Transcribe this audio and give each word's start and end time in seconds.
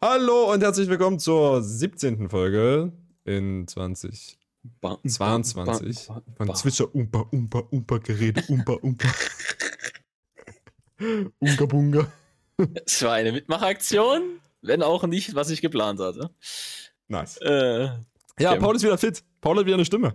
Hallo 0.00 0.52
und 0.52 0.62
herzlich 0.62 0.88
willkommen 0.88 1.18
zur 1.18 1.60
17. 1.62 2.28
Folge 2.28 2.92
in 3.24 3.66
2022 3.66 6.08
von 6.36 6.54
Zwitscher 6.54 6.94
Umpa 6.94 7.20
Umpa 7.30 7.60
Umpa 7.70 7.96
Gerede 7.98 8.42
Umpa 8.48 8.74
Umpa. 8.74 9.08
Unga 11.38 11.66
Bunga. 11.66 12.12
Es 12.84 13.02
war 13.02 13.14
eine 13.14 13.32
Mitmachaktion, 13.32 14.40
wenn 14.62 14.82
auch 14.82 15.04
nicht, 15.06 15.34
was 15.34 15.50
ich 15.50 15.60
geplant 15.62 16.00
hatte. 16.00 16.30
Nice. 17.08 17.38
Äh, 17.38 17.88
Ja, 18.38 18.50
okay. 18.50 18.60
Paul 18.60 18.76
ist 18.76 18.82
wieder 18.82 18.98
fit. 18.98 19.24
Paul 19.40 19.56
hat 19.58 19.64
wieder 19.66 19.76
eine 19.76 19.84
Stimme. 19.86 20.14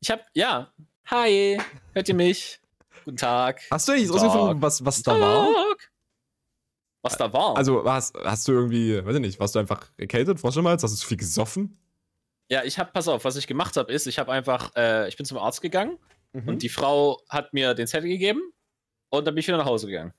ich 0.00 0.10
hab, 0.10 0.20
ja. 0.34 0.72
Hi, 1.06 1.60
hört 1.92 2.08
ihr 2.08 2.14
mich? 2.16 2.58
Guten 3.04 3.18
Tag. 3.18 3.60
Hast 3.70 3.86
du 3.86 3.92
eigentlich 3.92 4.08
Tag. 4.08 4.16
rausgefunden, 4.16 4.60
was, 4.60 4.84
was 4.84 5.00
da 5.02 5.20
war? 5.20 5.46
Was 7.02 7.16
da 7.16 7.32
war? 7.32 7.56
Also 7.56 7.84
hast, 7.84 8.16
hast 8.16 8.48
du 8.48 8.52
irgendwie, 8.52 9.04
weiß 9.04 9.14
ich 9.14 9.20
nicht, 9.20 9.38
warst 9.38 9.54
du 9.54 9.58
einfach 9.58 9.90
erkältet? 9.96 10.42
Mal? 10.42 10.72
Hast 10.72 10.82
du 10.82 10.88
zu 10.88 11.06
viel 11.06 11.16
gesoffen? 11.16 11.78
ja, 12.48 12.64
ich 12.64 12.78
hab, 12.78 12.92
pass 12.92 13.08
auf, 13.08 13.24
was 13.24 13.36
ich 13.36 13.46
gemacht 13.46 13.76
habe, 13.76 13.92
ist, 13.92 14.06
ich 14.06 14.18
habe 14.18 14.32
einfach, 14.32 14.74
äh, 14.76 15.08
ich 15.08 15.16
bin 15.16 15.24
zum 15.26 15.38
Arzt 15.38 15.62
gegangen 15.62 15.98
und 16.46 16.62
die 16.62 16.68
Frau 16.68 17.22
hat 17.28 17.54
mir 17.54 17.74
den 17.74 17.86
Zettel 17.86 18.10
gegeben 18.10 18.42
und 19.08 19.26
dann 19.26 19.34
bin 19.34 19.40
ich 19.40 19.48
wieder 19.48 19.56
nach 19.56 19.66
Hause 19.66 19.86
gegangen. 19.86 20.12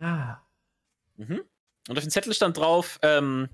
ah. 0.00 0.38
Mhm. 1.16 1.42
Und 1.88 1.98
auf 1.98 2.02
dem 2.02 2.10
Zettel 2.10 2.34
stand 2.34 2.56
drauf, 2.56 2.98
ähm, 3.02 3.48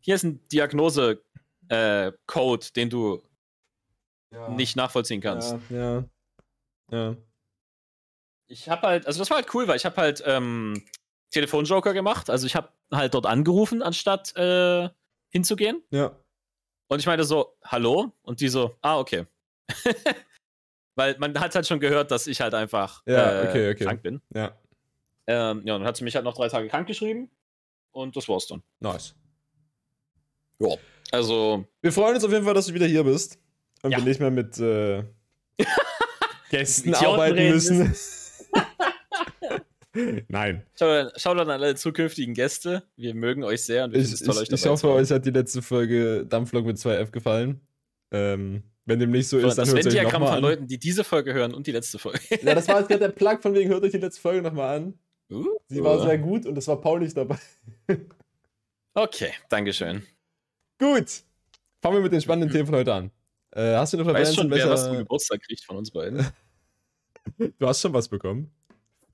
hier 0.00 0.16
ist 0.16 0.24
ein 0.24 0.46
Diagnose-Code, 0.48 2.66
den 2.76 2.90
du 2.90 3.22
ja. 4.30 4.50
nicht 4.50 4.76
nachvollziehen 4.76 5.22
kannst. 5.22 5.56
Ja, 5.70 5.78
ja. 5.78 6.04
Ja. 6.90 7.16
Ich 8.46 8.68
habe 8.68 8.86
halt, 8.86 9.06
also 9.06 9.20
das 9.20 9.30
war 9.30 9.38
halt 9.38 9.54
cool, 9.54 9.66
weil 9.68 9.76
ich 9.76 9.86
habe 9.86 9.96
halt 9.96 10.22
ähm, 10.26 10.84
Telefonjoker 11.34 11.92
gemacht. 11.92 12.30
Also 12.30 12.46
ich 12.46 12.56
habe 12.56 12.68
halt 12.92 13.12
dort 13.14 13.26
angerufen, 13.26 13.82
anstatt 13.82 14.34
äh, 14.36 14.88
hinzugehen. 15.30 15.82
Ja. 15.90 16.16
Und 16.88 16.98
ich 17.00 17.06
meinte 17.06 17.24
so, 17.24 17.56
hallo? 17.64 18.12
Und 18.22 18.40
die 18.40 18.48
so, 18.48 18.76
ah, 18.82 18.98
okay. 18.98 19.26
weil 20.94 21.16
man 21.18 21.38
hat 21.40 21.54
halt 21.54 21.66
schon 21.66 21.80
gehört, 21.80 22.10
dass 22.10 22.26
ich 22.26 22.40
halt 22.40 22.54
einfach 22.54 23.02
Ja, 23.06 23.42
äh, 23.42 23.48
okay, 23.48 23.70
okay. 23.72 23.84
krank 23.84 24.02
bin. 24.02 24.20
Ja. 24.34 24.56
Ähm, 25.26 25.62
ja, 25.64 25.74
und 25.74 25.80
dann 25.80 25.84
hat 25.84 25.96
sie 25.96 26.04
mich 26.04 26.14
halt 26.14 26.24
noch 26.24 26.34
drei 26.34 26.48
Tage 26.48 26.68
krank 26.68 26.86
geschrieben. 26.86 27.30
Und 27.92 28.16
das 28.16 28.28
war's 28.28 28.46
dann. 28.46 28.62
Nice. 28.80 29.14
Also, 31.10 31.64
Wir 31.80 31.92
freuen 31.92 32.14
uns 32.14 32.24
auf 32.24 32.30
jeden 32.32 32.44
Fall, 32.44 32.54
dass 32.54 32.66
du 32.66 32.74
wieder 32.74 32.86
hier 32.86 33.04
bist. 33.04 33.38
Und 33.82 33.90
Ja. 33.92 33.98
wir 33.98 34.04
nicht 34.04 34.20
mehr 34.20 34.30
mit 34.30 34.58
äh, 34.58 35.04
Gästen 36.50 36.94
arbeiten 36.94 37.50
müssen. 37.50 37.94
Nein. 40.28 40.64
schau, 40.78 41.08
schau 41.16 41.34
dann 41.34 41.50
an 41.50 41.62
alle 41.62 41.74
zukünftigen 41.76 42.34
Gäste. 42.34 42.82
Wir 42.96 43.14
mögen 43.14 43.44
euch 43.44 43.62
sehr 43.62 43.84
und 43.84 43.92
wir 43.92 44.00
Ich, 44.00 44.08
finden 44.08 44.14
es 44.14 44.26
toll, 44.26 44.36
euch 44.36 44.48
ich, 44.48 44.52
ich 44.52 44.60
dabei 44.60 44.72
hoffe, 44.72 44.80
zu 44.80 44.88
haben. 44.88 44.96
euch 44.96 45.10
hat 45.10 45.26
die 45.26 45.30
letzte 45.30 45.62
Folge 45.62 46.26
Dampflok 46.26 46.66
mit 46.66 46.76
2F 46.76 47.10
gefallen. 47.10 47.60
Ähm, 48.10 48.62
wenn 48.86 48.98
dem 48.98 49.12
nicht 49.12 49.28
so 49.28 49.38
ist, 49.38 49.56
dann 49.56 49.66
das 49.66 49.74
hört 49.74 49.86
euch 49.86 50.02
nochmal 50.02 50.28
von 50.28 50.36
an. 50.36 50.42
Leuten, 50.42 50.66
die 50.66 50.78
diese 50.78 51.04
Folge 51.04 51.32
hören 51.32 51.54
und 51.54 51.66
die 51.66 51.72
letzte 51.72 51.98
Folge. 51.98 52.20
Ja, 52.42 52.54
das 52.54 52.68
war 52.68 52.78
jetzt 52.78 52.88
gerade 52.88 53.00
der 53.00 53.08
Plug 53.10 53.38
von 53.40 53.54
wegen, 53.54 53.70
hört 53.70 53.82
euch 53.82 53.92
die 53.92 53.98
letzte 53.98 54.20
Folge 54.20 54.42
nochmal 54.42 54.76
an. 54.76 54.98
Uh, 55.30 55.46
Sie 55.68 55.82
war 55.82 56.00
sehr 56.02 56.18
gut 56.18 56.44
und 56.44 56.58
es 56.58 56.68
war 56.68 56.80
Paul 56.80 57.00
nicht 57.00 57.16
dabei. 57.16 57.38
Okay, 58.92 59.32
Dankeschön. 59.48 60.02
Gut. 60.78 61.22
Fangen 61.80 61.96
wir 61.96 62.02
mit 62.02 62.12
den 62.12 62.20
spannenden 62.20 62.50
Themen 62.50 62.66
von 62.66 62.76
heute 62.76 62.94
an. 62.94 63.10
Äh, 63.52 63.74
hast 63.76 63.92
du 63.92 63.98
eine 63.98 64.12
Weißt 64.12 64.34
schon, 64.34 64.50
wer 64.50 64.68
was 64.68 64.84
zum. 64.84 64.98
Geburtstag 64.98 65.40
kriegt 65.42 65.64
von 65.64 65.76
uns 65.76 65.90
beiden? 65.90 66.26
Du 67.58 67.66
hast 67.66 67.80
schon 67.80 67.94
was 67.94 68.08
bekommen. 68.08 68.50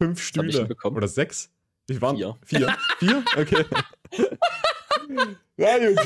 Fünf 0.00 0.22
Stühle. 0.22 0.68
Oder 0.84 1.08
sechs? 1.08 1.50
Ich 1.88 2.00
war 2.00 2.14
Vier. 2.14 2.36
Vier? 2.44 2.76
Vier? 2.98 3.24
Okay. 3.36 3.64
ja, 5.56 5.78
gut. 5.78 5.98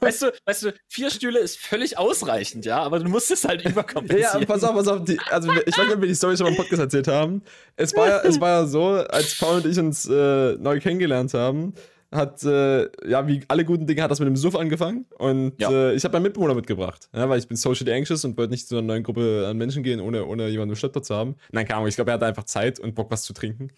Weißt 0.00 0.22
du, 0.22 0.32
weißt 0.44 0.62
du, 0.64 0.74
vier 0.88 1.10
Stühle 1.10 1.38
ist 1.38 1.58
völlig 1.58 1.96
ausreichend, 1.98 2.64
ja, 2.64 2.82
aber 2.82 2.98
du 2.98 3.08
musst 3.08 3.30
es 3.30 3.44
halt 3.46 3.62
Ja, 3.62 3.70
überkompensieren. 3.70 4.40
ja, 4.40 4.46
pass 4.46 4.64
auf, 4.64 4.74
pass 4.74 4.88
auf. 4.88 5.04
Die, 5.04 5.18
also, 5.30 5.52
ich 5.52 5.76
weiß 5.78 5.86
nicht, 5.86 5.94
ob 5.94 6.00
wir 6.00 6.08
die 6.08 6.14
Story 6.14 6.36
schon 6.36 6.44
mal 6.46 6.50
im 6.50 6.56
Podcast 6.56 6.80
erzählt 6.80 7.08
haben. 7.08 7.42
Es 7.76 7.94
war 7.94 8.08
ja, 8.08 8.20
es 8.22 8.40
war 8.40 8.48
ja 8.48 8.66
so, 8.66 8.88
als 8.88 9.38
Paul 9.38 9.56
und 9.56 9.66
ich 9.66 9.78
uns 9.78 10.06
äh, 10.08 10.56
neu 10.58 10.80
kennengelernt 10.80 11.32
haben, 11.34 11.74
hat, 12.12 12.42
äh, 12.42 12.88
ja, 13.08 13.26
wie 13.28 13.42
alle 13.48 13.64
guten 13.64 13.86
Dinge 13.86 14.02
hat 14.02 14.10
das 14.10 14.18
mit 14.18 14.26
dem 14.26 14.36
Suff 14.36 14.56
angefangen. 14.56 15.06
Und 15.18 15.60
Ja. 15.60 15.70
äh, 15.70 15.94
ich 15.94 16.02
habe 16.04 16.12
meinen 16.14 16.24
Mitbewohner 16.24 16.54
mitgebracht, 16.54 17.08
ja, 17.14 17.28
weil 17.28 17.38
ich 17.38 17.46
bin 17.46 17.56
socially 17.56 17.92
anxious 17.92 18.24
und 18.24 18.36
wollte 18.36 18.50
nicht 18.52 18.66
zu 18.66 18.76
einer 18.76 18.86
neuen 18.86 19.02
Gruppe 19.04 19.46
an 19.48 19.56
Menschen 19.56 19.82
gehen, 19.82 20.00
ohne, 20.00 20.24
ohne 20.26 20.48
jemanden 20.48 20.72
im 20.72 20.76
Stadtplatz 20.76 21.06
zu 21.06 21.14
haben. 21.14 21.36
Nein, 21.52 21.66
keine 21.66 21.76
Ahnung, 21.76 21.88
ich 21.88 21.94
glaube, 21.94 22.10
er 22.10 22.14
hatte 22.14 22.26
einfach 22.26 22.44
Zeit 22.44 22.80
und 22.80 22.94
Bock, 22.94 23.10
was 23.10 23.22
zu 23.22 23.32
trinken. 23.32 23.68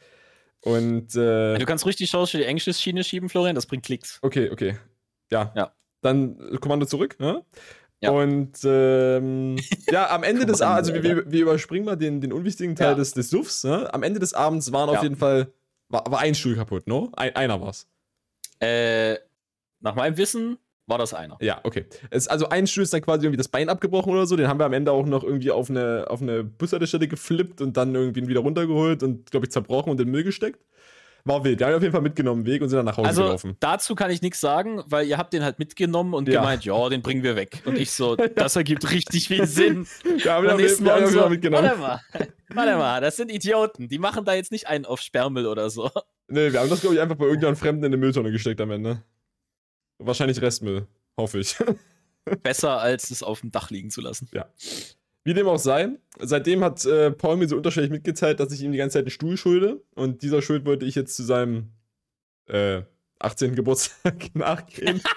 Und, 0.65 1.15
äh, 1.17 1.59
Du 1.59 1.65
kannst 1.67 1.85
Chance 1.85 2.31
für 2.31 2.39
die 2.39 2.47
Anxious-Schiene 2.47 3.03
schieben, 3.05 3.29
Florian, 3.29 3.55
das 3.55 3.67
bringt 3.67 3.85
Klicks. 3.85 4.19
Okay, 4.23 4.49
okay. 4.51 4.77
Ja. 5.31 5.53
Ja. 5.57 5.73
Dann 6.03 6.39
äh, 6.53 6.57
Kommando 6.59 6.87
zurück, 6.87 7.17
ne? 7.19 7.45
Ja. 8.01 8.11
Und 8.11 8.59
ähm, 8.65 9.57
ja, 9.91 10.11
am 10.11 10.23
Ende 10.25 10.45
des 10.47 10.61
Abends, 10.63 10.89
also 10.91 10.95
wir, 10.95 11.03
wir, 11.03 11.31
wir 11.31 11.43
überspringen 11.43 11.85
mal 11.85 11.97
den, 11.97 12.21
den 12.21 12.33
unwichtigen 12.33 12.75
Teil 12.77 12.91
Ja. 12.91 12.95
des, 12.95 13.13
des 13.13 13.31
Suffs, 13.31 13.63
ne? 13.65 13.93
Am 13.95 14.03
Ende 14.03 14.19
des 14.21 14.35
Abends 14.35 14.73
waren 14.73 14.89
auf 14.89 14.97
Ja. 14.97 15.03
jeden 15.03 15.17
Fall, 15.17 15.53
war, 15.89 16.05
war 16.11 16.19
ein 16.21 16.35
Stuhl 16.35 16.57
kaputt, 16.57 16.87
ne? 16.89 17.09
Ein, 17.15 17.37
einer 17.37 17.61
war's. 17.61 17.87
Äh, 18.63 19.19
nach 19.81 19.97
meinem 19.97 20.17
Wissen 20.17 20.59
war 20.87 20.99
das 20.99 21.15
einer. 21.15 21.37
Ja, 21.41 21.61
okay. 21.65 21.87
Es, 22.11 22.29
also 22.29 22.49
ein 22.49 22.67
Stuhl 22.67 22.85
ist 22.85 22.93
dann 22.93 23.03
quasi 23.03 23.25
irgendwie 23.25 23.39
das 23.39 23.49
Bein 23.49 23.69
abgebrochen 23.69 24.13
oder 24.13 24.27
so. 24.27 24.37
Den 24.37 24.47
haben 24.47 24.61
wir 24.61 24.67
am 24.67 24.73
Ende 24.73 24.93
auch 24.93 25.07
noch 25.07 25.25
irgendwie 25.25 25.51
auf 25.51 25.69
eine, 25.71 26.07
auf 26.09 26.23
eine 26.23 26.45
Bushaltestelle 26.45 27.09
geflippt 27.09 27.61
und 27.61 27.77
dann 27.77 27.95
irgendwie 27.95 28.29
wieder 28.29 28.41
runtergeholt 28.41 29.03
und, 29.03 29.31
glaube 29.31 29.47
ich, 29.47 29.53
zerbrochen 29.53 29.91
und 29.91 30.01
in 30.01 30.07
den 30.07 30.13
Müll 30.13 30.25
gesteckt. 30.25 30.65
War 31.25 31.45
wild. 31.45 31.61
Wir 31.61 31.67
haben 31.69 31.75
auf 31.77 31.83
jeden 31.83 31.93
Fall 31.93 32.03
mitgenommen, 32.03 32.45
Weg 32.47 32.63
und 32.63 32.69
sind 32.69 32.79
dann 32.79 32.87
nach 32.87 32.97
Hause 32.97 33.09
Also 33.09 33.23
gelaufen. 33.25 33.57
dazu 33.61 33.95
kann 33.95 34.11
ich 34.11 34.23
nichts 34.23 34.41
sagen, 34.41 34.83
weil 34.87 35.07
ihr 35.07 35.19
habt 35.19 35.33
den 35.33 35.45
halt 35.45 35.59
mitgenommen 35.61 36.15
und 36.15 36.29
Ja. 36.29 36.41
gemeint, 36.41 36.65
ja, 36.65 36.89
den 36.89 37.01
bringen 37.03 37.23
wir 37.23 37.37
weg. 37.37 37.63
Und 37.65 37.79
ich 37.79 37.93
so, 37.93 38.17
das 38.37 38.57
ergibt 38.57 38.91
richtig 38.91 39.29
viel 39.29 39.47
Sinn. 39.47 39.87
Ja, 40.25 40.39
Und 40.39 40.45
wir 40.45 40.51
haben 40.51 40.59
ihn 40.59 40.67
nächsten 40.67 40.85
Morgen 40.85 41.07
so, 41.09 41.29
mitgenommen. 41.29 41.65
warte 41.65 41.79
mal, 41.81 42.01
warte 42.49 42.77
mal, 42.77 43.01
das 43.01 43.17
sind 43.17 43.31
Idioten. 43.31 43.89
Die 43.89 43.99
machen 43.99 44.25
da 44.25 44.35
jetzt 44.35 44.51
nicht 44.53 44.67
einen 44.67 44.85
auf 44.85 45.01
Sperrmüll 45.01 45.47
oder 45.47 45.71
so. 45.71 45.91
Nee, 46.29 46.53
wir 46.53 46.61
haben 46.61 46.71
das, 46.71 46.81
glaube 46.81 46.97
ich, 46.97 47.01
einfach 47.01 47.17
bei 47.17 47.27
irgendeinem 47.27 47.57
Fremden 47.57 47.85
in 47.85 47.89
eine 47.91 47.97
Mülltonne 47.99 48.31
gesteckt 48.33 48.61
am 48.61 48.71
Ende. 48.71 49.03
Wahrscheinlich 49.99 50.41
Restmüll, 50.43 50.87
hoffe 51.17 51.39
ich. 51.39 51.57
Besser, 52.43 52.81
als 52.81 53.11
es 53.11 53.23
auf 53.23 53.41
dem 53.43 53.51
Dach 53.53 53.71
liegen 53.71 53.91
zu 53.91 54.01
lassen. 54.01 54.29
Wie 55.25 55.35
dem 55.35 55.47
auch 55.47 55.59
sei, 55.59 55.91
seitdem 56.19 56.65
hat 56.65 56.85
äh, 56.85 57.13
Paul 57.13 57.37
mir 57.37 57.49
so 57.49 57.57
unterschwellig 57.57 57.91
mitgeteilt, 57.91 58.41
dass 58.41 58.53
ich 58.53 58.63
ihm 58.63 58.73
die 58.73 58.79
ganze 58.79 58.95
Zeit 58.95 59.05
einen 59.05 59.11
Stuhl 59.11 59.37
schulde. 59.37 59.83
Und 59.95 60.23
dieser 60.23 60.43
Schuld 60.43 60.67
wollte 60.67 60.85
ich 60.85 60.97
jetzt 60.97 61.15
zu 61.17 61.23
seinem 61.23 61.71
äh, 62.49 62.83
18. 63.21 63.55
Geburtstag 63.55 64.31
nachgehen. 64.35 65.01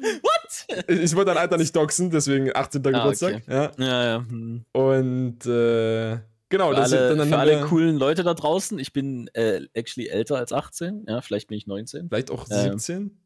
What? 0.00 0.88
ich 0.88 1.14
wollte 1.14 1.30
dein 1.30 1.38
Alter 1.38 1.56
nicht 1.56 1.74
doxen, 1.76 2.10
deswegen 2.10 2.54
18. 2.54 2.84
Ah, 2.86 2.90
Geburtstag. 2.90 3.42
Ja. 3.46 3.70
Ja, 3.78 4.04
ja. 4.04 4.16
hm. 4.28 4.64
Und 4.72 5.46
äh, 5.46 6.18
genau, 6.48 6.70
Für 6.70 6.76
das 6.76 6.92
alle, 6.92 7.08
dann, 7.10 7.18
dann 7.18 7.28
für 7.28 7.38
alle 7.38 7.60
coolen 7.60 7.96
Leute 7.96 8.24
da 8.24 8.34
draußen, 8.34 8.78
ich 8.80 8.92
bin 8.92 9.28
äh, 9.34 9.60
actually 9.74 10.08
älter 10.08 10.36
als 10.36 10.52
18. 10.52 11.04
Ja, 11.06 11.20
vielleicht 11.20 11.46
bin 11.46 11.58
ich 11.58 11.68
19. 11.68 12.08
vielleicht 12.08 12.32
auch 12.32 12.46
Ähm. 12.50 12.78
17. 12.78 13.18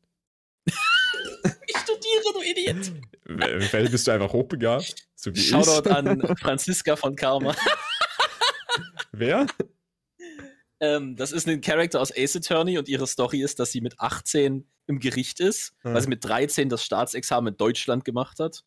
Ich 0.66 0.74
studiere, 2.34 2.74
du 2.74 2.80
Idiot. 2.80 3.62
Vielleicht 3.70 3.92
bist 3.92 4.06
du 4.06 4.10
einfach 4.12 4.32
hochbegabt. 4.32 4.94
So 5.14 5.34
wie 5.34 5.40
Shoutout 5.40 5.88
ich. 5.90 5.94
an 5.96 6.36
Franziska 6.40 6.96
von 6.96 7.16
Karma. 7.16 7.54
Wer? 9.12 9.46
Ähm, 10.80 11.16
das 11.16 11.32
ist 11.32 11.48
ein 11.48 11.60
Charakter 11.62 12.00
aus 12.00 12.12
Ace 12.14 12.36
Attorney 12.36 12.76
und 12.78 12.88
ihre 12.88 13.06
Story 13.06 13.40
ist, 13.42 13.58
dass 13.58 13.72
sie 13.72 13.80
mit 13.80 13.98
18 13.98 14.68
im 14.88 15.00
Gericht 15.00 15.40
ist, 15.40 15.72
Ja. 15.84 15.94
weil 15.94 16.02
sie 16.02 16.08
mit 16.08 16.22
13 16.24 16.68
das 16.68 16.84
Staatsexamen 16.84 17.54
in 17.54 17.56
Deutschland 17.56 18.04
gemacht 18.04 18.38
hat. 18.40 18.62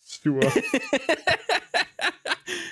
Sure. 0.00 0.50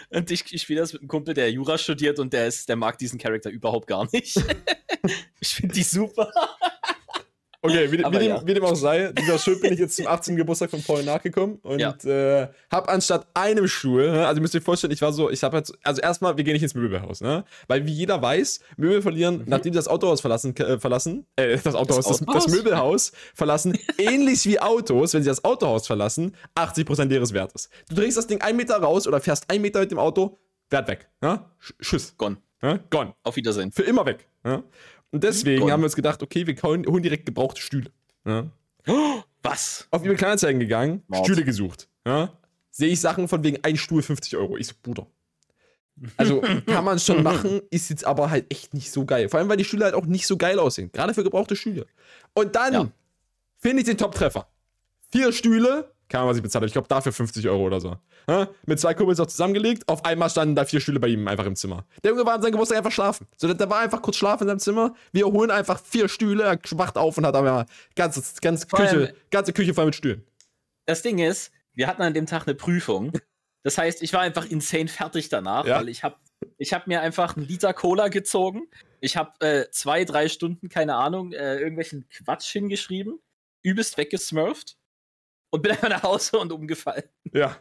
Und 0.09 0.31
ich, 0.31 0.45
ich 0.55 0.62
spiele 0.62 0.81
das 0.81 0.93
mit 0.93 1.03
einem 1.03 1.09
Kumpel, 1.09 1.34
der 1.34 1.50
Jura 1.50 1.77
studiert 1.77 2.19
und 2.19 2.33
der, 2.33 2.47
ist, 2.47 2.69
der 2.69 2.77
mag 2.77 2.97
diesen 2.97 3.19
Charakter 3.19 3.50
überhaupt 3.50 3.87
gar 3.87 4.09
nicht. 4.12 4.37
ich 5.41 5.49
finde 5.49 5.75
die 5.75 5.83
super. 5.83 6.33
Okay, 7.71 7.93
wie, 7.93 7.98
wie, 7.98 8.04
Aber 8.04 8.18
dem, 8.18 8.28
ja. 8.28 8.47
wie 8.47 8.54
dem 8.54 8.65
auch 8.65 8.74
sei, 8.74 9.13
dieser 9.13 9.39
Schuld 9.39 9.60
bin 9.60 9.72
ich 9.72 9.78
jetzt 9.78 9.97
zum 9.97 10.07
18. 10.07 10.36
Geburtstag 10.36 10.71
von 10.71 10.83
Paul 10.83 11.03
nachgekommen 11.04 11.57
und 11.63 11.78
Ja. 11.80 11.95
äh, 12.04 12.48
hab 12.71 12.89
anstatt 12.89 13.27
einem 13.34 13.68
Stuhl, 13.68 14.10
ne, 14.10 14.27
also 14.27 14.39
ihr 14.39 14.42
müsst 14.42 14.54
euch 14.57 14.63
vorstellen, 14.63 14.92
ich 14.92 15.03
war 15.03 15.13
so, 15.13 15.30
ich 15.30 15.42
habe 15.42 15.57
jetzt, 15.59 15.72
also 15.83 16.01
erstmal, 16.01 16.36
wir 16.36 16.45
gehen 16.45 16.54
nicht 16.54 16.63
ins 16.63 16.74
Möbelhaus, 16.74 17.21
ne? 17.21 17.45
Weil 17.68 17.86
wie 17.86 17.92
jeder 17.92 18.21
weiß, 18.22 18.60
Möbel 18.77 19.03
verlieren, 19.03 19.42
nachdem 19.47 19.72
sie 19.72 19.77
das 19.78 19.89
Autohaus 19.89 20.21
verlassen, 20.21 20.57
äh, 20.57 20.78
verlassen, 20.78 21.27
äh, 21.36 21.59
das 21.63 21.74
Autohaus, 21.74 22.07
das, 22.07 22.18
das, 22.18 22.28
Autohaus? 22.28 22.48
Möbelhaus 22.48 23.13
verlassen, 23.34 23.78
ähnlich 23.98 24.45
wie 24.47 24.60
Autos, 24.60 25.15
wenn 25.15 25.22
sie 25.22 25.28
das 25.28 25.45
Autohaus 25.45 25.86
verlassen, 25.86 26.34
80% 26.57 27.10
ihres 27.12 27.33
Wertes. 27.33 27.69
Du 27.89 27.95
drehst 27.97 28.16
das 28.16 28.27
Ding 28.27 28.41
einen 28.42 28.57
Meter 28.57 28.77
raus 28.77 29.07
oder 29.07 29.21
fährst 29.21 29.51
einen 29.51 29.62
Meter 29.62 29.80
mit 29.80 29.91
dem 29.91 29.98
Auto, 29.98 30.39
Wert 30.71 30.89
weg, 30.89 31.09
ne? 31.21 31.45
Sch 31.60 31.72
Tschüss, 31.80 32.16
Gone. 32.16 32.39
ne? 32.60 32.80
Gone. 32.91 33.15
Auf 33.22 33.36
Wiedersehen. 33.36 33.71
Für 33.71 33.83
immer 33.84 34.04
weg. 34.04 34.27
Ja? 34.45 34.62
Und 35.13 35.25
deswegen 35.25 35.71
haben 35.71 35.81
wir 35.81 35.87
uns 35.87 35.97
gedacht, 35.97 36.23
okay, 36.23 36.47
wir 36.47 36.55
holen 36.63 36.87
holen 36.87 37.03
direkt 37.03 37.27
gebrauchte 37.27 37.61
Stühle. 37.61 37.91
Ja? 38.27 38.51
Was? 39.43 39.87
Auf 39.91 40.05
eBay 40.05 40.17
Kleinanzeigen 40.17 40.61
gegangen, 40.61 41.03
Mord. 41.09 41.25
Stühle 41.27 41.45
gesucht. 41.45 41.89
Ja? 42.07 42.33
Sehe 42.71 42.89
ich 42.89 43.01
Sachen 43.01 43.29
von 43.29 43.43
wegen 43.45 43.59
ein 43.65 43.77
Stuhl 43.77 44.03
50 44.03 44.37
Euro. 44.37 44.57
Ich 44.57 44.67
so, 44.67 44.75
Bruder. 44.83 45.07
Also 46.17 46.41
kann 46.67 46.85
man 46.85 46.99
schon 46.99 47.23
machen, 47.23 47.63
ist 47.71 47.89
jetzt 47.91 48.05
aber 48.05 48.31
halt 48.31 48.47
echt 48.53 48.75
nicht 48.75 48.91
so 48.91 49.05
geil. 49.07 49.29
Vor 49.29 49.41
allem, 49.41 49.49
weil 49.49 49.57
die 49.57 49.65
Stühle 49.65 49.85
halt 49.87 49.95
auch 49.95 50.05
nicht 50.07 50.27
so 50.27 50.37
geil 50.37 50.59
aussehen. 50.59 50.91
Gerade 50.93 51.15
für 51.15 51.25
gebrauchte 51.25 51.57
Stühle. 51.57 51.87
Und 52.35 52.55
dann 52.55 52.73
Ja. 52.73 52.89
finde 53.59 53.79
ich 53.81 53.87
den 53.87 53.97
Top-Treffer. 53.97 54.47
Vier 55.11 55.33
Stühle, 55.33 55.91
keine 56.09 56.21
Ahnung, 56.23 56.31
was 56.31 56.37
ich 56.37 56.43
bezahlt 56.43 56.61
habe. 56.61 56.67
Ich 56.67 56.73
glaube, 56.73 56.89
dafür 56.89 57.13
50 57.13 57.49
Euro 57.49 57.65
oder 57.65 57.81
so. 57.81 57.97
Ja? 58.29 58.49
Mit 58.67 58.79
zwei 58.81 58.95
Kumpels 58.95 59.19
auch 59.21 59.27
zusammengelegt. 59.27 59.89
Auf 59.89 60.05
einmal 60.05 60.31
standen 60.31 60.55
da 60.55 60.65
vier 60.65 60.81
Stühle 60.81 61.01
bei 61.01 61.09
ihm 61.09 61.27
einfach 61.29 61.47
im 61.47 61.57
Zimmer. 61.57 61.85
Der 62.05 62.13
Junge 62.13 62.25
war 62.27 62.35
an 62.35 62.43
seinem 62.43 62.53
Geburtstag 62.53 62.79
einfach 62.79 62.93
schlafen. 62.93 63.27
So, 63.37 63.53
der 63.53 63.71
war 63.71 63.81
einfach 63.81 64.03
kurz 64.03 64.17
schlafen 64.17 64.45
in 64.45 64.49
seinem 64.49 64.59
Zimmer. 64.61 64.95
Wir 65.13 65.27
holen 65.27 65.51
einfach 65.51 65.81
vier 65.81 66.09
Stühle, 66.09 66.45
er 66.45 66.59
wacht 66.79 66.97
auf 66.97 67.19
und 67.19 67.27
hat 67.27 67.35
aber 67.35 67.67
ganze, 67.95 68.23
ganze, 68.41 68.67
Vor 68.69 68.79
allem- 68.81 68.91
Küche, 69.07 69.15
ganze 69.31 69.53
Küche 69.53 69.75
voll 69.75 69.87
mit 69.87 69.95
Stühlen. 69.95 70.25
Das 70.87 71.03
Ding 71.03 71.19
ist, 71.19 71.51
wir 71.75 71.87
hatten 71.89 72.03
an 72.03 72.15
dem 72.15 72.27
Tag 72.27 72.47
eine 72.47 72.55
Prüfung. 72.55 73.13
Das 73.65 73.77
heißt, 73.79 74.03
ich 74.03 74.13
war 74.13 74.21
einfach 74.21 74.47
insane 74.47 74.87
fertig 74.89 75.29
danach, 75.29 75.67
Ja. 75.67 75.79
weil 75.79 75.89
ich 75.89 76.05
habe 76.05 76.17
ich 76.59 76.73
hab 76.73 76.87
mir 76.87 77.01
einfach 77.01 77.37
einen 77.37 77.47
Liter 77.47 77.73
Cola 77.75 78.09
gezogen. 78.09 78.69
Ich 79.01 79.17
habe 79.17 79.33
äh, 79.41 79.71
zwei, 79.73 80.05
drei 80.05 80.29
Stunden, 80.29 80.69
keine 80.69 80.95
Ahnung, 80.95 81.33
äh, 81.33 81.57
irgendwelchen 81.59 82.09
Quatsch 82.11 82.53
hingeschrieben, 82.53 83.19
übelst 83.63 83.97
weggesmurft 83.99 84.77
und 85.51 85.63
bin 85.63 85.72
einfach 85.72 85.89
nach 85.89 86.03
Hause 86.03 86.39
und 86.39 86.53
umgefallen. 86.53 87.04
Ja. 87.33 87.57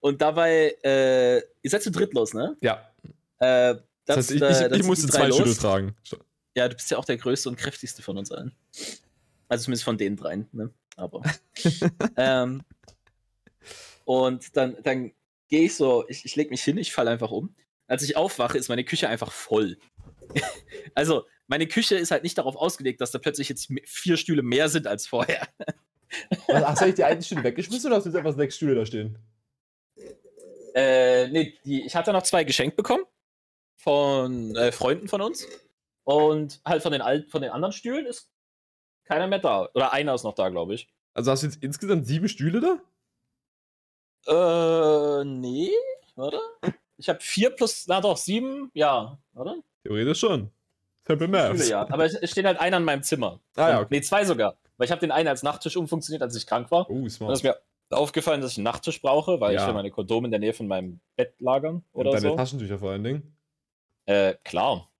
Und 0.00 0.20
dabei, 0.20 0.76
äh, 0.82 1.38
ihr 1.38 1.70
seid 1.70 1.82
zu 1.82 1.90
dritt 1.90 2.14
los, 2.14 2.34
ne? 2.34 2.56
Ja. 2.60 2.90
Äh, 3.38 3.76
Das, 4.04 4.16
heißt, 4.16 4.30
ich, 4.32 4.42
äh, 4.42 4.68
ich, 4.72 4.80
ich 4.80 4.86
musste 4.86 5.06
zwei. 5.08 5.30
Stühle 5.30 5.54
tragen. 5.54 5.96
Ja, 6.56 6.68
du 6.68 6.74
bist 6.74 6.90
ja 6.90 6.98
auch 6.98 7.04
der 7.04 7.16
größte 7.16 7.48
und 7.48 7.56
kräftigste 7.56 8.02
von 8.02 8.18
uns 8.18 8.30
allen. 8.32 8.52
Also 9.48 9.64
zumindest 9.64 9.84
von 9.84 9.96
den 9.98 10.16
dreien, 10.16 10.48
ne? 10.52 10.70
Aber. 10.96 11.22
ähm, 12.16 12.62
und 14.04 14.56
dann, 14.56 14.76
dann 14.82 15.12
gehe 15.48 15.62
ich 15.62 15.76
so, 15.76 16.04
ich, 16.08 16.24
ich 16.24 16.36
lege 16.36 16.50
mich 16.50 16.62
hin, 16.62 16.78
ich 16.78 16.92
falle 16.92 17.10
einfach 17.10 17.30
um. 17.30 17.54
Als 17.86 18.02
ich 18.02 18.16
aufwache, 18.16 18.58
ist 18.58 18.68
meine 18.68 18.84
Küche 18.84 19.08
einfach 19.08 19.32
voll. 19.32 19.78
also, 20.94 21.26
meine 21.46 21.66
Küche 21.66 21.96
ist 21.96 22.10
halt 22.10 22.22
nicht 22.22 22.38
darauf 22.38 22.56
ausgelegt, 22.56 23.00
dass 23.00 23.10
da 23.10 23.18
plötzlich 23.18 23.48
jetzt 23.48 23.70
vier 23.84 24.16
Stühle 24.16 24.42
mehr 24.42 24.68
sind 24.68 24.86
als 24.86 25.06
vorher. 25.06 25.46
Hast 26.48 26.80
du 26.80 26.84
eigentlich 26.84 26.96
die 26.96 27.04
alten 27.04 27.22
Stühle 27.22 27.44
weggeschmissen 27.44 27.88
oder 27.88 27.96
hast 27.96 28.04
du 28.04 28.10
jetzt 28.10 28.16
einfach 28.16 28.34
sechs 28.34 28.56
Stühle 28.56 28.74
da 28.74 28.86
stehen? 28.86 29.18
Äh, 30.74 31.28
nee, 31.28 31.58
die, 31.64 31.84
ich 31.84 31.94
hatte 31.94 32.12
noch 32.12 32.22
zwei 32.22 32.44
geschenkt 32.44 32.76
bekommen 32.76 33.04
von 33.76 34.54
äh, 34.56 34.72
Freunden 34.72 35.08
von 35.08 35.20
uns. 35.20 35.46
Und 36.04 36.60
halt 36.64 36.82
von 36.82 36.92
den, 36.92 37.00
alten, 37.00 37.30
von 37.30 37.42
den 37.42 37.50
anderen 37.50 37.72
Stühlen 37.72 38.06
ist 38.06 38.30
keiner 39.04 39.26
mehr 39.26 39.38
da. 39.38 39.68
Oder 39.74 39.92
einer 39.92 40.14
ist 40.14 40.24
noch 40.24 40.34
da, 40.34 40.48
glaube 40.48 40.74
ich. 40.74 40.88
Also 41.14 41.30
hast 41.30 41.42
du 41.42 41.46
jetzt 41.46 41.62
insgesamt 41.62 42.06
sieben 42.06 42.28
Stühle 42.28 42.60
da? 42.60 42.80
Äh, 45.20 45.24
nee, 45.24 45.70
oder? 46.16 46.40
Ich 46.96 47.08
habe 47.08 47.20
vier 47.20 47.50
plus, 47.50 47.84
na 47.86 48.00
doch, 48.00 48.16
sieben, 48.16 48.70
ja, 48.74 49.18
oder? 49.34 49.56
Theoretisch 49.82 50.20
schon. 50.20 50.50
Simple 51.06 51.28
Maths. 51.28 51.60
Stühle, 51.60 51.70
ja. 51.70 51.90
Aber 51.90 52.04
es 52.04 52.30
steht 52.30 52.46
halt 52.46 52.60
einer 52.60 52.76
in 52.76 52.84
meinem 52.84 53.02
Zimmer. 53.02 53.40
Ah, 53.56 53.70
ja, 53.70 53.80
okay. 53.80 53.88
Nee, 53.90 54.00
zwei 54.02 54.24
sogar. 54.24 54.56
Weil 54.76 54.86
ich 54.86 54.90
habe 54.90 55.00
den 55.00 55.10
einen 55.10 55.28
als 55.28 55.42
Nachttisch 55.42 55.76
umfunktioniert, 55.76 56.22
als 56.22 56.34
ich 56.36 56.46
krank 56.46 56.70
war. 56.70 56.88
Oh, 56.90 56.94
Und 56.94 57.06
es 57.06 57.14
smart. 57.16 57.32
ist 57.32 57.42
mir 57.42 57.56
aufgefallen, 57.90 58.40
dass 58.40 58.52
ich 58.52 58.58
einen 58.58 58.64
Nachttisch 58.64 59.00
brauche, 59.02 59.40
weil 59.40 59.54
Ja. 59.54 59.60
ich 59.62 59.66
will 59.66 59.74
meine 59.74 59.90
Kondome 59.90 60.26
in 60.26 60.30
der 60.30 60.40
Nähe 60.40 60.52
von 60.54 60.66
meinem 60.66 61.00
Bett 61.16 61.34
lagern 61.40 61.84
Und 61.92 62.00
oder 62.00 62.12
deine 62.12 62.30
so. 62.30 62.36
Taschentücher 62.36 62.78
vor 62.78 62.90
allen 62.92 63.04
Dingen. 63.04 63.36
Äh, 64.06 64.34
klar. 64.44 64.90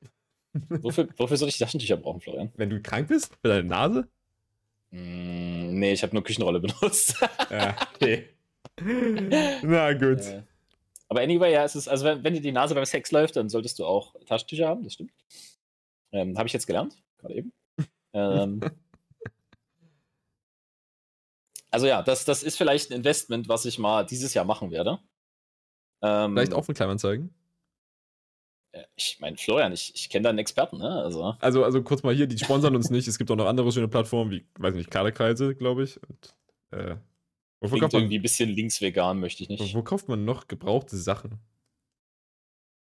wofür, 0.68 1.08
wofür 1.16 1.36
soll 1.36 1.48
ich 1.48 1.58
Taschentücher 1.58 1.96
brauchen, 1.96 2.20
Florian? 2.20 2.52
Wenn 2.56 2.68
du 2.70 2.80
krank 2.82 3.08
bist? 3.08 3.34
Für 3.40 3.48
deine 3.48 3.64
Nase? 3.64 4.08
Mm, 4.90 5.78
nee, 5.78 5.92
ich 5.92 6.02
habe 6.02 6.14
nur 6.14 6.22
Küchenrolle 6.22 6.60
benutzt. 6.60 7.16
Ja, 7.50 7.74
okay. 7.94 8.28
Na 9.62 9.92
gut. 9.94 10.20
Äh, 10.20 10.42
aber 11.08 11.20
anyway, 11.20 11.52
ja, 11.52 11.64
es 11.64 11.74
ist, 11.76 11.88
also 11.88 12.04
wenn, 12.04 12.22
wenn 12.24 12.34
dir 12.34 12.40
die 12.40 12.52
Nase 12.52 12.74
beim 12.74 12.84
Sex 12.84 13.10
läuft, 13.10 13.36
dann 13.36 13.48
solltest 13.48 13.78
du 13.78 13.84
auch 13.86 14.14
Taschentücher 14.26 14.68
haben, 14.68 14.82
das 14.82 14.94
stimmt. 14.94 15.12
Ähm, 16.12 16.36
Habe 16.38 16.46
ich 16.46 16.52
jetzt 16.52 16.66
gelernt, 16.66 16.96
gerade 17.18 17.34
eben. 17.34 17.52
ähm, 18.12 18.60
also 21.72 21.86
ja, 21.86 22.02
das, 22.02 22.24
das 22.24 22.42
ist 22.42 22.56
vielleicht 22.56 22.90
ein 22.90 22.96
Investment, 22.98 23.48
was 23.48 23.64
ich 23.64 23.78
mal 23.78 24.04
dieses 24.04 24.34
Jahr 24.34 24.44
machen 24.44 24.70
werde. 24.70 24.98
Ähm, 26.02 26.34
Vielleicht 26.34 26.54
auch 26.54 26.64
für 26.64 26.74
Kleinanzeigen. 26.74 27.34
äh, 28.72 28.84
Ich 28.96 29.18
meine, 29.20 29.36
Florian, 29.36 29.72
ich, 29.72 29.94
ich 29.94 30.10
kenne 30.10 30.24
da 30.24 30.30
einen 30.30 30.38
Experten, 30.38 30.78
ne? 30.78 31.02
Also, 31.02 31.36
Also, 31.40 31.64
also 31.64 31.82
kurz 31.82 32.02
mal 32.02 32.14
hier, 32.14 32.26
die 32.26 32.38
sponsern 32.38 32.76
uns 32.76 32.90
nicht. 32.90 33.08
Es 33.08 33.18
gibt 33.18 33.30
auch 33.30 33.36
noch 33.36 33.46
andere 33.46 33.70
schöne 33.72 33.88
Plattformen, 33.88 34.30
wie, 34.30 34.46
weiß 34.58 34.74
nicht, 34.74 34.90
Kleiderkreise, 34.90 35.54
glaube 35.54 35.84
ich. 35.84 36.02
Und, 36.02 36.36
äh, 36.72 36.96
wo, 37.60 37.68
klingt 37.68 37.82
kauft 37.82 37.92
man, 37.94 38.02
irgendwie 38.02 38.18
ein 38.18 38.22
bisschen 38.22 38.50
linksvegan, 38.50 39.20
möchte 39.20 39.42
ich 39.44 39.48
nicht. 39.48 39.74
wo 39.74 39.82
kauft 39.82 40.08
man 40.08 40.24
noch 40.24 40.48
gebrauchte 40.48 40.96
Sachen? 40.96 41.38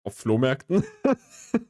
Auf 0.03 0.15
Flohmärkten? 0.15 0.83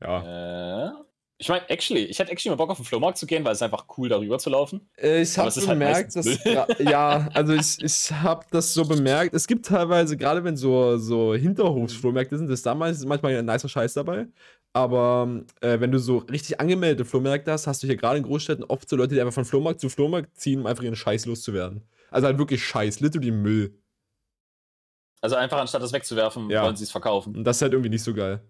ja. 0.00 0.88
Äh, 0.88 0.92
ich 1.42 1.48
meine, 1.48 1.68
actually, 1.68 2.04
ich 2.04 2.20
hätte 2.20 2.30
actually 2.30 2.50
mal 2.50 2.56
Bock 2.56 2.70
auf 2.70 2.76
den 2.78 2.86
Flohmarkt 2.86 3.18
zu 3.18 3.26
gehen, 3.26 3.44
weil 3.44 3.50
es 3.50 3.58
ist 3.58 3.62
einfach 3.62 3.84
cool, 3.98 4.08
darüber 4.08 4.38
zu 4.38 4.48
laufen. 4.48 4.88
Äh, 4.96 5.22
Ich 5.22 5.36
habe 5.36 5.48
ist 5.48 5.56
halt 5.58 5.66
bemerkt, 5.78 6.14
dass. 6.14 6.38
ja, 6.78 7.28
also 7.34 7.52
ich, 7.52 7.82
ich 7.82 8.12
habe 8.12 8.46
das 8.52 8.72
so 8.72 8.84
bemerkt. 8.84 9.34
Es 9.34 9.48
gibt 9.48 9.66
teilweise, 9.66 10.16
gerade 10.16 10.44
wenn 10.44 10.56
so, 10.56 10.96
so 10.98 11.34
Hinterhofsflohmärkte 11.34 12.38
sind, 12.38 12.48
ist 12.48 12.64
damals 12.64 13.04
manchmal 13.04 13.34
ein 13.36 13.44
nicer 13.44 13.68
Scheiß 13.68 13.94
dabei. 13.94 14.28
Aber 14.72 15.42
äh, 15.60 15.80
wenn 15.80 15.90
du 15.90 15.98
so 15.98 16.18
richtig 16.18 16.60
angemeldete 16.60 17.04
Flohmärkte 17.04 17.50
hast, 17.50 17.66
hast 17.66 17.82
du 17.82 17.88
hier 17.88 17.96
gerade 17.96 18.18
in 18.18 18.22
Großstädten 18.24 18.64
oft 18.64 18.88
so 18.88 18.94
Leute, 18.94 19.14
die 19.16 19.20
einfach 19.20 19.34
von 19.34 19.44
Flohmarkt 19.44 19.80
zu 19.80 19.88
Flohmarkt 19.88 20.38
ziehen, 20.38 20.60
um 20.60 20.66
einfach 20.66 20.84
ihren 20.84 20.96
Scheiß 20.96 21.26
loszuwerden. 21.26 21.82
Also 22.10 22.28
halt 22.28 22.38
wirklich 22.38 22.64
Scheiß, 22.64 23.00
literally 23.00 23.32
Müll. 23.32 23.74
Also 25.20 25.36
einfach 25.36 25.58
anstatt 25.58 25.82
das 25.82 25.92
wegzuwerfen, 25.92 26.50
Ja. 26.50 26.62
wollen 26.64 26.76
sie 26.76 26.84
es 26.84 26.90
verkaufen. 26.90 27.36
Und 27.36 27.44
das 27.44 27.56
ist 27.56 27.62
halt 27.62 27.72
irgendwie 27.72 27.90
nicht 27.90 28.02
so 28.02 28.14
geil. 28.14 28.42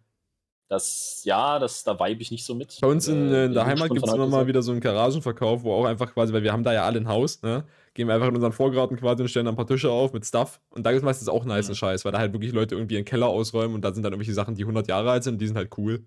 Das, 0.72 1.20
ja, 1.24 1.58
das, 1.58 1.84
da 1.84 2.00
vibe 2.00 2.22
ich 2.22 2.30
nicht 2.30 2.46
so 2.46 2.54
mit. 2.54 2.78
Bei 2.80 2.88
uns 2.88 3.06
in, 3.06 3.30
Äh, 3.30 3.42
äh, 3.42 3.44
in 3.44 3.52
der 3.52 3.66
Heimat 3.66 3.90
gibt 3.90 4.06
es 4.06 4.14
immer 4.14 4.26
mal 4.26 4.46
wieder 4.46 4.62
so 4.62 4.72
einen 4.72 4.80
Garagenverkauf, 4.80 5.64
wo 5.64 5.74
auch 5.74 5.84
einfach 5.84 6.14
quasi, 6.14 6.32
weil 6.32 6.44
wir 6.44 6.50
haben 6.50 6.64
da 6.64 6.72
ja 6.72 6.84
alle 6.86 6.98
ein 6.98 7.08
Haus, 7.08 7.42
ne? 7.42 7.64
Gehen 7.92 8.08
wir 8.08 8.14
einfach 8.14 8.28
in 8.28 8.34
unseren 8.34 8.52
Vorgarten 8.52 8.96
quasi 8.96 9.20
und 9.20 9.28
stellen 9.28 9.44
da 9.44 9.52
ein 9.52 9.56
paar 9.56 9.66
Tische 9.66 9.90
auf 9.90 10.14
mit 10.14 10.24
Stuff. 10.24 10.62
Und 10.70 10.86
da 10.86 10.92
gibt 10.92 11.02
es 11.02 11.04
meistens 11.04 11.28
auch 11.28 11.44
nice 11.44 11.69
Mhm. 11.69 11.74
Scheiß, 11.74 12.06
weil 12.06 12.12
da 12.12 12.20
halt 12.20 12.32
wirklich 12.32 12.52
Leute 12.54 12.74
irgendwie 12.74 12.94
ihren 12.94 13.04
Keller 13.04 13.26
ausräumen 13.26 13.74
und 13.74 13.82
da 13.82 13.92
sind 13.92 14.02
dann 14.02 14.14
irgendwelche 14.14 14.32
Sachen, 14.32 14.54
die 14.54 14.62
100 14.62 14.88
Jahre 14.88 15.10
alt 15.10 15.24
sind 15.24 15.34
und 15.34 15.40
die 15.40 15.46
sind 15.46 15.58
halt 15.58 15.76
cool. 15.76 16.06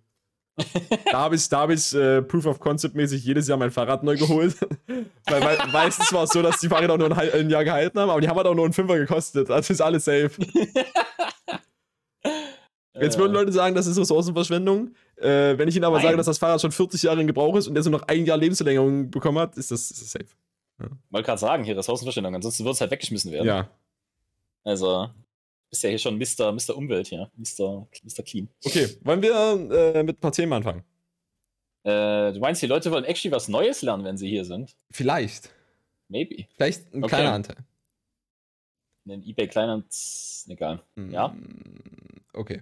da 1.11 1.19
habe 1.19 1.35
ich, 1.35 1.47
da 1.47 1.59
hab 1.59 1.69
ich 1.69 1.93
äh, 1.93 2.23
Proof 2.23 2.47
of 2.47 2.59
Concept 2.59 2.95
mäßig 2.95 3.23
jedes 3.23 3.47
Jahr 3.47 3.59
mein 3.59 3.69
Fahrrad 3.69 4.01
neu 4.01 4.17
geholt. 4.17 4.55
weil, 5.27 5.43
weil 5.43 5.57
meistens 5.71 6.11
war 6.11 6.23
es 6.23 6.31
so, 6.31 6.41
dass 6.41 6.59
die 6.59 6.69
Fahrräder 6.69 6.95
auch 6.95 6.97
nur 6.97 7.15
ein, 7.15 7.31
ein 7.31 7.49
Jahr 7.51 7.63
gehalten 7.63 7.99
haben, 7.99 8.09
aber 8.09 8.19
die 8.19 8.27
haben 8.27 8.37
halt 8.37 8.47
auch 8.47 8.55
nur 8.55 8.65
einen 8.65 8.73
Fünfer 8.73 8.97
gekostet. 8.97 9.51
Also 9.51 9.73
ist 9.73 9.81
alles 9.81 10.05
safe. 10.05 10.31
Jetzt 13.01 13.17
würden 13.17 13.31
Äh, 13.35 13.39
Leute 13.39 13.51
sagen, 13.51 13.75
das 13.75 13.87
ist 13.87 13.97
Ressourcenverschwendung. 13.97 14.93
Äh, 15.17 15.57
wenn 15.57 15.67
ich 15.67 15.75
ihnen 15.75 15.85
aber 15.85 15.97
Nein. 15.97 16.05
sage, 16.05 16.17
dass 16.17 16.25
das 16.27 16.37
Fahrrad 16.37 16.61
schon 16.61 16.71
40 16.71 17.03
Jahre 17.03 17.19
in 17.21 17.27
Gebrauch 17.27 17.55
ist 17.55 17.67
und 17.67 17.73
der 17.75 17.83
so 17.83 17.89
noch 17.89 18.03
ein 18.03 18.25
Jahr 18.25 18.37
Lebensverlängerung 18.37 19.11
bekommen 19.11 19.37
hat, 19.39 19.57
ist 19.57 19.71
das, 19.71 19.91
ist 19.91 20.01
das 20.01 20.11
safe. 20.11 20.25
wollte 21.09 21.25
gerade 21.25 21.39
sagen, 21.39 21.63
hier 21.63 21.77
Ressourcenverschwendung, 21.77 22.35
ansonsten 22.35 22.63
würde 22.63 22.73
es 22.73 22.81
halt 22.81 22.91
weggeschmissen 22.91 23.31
werden. 23.31 23.47
Ja. 23.47 23.69
Also, 24.63 25.09
bist 25.69 25.83
ja 25.83 25.89
hier 25.89 25.99
schon 25.99 26.17
Mr. 26.17 26.51
Mr. 26.51 26.75
Umwelt 26.75 27.07
hier, 27.07 27.29
Mr. 27.35 27.87
Mr. 28.03 28.23
Clean. 28.23 28.47
Okay, 28.63 28.87
wollen 29.03 29.21
wir 29.21 29.33
äh, 29.95 30.03
mit 30.03 30.17
ein 30.17 30.19
paar 30.21 30.31
Themen 30.31 30.53
anfangen? 30.53 30.83
Äh, 31.83 32.33
du 32.33 32.39
meinst, 32.39 32.61
die 32.61 32.67
Leute 32.67 32.91
wollen 32.91 33.03
actually 33.05 33.31
was 33.35 33.47
Neues 33.47 33.81
lernen, 33.81 34.03
wenn 34.05 34.17
sie 34.17 34.27
hier 34.27 34.43
sind? 34.45 34.75
Vielleicht. 34.89 35.49
Maybe. 36.07 36.45
Vielleicht 36.55 36.93
ein 36.93 37.03
Okay. 37.03 37.15
kleiner 37.15 37.33
Anteil. 37.33 37.57
In 39.05 39.11
den 39.11 39.23
eBay 39.23 39.47
Kleinhand, 39.47 39.85
egal. 40.47 40.81
Ja. 41.09 41.29
Mm, 41.29 42.21
Okay. 42.33 42.59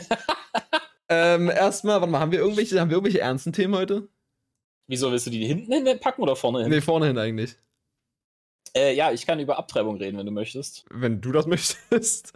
ähm, 1.10 1.50
erstmal, 1.50 2.00
warte 2.00 2.10
mal, 2.10 2.20
haben 2.20 2.32
wir 2.32 2.38
irgendwelche, 2.38 2.80
haben 2.80 2.88
wir 2.88 2.96
irgendwelche 2.96 3.20
ernsten 3.20 3.52
Themen 3.52 3.74
heute? 3.74 4.08
Wieso 4.86 5.12
willst 5.12 5.26
du 5.26 5.30
die 5.30 5.46
hinten 5.46 5.70
hin 5.70 6.00
packen 6.00 6.22
oder 6.22 6.34
vorne 6.34 6.62
hin? 6.62 6.70
Nee, 6.70 6.80
vorne 6.80 7.06
hin 7.08 7.18
eigentlich. 7.18 7.56
Äh, 8.74 8.94
ja, 8.94 9.12
ich 9.12 9.26
kann 9.26 9.38
über 9.38 9.58
Abtreibung 9.58 9.96
reden, 9.96 10.16
wenn 10.18 10.26
du 10.26 10.32
möchtest. 10.32 10.84
Wenn 10.90 11.20
du 11.20 11.30
das 11.32 11.46
möchtest. 11.46 12.32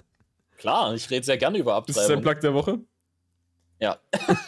Klar, 0.59 0.95
ich 0.95 1.11
rede 1.11 1.25
sehr 1.25 1.39
gerne 1.39 1.57
über 1.59 1.83
Das 1.87 1.97
ist 1.97 2.09
der 2.09 2.19
Abtreibung. 2.19 2.23
Plug 2.23 2.41
der 2.41 2.55
Woche. 2.55 2.79
Ja. 3.81 3.99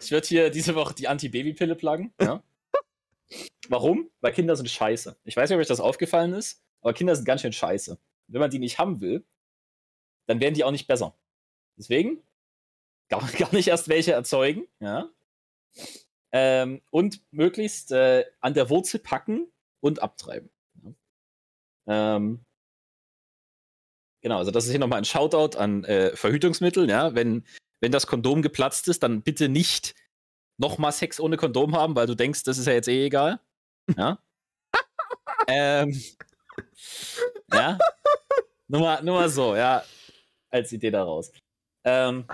ich 0.00 0.10
würde 0.10 0.26
hier 0.26 0.50
diese 0.50 0.74
Woche 0.74 0.94
die 0.94 1.08
Anti-Baby-Pille 1.08 1.74
pluggen. 1.74 2.12
Ja. 2.20 2.42
Warum? 3.68 4.10
Weil 4.20 4.32
Kinder 4.32 4.56
sind 4.56 4.70
scheiße. 4.70 5.16
Ich 5.24 5.36
weiß 5.36 5.50
nicht, 5.50 5.56
ob 5.56 5.60
euch 5.60 5.66
das 5.66 5.80
aufgefallen 5.80 6.32
ist, 6.34 6.62
aber 6.84 6.92
Kinder 6.92 7.16
sind 7.16 7.24
ganz 7.24 7.40
schön 7.40 7.52
scheiße. 7.52 7.98
Wenn 8.28 8.40
man 8.40 8.50
die 8.50 8.58
nicht 8.58 8.78
haben 8.78 9.00
will, 9.00 9.24
dann 10.26 10.40
werden 10.40 10.54
die 10.54 10.64
auch 10.64 10.70
nicht 10.70 10.86
besser. 10.86 11.16
Deswegen 11.78 12.22
gar, 13.08 13.26
gar 13.38 13.52
nicht 13.54 13.68
erst 13.68 13.88
welche 13.88 14.12
erzeugen. 14.12 14.68
Ja. 14.80 15.08
Ähm, 16.30 16.82
und 16.90 17.22
möglichst 17.30 17.90
äh, 17.90 18.26
an 18.40 18.54
der 18.54 18.68
Wurzel 18.68 19.00
packen 19.00 19.50
und 19.80 20.02
abtreiben. 20.02 20.50
Ja. 20.82 22.16
Ähm, 22.16 22.44
genau, 24.20 24.38
also 24.38 24.50
das 24.50 24.66
ist 24.66 24.70
hier 24.70 24.80
nochmal 24.80 24.98
ein 24.98 25.06
Shoutout 25.06 25.56
an 25.56 25.84
äh, 25.84 26.14
Verhütungsmittel. 26.14 26.90
Ja. 26.90 27.14
Wenn, 27.14 27.46
wenn 27.80 27.92
das 27.92 28.06
Kondom 28.06 28.42
geplatzt 28.42 28.88
ist, 28.88 29.02
dann 29.02 29.22
bitte 29.22 29.48
nicht 29.48 29.94
nochmal 30.58 30.92
Sex 30.92 31.18
ohne 31.18 31.38
Kondom 31.38 31.74
haben, 31.74 31.96
weil 31.96 32.06
du 32.06 32.14
denkst, 32.14 32.42
das 32.44 32.58
ist 32.58 32.66
ja 32.66 32.74
jetzt 32.74 32.88
eh 32.88 33.06
egal. 33.06 33.40
Ja. 33.96 34.18
ähm, 35.48 35.98
ja. 37.52 37.78
nur, 38.68 38.80
mal, 38.80 39.02
nur 39.02 39.14
mal 39.14 39.28
so, 39.28 39.56
ja. 39.56 39.84
Als 40.50 40.72
Idee 40.72 40.90
daraus. 40.90 41.32
Ähm, 41.84 42.26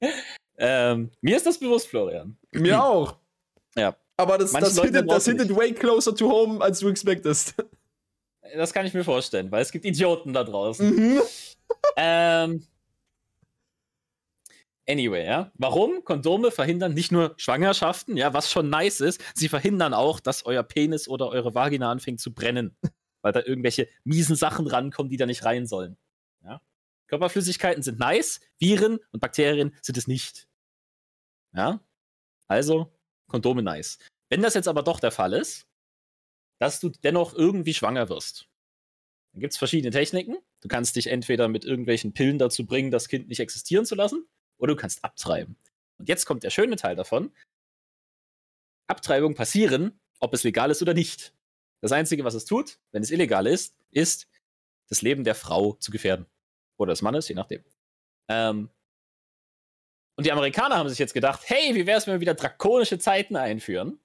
ähm, 0.58 1.10
mir 1.20 1.36
ist 1.36 1.46
das 1.46 1.58
bewusst, 1.58 1.88
Florian. 1.88 2.36
Mir 2.52 2.82
auch. 2.82 3.16
Ja. 3.76 3.96
Aber 4.16 4.36
das, 4.38 4.52
Manchen 4.52 4.74
das, 4.74 4.84
hittet, 4.84 5.10
das 5.10 5.24
hittet 5.26 5.54
way 5.54 5.72
closer 5.72 6.14
to 6.14 6.28
home, 6.28 6.62
als 6.62 6.80
du 6.80 6.88
expectest. 6.88 7.54
Das 8.54 8.72
kann 8.72 8.86
ich 8.86 8.94
mir 8.94 9.04
vorstellen, 9.04 9.50
weil 9.50 9.62
es 9.62 9.70
gibt 9.70 9.84
Idioten 9.84 10.32
da 10.32 10.42
draußen. 10.42 10.94
Mhm. 10.94 11.20
Ähm, 11.96 12.66
anyway, 14.88 15.24
ja. 15.24 15.52
Warum? 15.54 16.04
Kondome 16.04 16.50
verhindern 16.50 16.94
nicht 16.94 17.12
nur 17.12 17.34
Schwangerschaften, 17.36 18.16
ja, 18.16 18.34
was 18.34 18.50
schon 18.50 18.70
nice 18.70 19.00
ist, 19.00 19.22
sie 19.34 19.48
verhindern 19.48 19.94
auch, 19.94 20.20
dass 20.20 20.44
euer 20.44 20.62
Penis 20.62 21.08
oder 21.08 21.28
eure 21.28 21.54
Vagina 21.54 21.90
anfängt 21.90 22.20
zu 22.20 22.32
brennen. 22.32 22.76
Weil 23.22 23.32
da 23.32 23.42
irgendwelche 23.42 23.88
miesen 24.04 24.36
Sachen 24.36 24.66
rankommen, 24.66 25.10
die 25.10 25.16
da 25.16 25.26
nicht 25.26 25.44
rein 25.44 25.66
sollen. 25.66 25.96
Ja? 26.44 26.60
Körperflüssigkeiten 27.08 27.82
sind 27.82 27.98
nice, 27.98 28.40
Viren 28.58 28.98
und 29.10 29.20
Bakterien 29.20 29.76
sind 29.82 29.98
es 29.98 30.06
nicht. 30.06 30.48
Ja? 31.52 31.80
Also, 32.46 32.92
Kondome 33.28 33.62
nice. 33.62 33.98
Wenn 34.30 34.42
das 34.42 34.54
jetzt 34.54 34.68
aber 34.68 34.82
doch 34.82 35.00
der 35.00 35.10
Fall 35.10 35.32
ist, 35.32 35.66
dass 36.60 36.80
du 36.80 36.90
dennoch 36.90 37.34
irgendwie 37.34 37.74
schwanger 37.74 38.08
wirst, 38.08 38.48
dann 39.32 39.40
gibt 39.40 39.52
es 39.52 39.58
verschiedene 39.58 39.90
Techniken. 39.90 40.36
Du 40.60 40.68
kannst 40.68 40.96
dich 40.96 41.08
entweder 41.08 41.48
mit 41.48 41.64
irgendwelchen 41.64 42.12
Pillen 42.14 42.38
dazu 42.38 42.66
bringen, 42.66 42.90
das 42.90 43.08
Kind 43.08 43.28
nicht 43.28 43.40
existieren 43.40 43.84
zu 43.84 43.94
lassen, 43.94 44.26
oder 44.58 44.74
du 44.74 44.80
kannst 44.80 45.04
abtreiben. 45.04 45.56
Und 45.98 46.08
jetzt 46.08 46.26
kommt 46.26 46.42
der 46.42 46.50
schöne 46.50 46.76
Teil 46.76 46.96
davon. 46.96 47.32
Abtreibungen 48.86 49.36
passieren, 49.36 50.00
ob 50.20 50.34
es 50.34 50.44
legal 50.44 50.70
ist 50.70 50.82
oder 50.82 50.94
nicht. 50.94 51.34
Das 51.80 51.92
Einzige, 51.92 52.24
was 52.24 52.34
es 52.34 52.44
tut, 52.44 52.78
wenn 52.92 53.02
es 53.02 53.10
illegal 53.10 53.46
ist, 53.46 53.76
ist, 53.90 54.28
das 54.88 55.02
Leben 55.02 55.24
der 55.24 55.34
Frau 55.34 55.74
zu 55.74 55.90
gefährden. 55.90 56.26
Oder 56.76 56.92
des 56.92 57.02
Mannes, 57.02 57.28
je 57.28 57.34
nachdem. 57.34 57.64
Ähm, 58.28 58.70
und 60.16 60.24
die 60.24 60.32
Amerikaner 60.32 60.76
haben 60.76 60.88
sich 60.88 60.98
jetzt 60.98 61.14
gedacht, 61.14 61.42
hey, 61.46 61.74
wie 61.74 61.86
wäre 61.86 61.98
es, 61.98 62.06
wenn 62.06 62.14
wir 62.14 62.20
wieder 62.20 62.34
drakonische 62.34 62.98
Zeiten 62.98 63.36
einführen? 63.36 64.00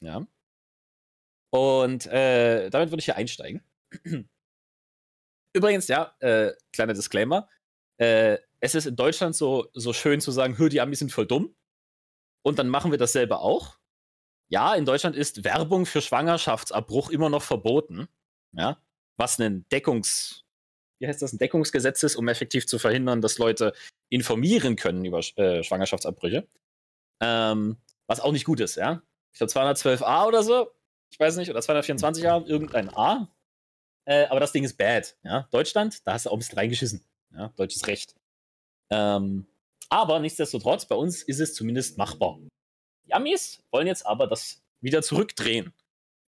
Ja. 0.00 0.26
Und 1.50 2.06
äh, 2.06 2.70
damit 2.70 2.90
würde 2.90 2.98
ich 2.98 3.04
hier 3.04 3.16
einsteigen. 3.16 3.62
Übrigens, 5.52 5.86
ja, 5.86 6.16
äh, 6.18 6.52
kleiner 6.72 6.94
Disclaimer. 6.94 7.48
Äh, 7.98 8.38
es 8.64 8.74
ist 8.74 8.86
in 8.86 8.96
Deutschland 8.96 9.36
so, 9.36 9.68
so 9.74 9.92
schön 9.92 10.22
zu 10.22 10.30
sagen, 10.30 10.56
hör, 10.56 10.70
die 10.70 10.80
Amis 10.80 11.00
sind 11.00 11.12
voll 11.12 11.26
dumm. 11.26 11.54
Und 12.42 12.58
dann 12.58 12.70
machen 12.70 12.92
wir 12.92 12.98
dasselbe 12.98 13.38
auch. 13.40 13.76
Ja, 14.48 14.74
in 14.74 14.86
Deutschland 14.86 15.16
ist 15.16 15.44
Werbung 15.44 15.84
für 15.84 16.00
Schwangerschaftsabbruch 16.00 17.10
immer 17.10 17.28
noch 17.28 17.42
verboten. 17.42 18.08
Ja, 18.52 18.80
was 19.18 19.38
ein 19.38 19.66
Deckungs, 19.70 20.44
wie 20.98 21.06
heißt 21.06 21.20
das, 21.20 21.34
ein 21.34 21.38
Deckungsgesetz 21.38 22.02
ist, 22.04 22.16
um 22.16 22.26
effektiv 22.26 22.66
zu 22.66 22.78
verhindern, 22.78 23.20
dass 23.20 23.36
Leute 23.36 23.74
informieren 24.08 24.76
können 24.76 25.04
über 25.04 25.18
äh, 25.36 25.62
Schwangerschaftsabbrüche. 25.62 26.48
Ähm, 27.20 27.76
was 28.06 28.20
auch 28.20 28.32
nicht 28.32 28.46
gut 28.46 28.60
ist, 28.60 28.76
ja. 28.76 29.02
Ich 29.34 29.38
glaube 29.38 29.52
212a 29.52 30.26
oder 30.26 30.42
so, 30.42 30.70
ich 31.10 31.20
weiß 31.20 31.36
nicht, 31.36 31.50
oder 31.50 31.60
224a, 31.60 32.46
irgendein 32.46 32.88
A. 32.94 33.30
Äh, 34.06 34.24
aber 34.26 34.40
das 34.40 34.52
Ding 34.52 34.64
ist 34.64 34.78
bad, 34.78 35.18
ja. 35.22 35.48
Deutschland, 35.50 36.06
da 36.06 36.14
hast 36.14 36.24
du 36.24 36.30
auch 36.30 36.34
ein 36.34 36.38
bisschen 36.38 36.58
reingeschissen, 36.58 37.04
ja. 37.30 37.48
Deutsches 37.56 37.86
Recht. 37.86 38.14
Ähm, 38.90 39.46
aber 39.88 40.18
nichtsdestotrotz, 40.20 40.86
bei 40.86 40.94
uns 40.96 41.22
ist 41.22 41.40
es 41.40 41.54
zumindest 41.54 41.98
machbar. 41.98 42.38
Die 43.06 43.14
Amis 43.14 43.62
wollen 43.70 43.86
jetzt 43.86 44.06
aber 44.06 44.26
das 44.26 44.62
wieder 44.80 45.02
zurückdrehen. 45.02 45.72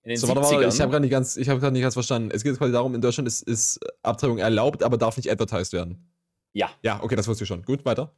In 0.02 0.10
den 0.10 0.18
So, 0.18 0.28
warte, 0.28 0.40
70ern. 0.42 0.52
warte, 0.62 0.68
ich 0.74 0.80
habe 0.80 0.90
gerade 0.90 1.02
nicht, 1.02 1.10
ganz- 1.10 1.36
ich 1.36 1.48
hab 1.48 1.60
nicht 1.72 1.82
ganz 1.82 1.94
verstanden. 1.94 2.30
Es 2.32 2.44
geht 2.44 2.56
quasi 2.58 2.72
darum, 2.72 2.94
in 2.94 3.00
Deutschland 3.00 3.26
ist, 3.26 3.42
ist 3.42 3.80
Abtreibung 4.02 4.38
erlaubt, 4.38 4.82
aber 4.82 4.96
darf 4.98 5.16
nicht 5.16 5.30
advertised 5.30 5.72
werden. 5.72 6.10
ja, 6.52 6.70
Ja, 6.82 7.02
okay, 7.02 7.16
das 7.16 7.26
wusste 7.28 7.44
ich 7.44 7.48
schon. 7.48 7.62
Gut, 7.64 7.84
weiter. 7.84 8.14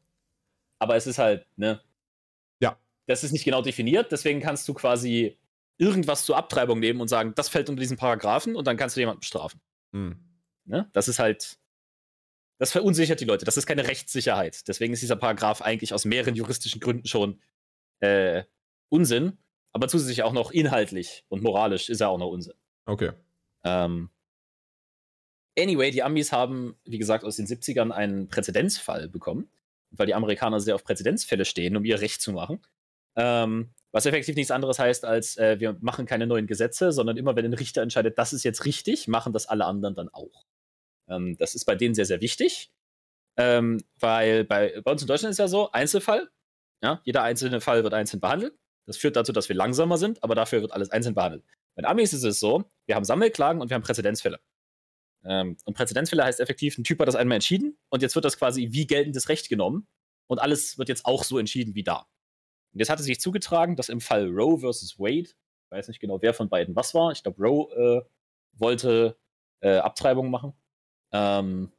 aber 0.80 0.96
es 0.96 1.06
ist 1.06 1.18
halt, 1.18 1.46
ne? 1.56 1.80
Ja. 2.60 2.78
Das 3.06 3.24
ist 3.24 3.32
nicht 3.32 3.44
genau 3.44 3.62
definiert, 3.62 4.12
deswegen 4.12 4.40
kannst 4.40 4.68
du 4.68 4.74
quasi 4.74 5.38
irgendwas 5.78 6.24
zur 6.24 6.36
Abtreibung 6.36 6.78
nehmen 6.78 7.00
und 7.00 7.08
sagen, 7.08 7.32
das 7.36 7.48
fällt 7.48 7.68
unter 7.70 7.80
diesen 7.80 7.96
Paragraphen 7.96 8.54
und 8.54 8.66
dann 8.66 8.76
kannst 8.76 8.96
du 8.96 9.00
jemanden 9.00 9.20
bestrafen. 9.20 9.60
Hm. 9.92 10.16
Ne? 10.66 10.90
Das 10.92 11.08
ist 11.08 11.18
halt. 11.18 11.58
Das 12.58 12.72
verunsichert 12.72 13.20
die 13.20 13.24
Leute. 13.24 13.44
Das 13.44 13.56
ist 13.56 13.66
keine 13.66 13.86
Rechtssicherheit. 13.86 14.66
Deswegen 14.66 14.92
ist 14.92 15.02
dieser 15.02 15.16
Paragraph 15.16 15.62
eigentlich 15.62 15.94
aus 15.94 16.04
mehreren 16.04 16.34
juristischen 16.34 16.80
Gründen 16.80 17.06
schon 17.06 17.40
äh, 18.00 18.42
Unsinn. 18.88 19.38
Aber 19.72 19.88
zusätzlich 19.88 20.22
auch 20.22 20.32
noch 20.32 20.50
inhaltlich 20.50 21.24
und 21.28 21.42
moralisch 21.42 21.88
ist 21.88 22.00
er 22.00 22.08
auch 22.08 22.18
noch 22.18 22.28
Unsinn. 22.28 22.54
Okay. 22.86 23.12
Ähm, 23.64 24.10
anyway, 25.58 25.90
die 25.90 26.02
Amis 26.02 26.32
haben, 26.32 26.76
wie 26.84 26.98
gesagt, 26.98 27.24
aus 27.24 27.36
den 27.36 27.46
70ern 27.46 27.90
einen 27.90 28.28
Präzedenzfall 28.28 29.08
bekommen, 29.08 29.50
weil 29.90 30.06
die 30.06 30.14
Amerikaner 30.14 30.58
sehr 30.60 30.74
auf 30.74 30.84
Präzedenzfälle 30.84 31.44
stehen, 31.44 31.76
um 31.76 31.84
ihr 31.84 32.00
Recht 32.00 32.22
zu 32.22 32.32
machen. 32.32 32.60
Ähm, 33.14 33.70
was 33.92 34.06
effektiv 34.06 34.36
nichts 34.36 34.50
anderes 34.50 34.78
heißt, 34.78 35.04
als 35.04 35.36
äh, 35.36 35.60
wir 35.60 35.76
machen 35.80 36.06
keine 36.06 36.26
neuen 36.26 36.46
Gesetze, 36.46 36.92
sondern 36.92 37.16
immer 37.16 37.36
wenn 37.36 37.44
ein 37.44 37.54
Richter 37.54 37.82
entscheidet, 37.82 38.18
das 38.18 38.32
ist 38.32 38.44
jetzt 38.44 38.64
richtig, 38.64 39.08
machen 39.08 39.32
das 39.32 39.46
alle 39.46 39.64
anderen 39.64 39.94
dann 39.94 40.08
auch. 40.08 40.44
Ähm, 41.08 41.36
das 41.38 41.54
ist 41.54 41.64
bei 41.64 41.74
denen 41.74 41.94
sehr, 41.94 42.06
sehr 42.06 42.20
wichtig, 42.20 42.72
ähm, 43.36 43.82
weil 43.98 44.44
bei, 44.44 44.80
bei 44.82 44.90
uns 44.90 45.02
in 45.02 45.08
Deutschland 45.08 45.32
ist 45.32 45.38
ja 45.38 45.48
so, 45.48 45.70
Einzelfall, 45.72 46.30
ja, 46.82 47.00
jeder 47.04 47.22
einzelne 47.22 47.60
Fall 47.60 47.82
wird 47.82 47.94
einzeln 47.94 48.20
behandelt. 48.20 48.58
Das 48.86 48.96
führt 48.96 49.16
dazu, 49.16 49.32
dass 49.32 49.48
wir 49.48 49.56
langsamer 49.56 49.98
sind, 49.98 50.22
aber 50.22 50.34
dafür 50.34 50.62
wird 50.62 50.72
alles 50.72 50.90
einzeln 50.90 51.14
behandelt. 51.14 51.44
Bei 51.74 51.82
den 51.82 51.86
Amis 51.86 52.12
ist 52.12 52.24
es 52.24 52.40
so, 52.40 52.70
wir 52.86 52.94
haben 52.94 53.04
Sammelklagen 53.04 53.60
und 53.60 53.70
wir 53.70 53.74
haben 53.74 53.82
Präzedenzfälle. 53.82 54.40
Ähm, 55.24 55.56
und 55.64 55.74
Präzedenzfälle 55.74 56.24
heißt 56.24 56.40
effektiv, 56.40 56.78
ein 56.78 56.84
Typ 56.84 57.00
hat 57.00 57.08
das 57.08 57.16
einmal 57.16 57.36
entschieden 57.36 57.78
und 57.90 58.02
jetzt 58.02 58.14
wird 58.14 58.24
das 58.24 58.38
quasi 58.38 58.68
wie 58.70 58.86
geltendes 58.86 59.28
Recht 59.28 59.48
genommen 59.48 59.86
und 60.26 60.38
alles 60.38 60.78
wird 60.78 60.88
jetzt 60.88 61.04
auch 61.04 61.24
so 61.24 61.38
entschieden 61.38 61.74
wie 61.74 61.84
da. 61.84 62.08
Und 62.72 62.80
jetzt 62.80 62.90
hatte 62.90 63.02
sich 63.02 63.20
zugetragen, 63.20 63.76
dass 63.76 63.88
im 63.88 64.00
Fall 64.00 64.28
Roe 64.28 64.58
versus 64.58 64.98
Wade, 64.98 65.28
ich 65.28 65.70
weiß 65.70 65.88
nicht 65.88 66.00
genau, 66.00 66.22
wer 66.22 66.34
von 66.34 66.48
beiden 66.48 66.76
was 66.76 66.94
war, 66.94 67.12
ich 67.12 67.22
glaube, 67.22 67.42
Roe 67.42 67.72
äh, 67.74 68.08
wollte 68.52 69.18
äh, 69.60 69.78
Abtreibung 69.78 70.30
machen, 70.30 70.52
ähm, 71.12 71.70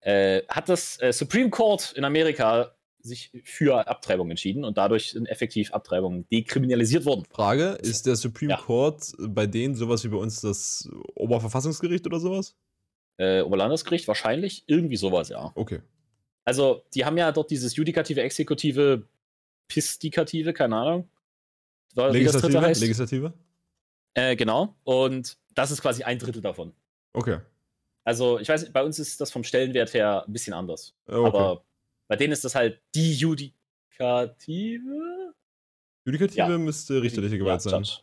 äh, 0.00 0.42
hat 0.48 0.68
das 0.68 1.00
äh, 1.00 1.12
Supreme 1.12 1.50
Court 1.50 1.92
in 1.92 2.04
Amerika 2.04 2.74
sich 3.00 3.32
für 3.44 3.86
Abtreibung 3.88 4.30
entschieden 4.30 4.64
und 4.64 4.78
dadurch 4.78 5.10
sind 5.10 5.26
effektiv 5.26 5.72
Abtreibungen 5.72 6.28
dekriminalisiert 6.28 7.04
worden. 7.04 7.24
Frage: 7.30 7.78
Ist 7.82 8.06
der 8.06 8.16
Supreme 8.16 8.52
Ja. 8.52 8.56
Court 8.58 9.12
bei 9.18 9.46
denen 9.46 9.74
sowas 9.74 10.04
wie 10.04 10.08
bei 10.08 10.16
uns 10.16 10.40
das 10.40 10.88
Oberverfassungsgericht 11.14 12.06
oder 12.06 12.20
sowas? 12.20 12.54
Äh, 13.18 13.42
Oberlandesgericht 13.42 14.08
wahrscheinlich, 14.08 14.64
irgendwie 14.66 14.96
sowas, 14.96 15.28
ja. 15.28 15.52
Okay. 15.54 15.80
Also, 16.44 16.82
die 16.94 17.04
haben 17.04 17.16
ja 17.18 17.30
dort 17.30 17.50
dieses 17.50 17.76
Judikative, 17.76 18.22
Exekutive, 18.22 19.06
Pistikative, 19.68 20.52
keine 20.52 20.76
Ahnung. 20.76 21.08
Legislative? 21.94 22.60
heißt. 22.60 22.80
Legislative? 22.80 23.32
Äh, 24.14 24.36
genau. 24.36 24.74
Und 24.84 25.36
das 25.54 25.70
ist 25.70 25.82
quasi 25.82 26.02
ein 26.02 26.18
Drittel 26.18 26.42
davon. 26.42 26.72
Okay. 27.12 27.38
Also, 28.04 28.38
ich 28.38 28.48
weiß 28.48 28.62
nicht, 28.62 28.72
bei 28.72 28.82
uns 28.82 28.98
ist 28.98 29.20
das 29.20 29.30
vom 29.30 29.44
Stellenwert 29.44 29.94
her 29.94 30.24
ein 30.26 30.32
bisschen 30.32 30.54
anders. 30.54 30.96
Okay. 31.06 31.26
Aber 31.26 31.64
bei 32.08 32.16
denen 32.16 32.32
ist 32.32 32.44
das 32.44 32.54
halt 32.54 32.80
die 32.94 33.14
Judikative. 33.14 33.54
Judikative 36.04 36.50
ja. 36.50 36.58
müsste 36.58 37.00
richterliche 37.00 37.38
Gewalt 37.38 37.64
Ja, 37.64 37.70
sein. 37.70 37.82
Judge. 37.82 38.02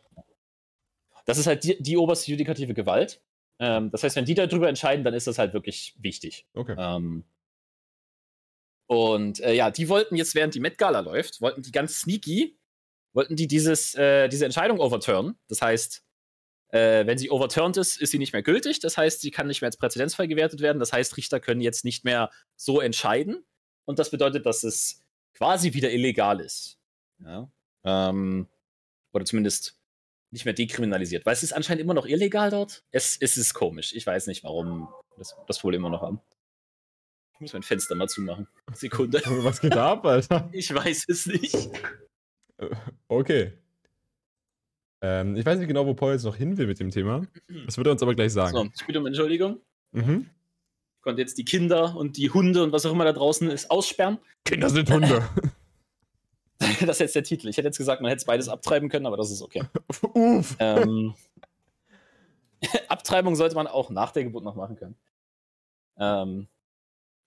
Das 1.26 1.38
ist 1.38 1.46
halt 1.46 1.62
die, 1.64 1.80
die 1.80 1.96
oberste 1.96 2.30
judikative 2.30 2.74
Gewalt. 2.74 3.22
Ähm, 3.58 3.90
das 3.90 4.02
heißt, 4.02 4.16
wenn 4.16 4.24
die 4.24 4.34
darüber 4.34 4.68
entscheiden, 4.68 5.04
dann 5.04 5.14
ist 5.14 5.26
das 5.26 5.38
halt 5.38 5.52
wirklich 5.52 5.94
wichtig. 5.98 6.46
Okay. 6.54 6.74
Ähm, 6.78 7.24
und 8.86 9.38
äh, 9.40 9.52
ja, 9.52 9.70
die 9.70 9.88
wollten 9.88 10.16
jetzt, 10.16 10.34
während 10.34 10.54
die 10.54 10.60
Met 10.60 10.78
Gala 10.78 11.00
läuft, 11.00 11.40
wollten 11.40 11.62
die 11.62 11.70
ganz 11.70 12.00
sneaky, 12.00 12.58
wollten 13.12 13.36
die 13.36 13.46
dieses, 13.46 13.94
äh, 13.94 14.28
diese 14.28 14.46
Entscheidung 14.46 14.80
overturnen. 14.80 15.38
Das 15.46 15.62
heißt, 15.62 16.02
äh, 16.72 17.06
wenn 17.06 17.18
sie 17.18 17.30
overturned 17.30 17.76
ist, 17.76 18.00
ist 18.00 18.10
sie 18.10 18.18
nicht 18.18 18.32
mehr 18.32 18.42
gültig. 18.42 18.80
Das 18.80 18.96
heißt, 18.96 19.20
sie 19.20 19.30
kann 19.30 19.46
nicht 19.46 19.60
mehr 19.60 19.68
als 19.68 19.76
Präzedenzfall 19.76 20.28
gewertet 20.28 20.60
werden. 20.60 20.78
Das 20.78 20.92
heißt, 20.92 21.16
Richter 21.16 21.40
können 21.40 21.60
jetzt 21.60 21.84
nicht 21.84 22.04
mehr 22.04 22.30
so 22.56 22.80
entscheiden. 22.80 23.44
Und 23.84 23.98
das 23.98 24.10
bedeutet, 24.10 24.46
dass 24.46 24.62
es 24.62 25.02
quasi 25.34 25.72
wieder 25.72 25.90
illegal 25.90 26.40
ist. 26.40 26.78
Ja? 27.18 27.50
Ähm, 27.84 28.48
oder 29.12 29.24
zumindest 29.24 29.78
nicht 30.30 30.44
mehr 30.44 30.54
dekriminalisiert. 30.54 31.26
Weil 31.26 31.32
es 31.32 31.42
ist 31.42 31.52
anscheinend 31.52 31.82
immer 31.82 31.94
noch 31.94 32.06
illegal 32.06 32.50
dort. 32.50 32.84
Es, 32.92 33.16
es 33.20 33.36
ist 33.36 33.54
komisch. 33.54 33.92
Ich 33.94 34.06
weiß 34.06 34.28
nicht, 34.28 34.44
warum 34.44 34.88
das, 35.16 35.34
das 35.48 35.58
Problem 35.58 35.80
immer 35.80 35.90
noch 35.90 36.02
haben. 36.02 36.20
Ich 37.34 37.40
muss 37.40 37.52
mein 37.52 37.62
Fenster 37.62 37.94
mal 37.94 38.08
zumachen. 38.08 38.46
Sekunde. 38.74 39.22
Was 39.24 39.60
geht 39.60 39.74
da 39.74 39.92
ab, 39.92 40.04
Alter? 40.04 40.48
Ich 40.52 40.72
weiß 40.72 41.06
es 41.08 41.26
nicht. 41.26 41.70
Okay. 43.08 43.59
Ähm, 45.02 45.36
ich 45.36 45.46
weiß 45.46 45.58
nicht 45.58 45.68
genau, 45.68 45.86
wo 45.86 45.94
Paul 45.94 46.12
jetzt 46.12 46.24
noch 46.24 46.36
hin 46.36 46.56
will 46.58 46.66
mit 46.66 46.78
dem 46.80 46.90
Thema. 46.90 47.22
Das 47.66 47.76
wird 47.76 47.86
er 47.86 47.92
uns 47.92 48.02
aber 48.02 48.14
gleich 48.14 48.32
sagen. 48.32 48.52
So, 48.56 48.64
ich 48.74 48.86
bitte 48.86 49.00
um 49.00 49.06
Entschuldigung. 49.06 49.58
Mhm. 49.92 50.26
Ich 50.96 51.02
konnte 51.02 51.22
jetzt 51.22 51.38
die 51.38 51.44
Kinder 51.44 51.96
und 51.96 52.16
die 52.18 52.30
Hunde 52.30 52.62
und 52.62 52.72
was 52.72 52.84
auch 52.84 52.92
immer 52.92 53.04
da 53.04 53.12
draußen 53.12 53.48
ist 53.50 53.70
aussperren. 53.70 54.18
Kinder 54.44 54.68
sind 54.70 54.90
Hunde. 54.90 55.22
Das 56.80 56.90
ist 56.96 56.98
jetzt 57.00 57.14
der 57.16 57.22
Titel. 57.22 57.48
Ich 57.48 57.56
hätte 57.56 57.68
jetzt 57.68 57.78
gesagt, 57.78 58.02
man 58.02 58.10
hätte 58.10 58.18
es 58.20 58.26
beides 58.26 58.50
abtreiben 58.50 58.90
können, 58.90 59.06
aber 59.06 59.16
das 59.16 59.30
ist 59.30 59.40
okay. 59.40 59.62
Uff. 60.12 60.56
ähm, 60.58 61.14
Abtreibung 62.88 63.34
sollte 63.34 63.54
man 63.54 63.66
auch 63.66 63.88
nach 63.88 64.12
der 64.12 64.24
Geburt 64.24 64.44
noch 64.44 64.56
machen 64.56 64.76
können. 64.76 64.94
Ähm, 65.98 66.48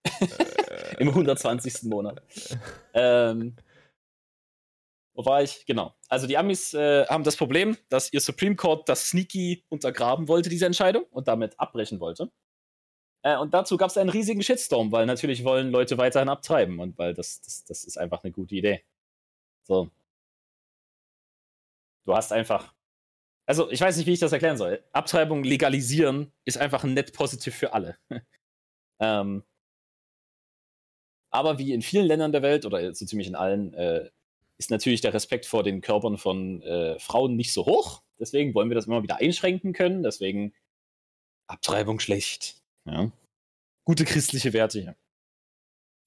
Äh, 0.04 0.96
Im 1.00 1.08
120. 1.08 1.82
Monat. 1.84 2.22
ähm, 2.92 3.54
wo 5.14 5.24
war 5.24 5.42
ich? 5.42 5.64
Genau. 5.66 5.94
Also 6.08 6.26
die 6.26 6.36
Amis 6.36 6.74
äh, 6.74 7.06
haben 7.06 7.24
das 7.24 7.36
Problem, 7.36 7.76
dass 7.88 8.12
ihr 8.12 8.20
Supreme 8.20 8.56
Court 8.56 8.88
das 8.88 9.08
sneaky 9.08 9.64
untergraben 9.68 10.28
wollte, 10.28 10.48
diese 10.48 10.66
Entscheidung, 10.66 11.04
und 11.10 11.28
damit 11.28 11.58
abbrechen 11.58 12.00
wollte. 12.00 12.30
Äh, 13.22 13.38
und 13.38 13.54
dazu 13.54 13.76
gab 13.76 13.90
es 13.90 13.96
einen 13.96 14.10
riesigen 14.10 14.42
Shitstorm, 14.42 14.92
weil 14.92 15.06
natürlich 15.06 15.44
wollen 15.44 15.70
Leute 15.70 15.98
weiterhin 15.98 16.28
abtreiben 16.28 16.78
und 16.80 16.98
weil 16.98 17.14
das, 17.14 17.40
das, 17.40 17.64
das 17.64 17.84
ist 17.84 17.96
einfach 17.96 18.22
eine 18.24 18.32
gute 18.32 18.54
Idee. 18.54 18.84
So. 19.62 19.90
Du 22.06 22.14
hast 22.14 22.32
einfach. 22.32 22.74
Also, 23.46 23.70
ich 23.70 23.80
weiß 23.80 23.96
nicht, 23.96 24.06
wie 24.06 24.12
ich 24.12 24.20
das 24.20 24.32
erklären 24.32 24.56
soll. 24.56 24.82
Abtreibung 24.92 25.44
legalisieren 25.44 26.32
ist 26.44 26.58
einfach 26.58 26.84
ein 26.84 26.94
net 26.94 27.12
positiv 27.12 27.54
für 27.54 27.72
alle. 27.74 27.98
ähm, 29.00 29.44
aber 31.30 31.58
wie 31.58 31.72
in 31.72 31.82
vielen 31.82 32.06
Ländern 32.06 32.32
der 32.32 32.42
Welt 32.42 32.64
oder 32.64 32.94
so 32.94 33.04
ziemlich 33.06 33.28
in 33.28 33.34
allen, 33.34 33.74
äh, 33.74 34.10
ist 34.58 34.70
natürlich 34.70 35.00
der 35.00 35.14
Respekt 35.14 35.46
vor 35.46 35.62
den 35.62 35.80
Körpern 35.80 36.16
von 36.16 36.62
äh, 36.62 36.98
Frauen 36.98 37.36
nicht 37.36 37.52
so 37.52 37.66
hoch. 37.66 38.02
Deswegen 38.18 38.54
wollen 38.54 38.70
wir 38.70 38.74
das 38.74 38.86
immer 38.86 39.02
wieder 39.02 39.16
einschränken 39.16 39.72
können. 39.72 40.02
Deswegen 40.02 40.54
Abtreibung 41.46 42.00
schlecht. 42.00 42.62
Ja. 42.86 43.10
Gute 43.84 44.04
christliche 44.04 44.52
Werte 44.52 44.80
hier. 44.80 44.96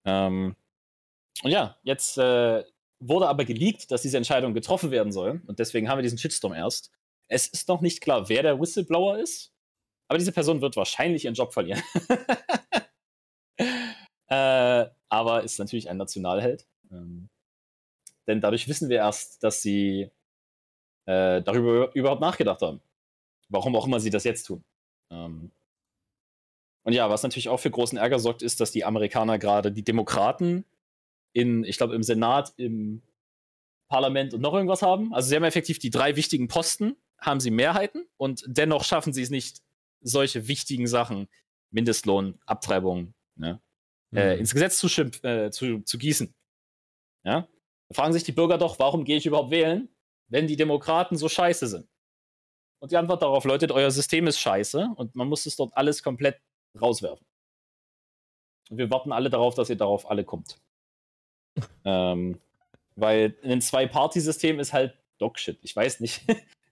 Ähm, 0.06 0.56
und 1.44 1.52
ja, 1.52 1.78
jetzt 1.84 2.18
äh, 2.18 2.64
wurde 3.00 3.28
aber 3.28 3.46
geleakt, 3.46 3.92
dass 3.92 4.02
diese 4.02 4.18
Entscheidung 4.18 4.54
getroffen 4.54 4.92
werden 4.92 5.12
soll. 5.12 5.42
Und 5.46 5.60
deswegen 5.60 5.90
haben 5.90 5.98
wir 6.00 6.04
diesen 6.04 6.18
Shitstorm 6.18 6.54
erst. 6.54 6.92
Es 7.28 7.48
ist 7.48 7.68
noch 7.68 7.82
nicht 7.82 8.02
klar, 8.02 8.30
wer 8.30 8.42
der 8.42 8.60
Whistleblower 8.60 9.20
ist. 9.20 9.54
Aber 10.08 10.18
diese 10.18 10.32
Person 10.32 10.62
wird 10.62 10.78
wahrscheinlich 10.78 11.26
ihren 11.26 11.34
Job 11.34 11.54
verlieren. 11.54 11.84
äh, 14.28 14.86
aber 15.10 15.44
ist 15.44 15.60
natürlich 15.60 15.90
ein 15.90 15.98
Nationalheld. 15.98 16.66
Ähm, 16.92 17.30
denn 18.28 18.42
dadurch 18.42 18.68
wissen 18.68 18.90
wir 18.90 18.98
erst, 18.98 19.44
dass 19.44 19.62
sie 19.62 20.12
äh, 21.06 21.42
darüber 21.42 21.94
überhaupt 21.96 22.22
nachgedacht 22.22 22.62
haben. 22.62 22.82
Warum 23.50 23.76
auch 23.76 23.86
immer 23.88 24.00
sie 24.00 24.10
das 24.10 24.24
jetzt 24.26 24.44
tun. 24.44 24.64
Ähm, 25.10 25.52
und 26.84 26.94
ja, 26.94 27.10
was 27.10 27.24
natürlich 27.24 27.50
auch 27.50 27.60
für 27.60 27.72
großen 27.72 27.98
Ärger 27.98 28.20
sorgt, 28.20 28.42
ist, 28.42 28.60
dass 28.60 28.72
die 28.72 28.86
Amerikaner 28.86 29.40
gerade 29.40 29.72
die 29.72 29.84
Demokraten 29.84 30.66
in, 31.34 31.64
ich 31.64 31.78
glaube, 31.78 31.96
im 31.96 32.04
Senat, 32.04 32.54
im 32.58 33.02
Parlament 33.90 34.34
und 34.34 34.42
noch 34.42 34.54
irgendwas 34.54 34.82
haben. 34.82 35.14
Also 35.14 35.30
sie 35.30 35.36
haben 35.36 35.44
effektiv 35.44 35.80
die 35.80 35.90
drei 35.90 36.16
wichtigen 36.16 36.48
Posten, 36.48 36.96
haben 37.20 37.40
sie 37.40 37.52
Mehrheiten 37.52 38.06
und 38.18 38.44
dennoch 38.48 38.84
schaffen 38.84 39.14
sie 39.14 39.22
es 39.22 39.30
nicht, 39.30 39.62
solche 40.02 40.48
wichtigen 40.48 40.88
Sachen, 40.88 41.28
Mindestlohn, 41.72 42.40
Abtreibung, 42.46 43.14
ne, 43.36 43.62
äh, 44.14 44.36
Mhm. 44.36 44.40
ins 44.42 44.54
Gesetz 44.54 44.78
zu, 44.78 44.88
äh, 45.24 45.52
zu, 45.52 45.82
zu 45.82 45.98
gießen. 45.98 46.34
Ja? 47.24 47.48
Da 47.90 47.96
fragen 47.96 48.14
sich 48.14 48.24
die 48.24 48.32
Bürger 48.32 48.58
doch, 48.58 48.80
warum 48.80 49.06
gehe 49.06 49.18
ich 49.18 49.26
überhaupt 49.26 49.52
wählen, 49.52 49.90
wenn 50.28 50.48
die 50.48 50.58
Demokraten 50.58 51.18
so 51.18 51.30
scheiße 51.30 51.68
sind? 51.68 51.88
Und 52.80 52.92
die 52.92 52.98
Antwort 52.98 53.22
darauf 53.22 53.46
lautet, 53.46 53.72
euer 53.72 53.92
System 53.92 54.28
ist 54.28 54.40
scheiße 54.40 54.90
und 54.96 55.16
man 55.16 55.28
muss 55.28 55.46
es 55.46 55.56
dort 55.56 55.76
alles 55.76 56.04
komplett 56.04 56.40
rauswerfen. 56.80 57.26
Und 58.70 58.78
wir 58.78 58.92
warten 58.92 59.12
alle 59.12 59.30
darauf, 59.30 59.56
dass 59.56 59.70
ihr 59.70 59.78
darauf 59.78 60.10
alle 60.10 60.26
kommt. 60.26 60.60
ähm, 61.86 62.40
weil 62.96 63.36
ein 63.44 63.62
Zwei-Party-System 63.62 64.60
ist 64.60 64.74
halt 64.74 64.98
Dogshit. 65.18 65.60
Ich 65.64 65.76
weiß 65.76 66.00
nicht. 66.02 66.22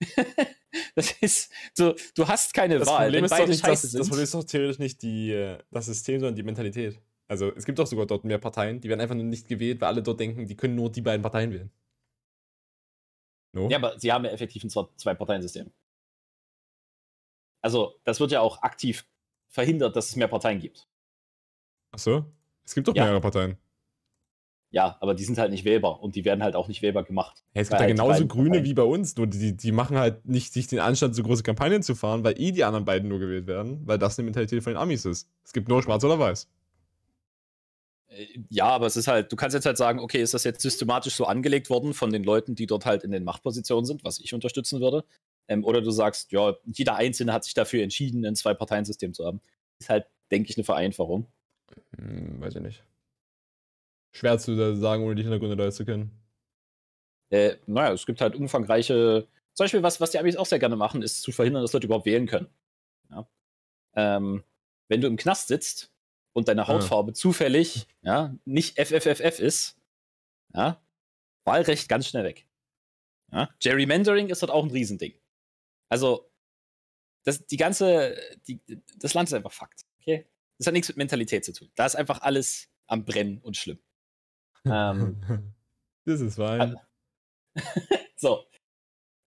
das 0.94 1.12
ist 1.20 1.52
so, 1.74 1.94
du 2.14 2.28
hast 2.28 2.52
keine 2.54 2.78
Das 2.78 2.88
Wahl. 2.88 3.06
Problem 3.06 3.18
Wenn 3.18 3.24
ist 3.24 3.30
doch 3.30 3.38
beide 3.38 3.50
nicht, 3.50 3.66
das, 3.66 3.82
das. 3.82 4.08
Problem 4.08 4.24
ist 4.24 4.34
doch 4.34 4.44
theoretisch 4.44 4.78
nicht 4.78 5.02
die, 5.02 5.32
äh, 5.32 5.58
das 5.70 5.86
System, 5.86 6.20
sondern 6.20 6.36
die 6.36 6.42
Mentalität. 6.42 7.00
Also 7.28 7.52
es 7.54 7.64
gibt 7.64 7.78
doch 7.78 7.86
sogar 7.86 8.06
dort 8.06 8.24
mehr 8.24 8.38
Parteien, 8.38 8.80
die 8.80 8.88
werden 8.88 9.00
einfach 9.00 9.14
nur 9.16 9.24
nicht 9.24 9.48
gewählt, 9.48 9.80
weil 9.80 9.88
alle 9.88 10.02
dort 10.02 10.20
denken, 10.20 10.46
die 10.46 10.56
können 10.56 10.76
nur 10.76 10.90
die 10.92 11.00
beiden 11.02 11.22
Parteien 11.22 11.52
wählen. 11.52 11.70
No? 13.52 13.68
Ja, 13.68 13.78
aber 13.78 13.98
sie 13.98 14.12
haben 14.12 14.24
ja 14.24 14.30
effektiv 14.30 14.62
ein 14.64 14.70
Zwei- 14.70 14.86
Zwei-Parteien-System. 14.96 15.72
Also, 17.62 17.94
das 18.04 18.20
wird 18.20 18.30
ja 18.30 18.40
auch 18.40 18.62
aktiv 18.62 19.06
verhindert, 19.48 19.96
dass 19.96 20.08
es 20.10 20.16
mehr 20.16 20.28
Parteien 20.28 20.60
gibt. 20.60 20.86
Ach 21.92 21.98
so? 21.98 22.24
Es 22.64 22.74
gibt 22.74 22.86
doch 22.86 22.94
Ja. 22.94 23.04
mehrere 23.04 23.20
Parteien. 23.20 23.56
Ja, 24.70 24.96
aber 25.00 25.14
die 25.14 25.24
sind 25.24 25.38
halt 25.38 25.52
nicht 25.52 25.64
wählbar 25.64 26.02
und 26.02 26.16
die 26.16 26.24
werden 26.24 26.42
halt 26.42 26.54
auch 26.54 26.68
nicht 26.68 26.82
wählbar 26.82 27.04
gemacht. 27.04 27.44
Ja, 27.54 27.62
es 27.62 27.68
gibt 27.68 27.80
ja 27.80 27.86
halt 27.86 27.96
genauso 27.96 28.26
Grüne 28.26 28.50
Parteien- 28.50 28.64
wie 28.64 28.74
bei 28.74 28.82
uns, 28.82 29.16
nur 29.16 29.26
die, 29.26 29.56
die 29.56 29.72
machen 29.72 29.96
halt 29.96 30.26
nicht 30.26 30.52
sich 30.52 30.66
den 30.66 30.80
Anstand, 30.80 31.14
so 31.14 31.22
große 31.22 31.42
Kampagnen 31.42 31.82
zu 31.82 31.94
fahren, 31.94 32.24
weil 32.24 32.38
eh 32.40 32.52
die 32.52 32.62
anderen 32.64 32.84
beiden 32.84 33.08
nur 33.08 33.18
gewählt 33.18 33.46
werden, 33.46 33.86
weil 33.86 33.98
das 33.98 34.18
eine 34.18 34.24
Mentalität 34.26 34.62
von 34.62 34.74
den 34.74 34.78
Amis 34.78 35.04
ist. 35.04 35.30
Es 35.44 35.52
gibt 35.52 35.68
nur 35.68 35.82
schwarz 35.82 36.04
oder 36.04 36.18
weiß. 36.18 36.48
Ja, 38.50 38.66
aber 38.66 38.86
es 38.86 38.96
ist 38.96 39.08
halt, 39.08 39.32
du 39.32 39.36
kannst 39.36 39.54
jetzt 39.54 39.66
halt 39.66 39.76
sagen, 39.76 40.00
okay, 40.00 40.22
ist 40.22 40.34
das 40.34 40.44
jetzt 40.44 40.62
systematisch 40.62 41.14
so 41.14 41.26
angelegt 41.26 41.70
worden 41.70 41.94
von 41.94 42.10
den 42.10 42.24
Leuten, 42.24 42.54
die 42.54 42.66
dort 42.66 42.86
halt 42.86 43.04
in 43.04 43.10
den 43.10 43.24
Machtpositionen 43.24 43.84
sind, 43.84 44.04
was 44.04 44.18
ich 44.20 44.34
unterstützen 44.34 44.80
würde. 44.80 45.04
Ähm, 45.48 45.64
oder 45.64 45.80
du 45.80 45.90
sagst, 45.90 46.32
ja, 46.32 46.54
jeder 46.64 46.96
Einzelne 46.96 47.32
hat 47.32 47.44
sich 47.44 47.54
dafür 47.54 47.82
entschieden, 47.82 48.24
ein 48.24 48.36
Zwei-Parteien-System 48.36 49.14
zu 49.14 49.24
haben. 49.24 49.40
Ist 49.78 49.90
halt, 49.90 50.06
denke 50.30 50.50
ich, 50.50 50.56
eine 50.56 50.64
Vereinfachung. 50.64 51.26
Hm, 51.96 52.40
weiß 52.40 52.56
ich 52.56 52.62
nicht. 52.62 52.82
Schwer 54.12 54.38
zu 54.38 54.76
sagen, 54.76 55.04
ohne 55.04 55.14
die 55.14 55.22
Hintergründe 55.22 55.56
da 55.56 55.70
zu 55.70 55.84
kennen. 55.84 56.10
Äh, 57.30 57.56
naja, 57.66 57.92
es 57.92 58.06
gibt 58.06 58.20
halt 58.20 58.34
umfangreiche. 58.34 59.26
Zum 59.52 59.64
Beispiel, 59.64 59.82
was, 59.82 60.00
was 60.00 60.10
die 60.10 60.18
Amis 60.18 60.36
auch 60.36 60.46
sehr 60.46 60.58
gerne 60.58 60.76
machen, 60.76 61.02
ist 61.02 61.22
zu 61.22 61.32
verhindern, 61.32 61.62
dass 61.62 61.72
Leute 61.72 61.86
überhaupt 61.86 62.06
wählen 62.06 62.26
können. 62.26 62.48
Ja? 63.10 63.28
Ähm, 63.94 64.42
wenn 64.88 65.00
du 65.00 65.08
im 65.08 65.16
Knast 65.16 65.48
sitzt 65.48 65.92
und 66.36 66.48
deine 66.48 66.68
Hautfarbe 66.68 67.14
zufällig 67.14 67.86
ja, 68.02 68.34
nicht 68.44 68.78
FFFF 68.78 69.40
ist, 69.40 69.78
ja, 70.52 70.82
Wahlrecht 71.44 71.88
ganz 71.88 72.06
schnell 72.06 72.24
weg. 72.24 72.46
Ja? 73.32 73.48
Gerrymandering 73.58 74.28
ist 74.28 74.42
dort 74.42 74.52
auch 74.52 74.62
ein 74.62 74.70
Riesending. 74.70 75.14
Also, 75.88 76.30
das, 77.24 77.46
die 77.46 77.56
ganze, 77.56 78.16
die, 78.46 78.60
das 78.98 79.14
Land 79.14 79.30
ist 79.30 79.32
einfach 79.32 79.52
Fakt. 79.52 79.86
Okay? 80.00 80.26
Das 80.58 80.66
hat 80.66 80.74
nichts 80.74 80.88
mit 80.88 80.98
Mentalität 80.98 81.42
zu 81.42 81.54
tun. 81.54 81.70
Da 81.74 81.86
ist 81.86 81.96
einfach 81.96 82.20
alles 82.20 82.68
am 82.86 83.06
Brennen 83.06 83.38
und 83.38 83.56
schlimm. 83.56 83.78
Ähm, 84.66 85.22
das 86.04 86.20
ist 86.20 86.36
fein. 86.36 86.76
So. 88.18 88.44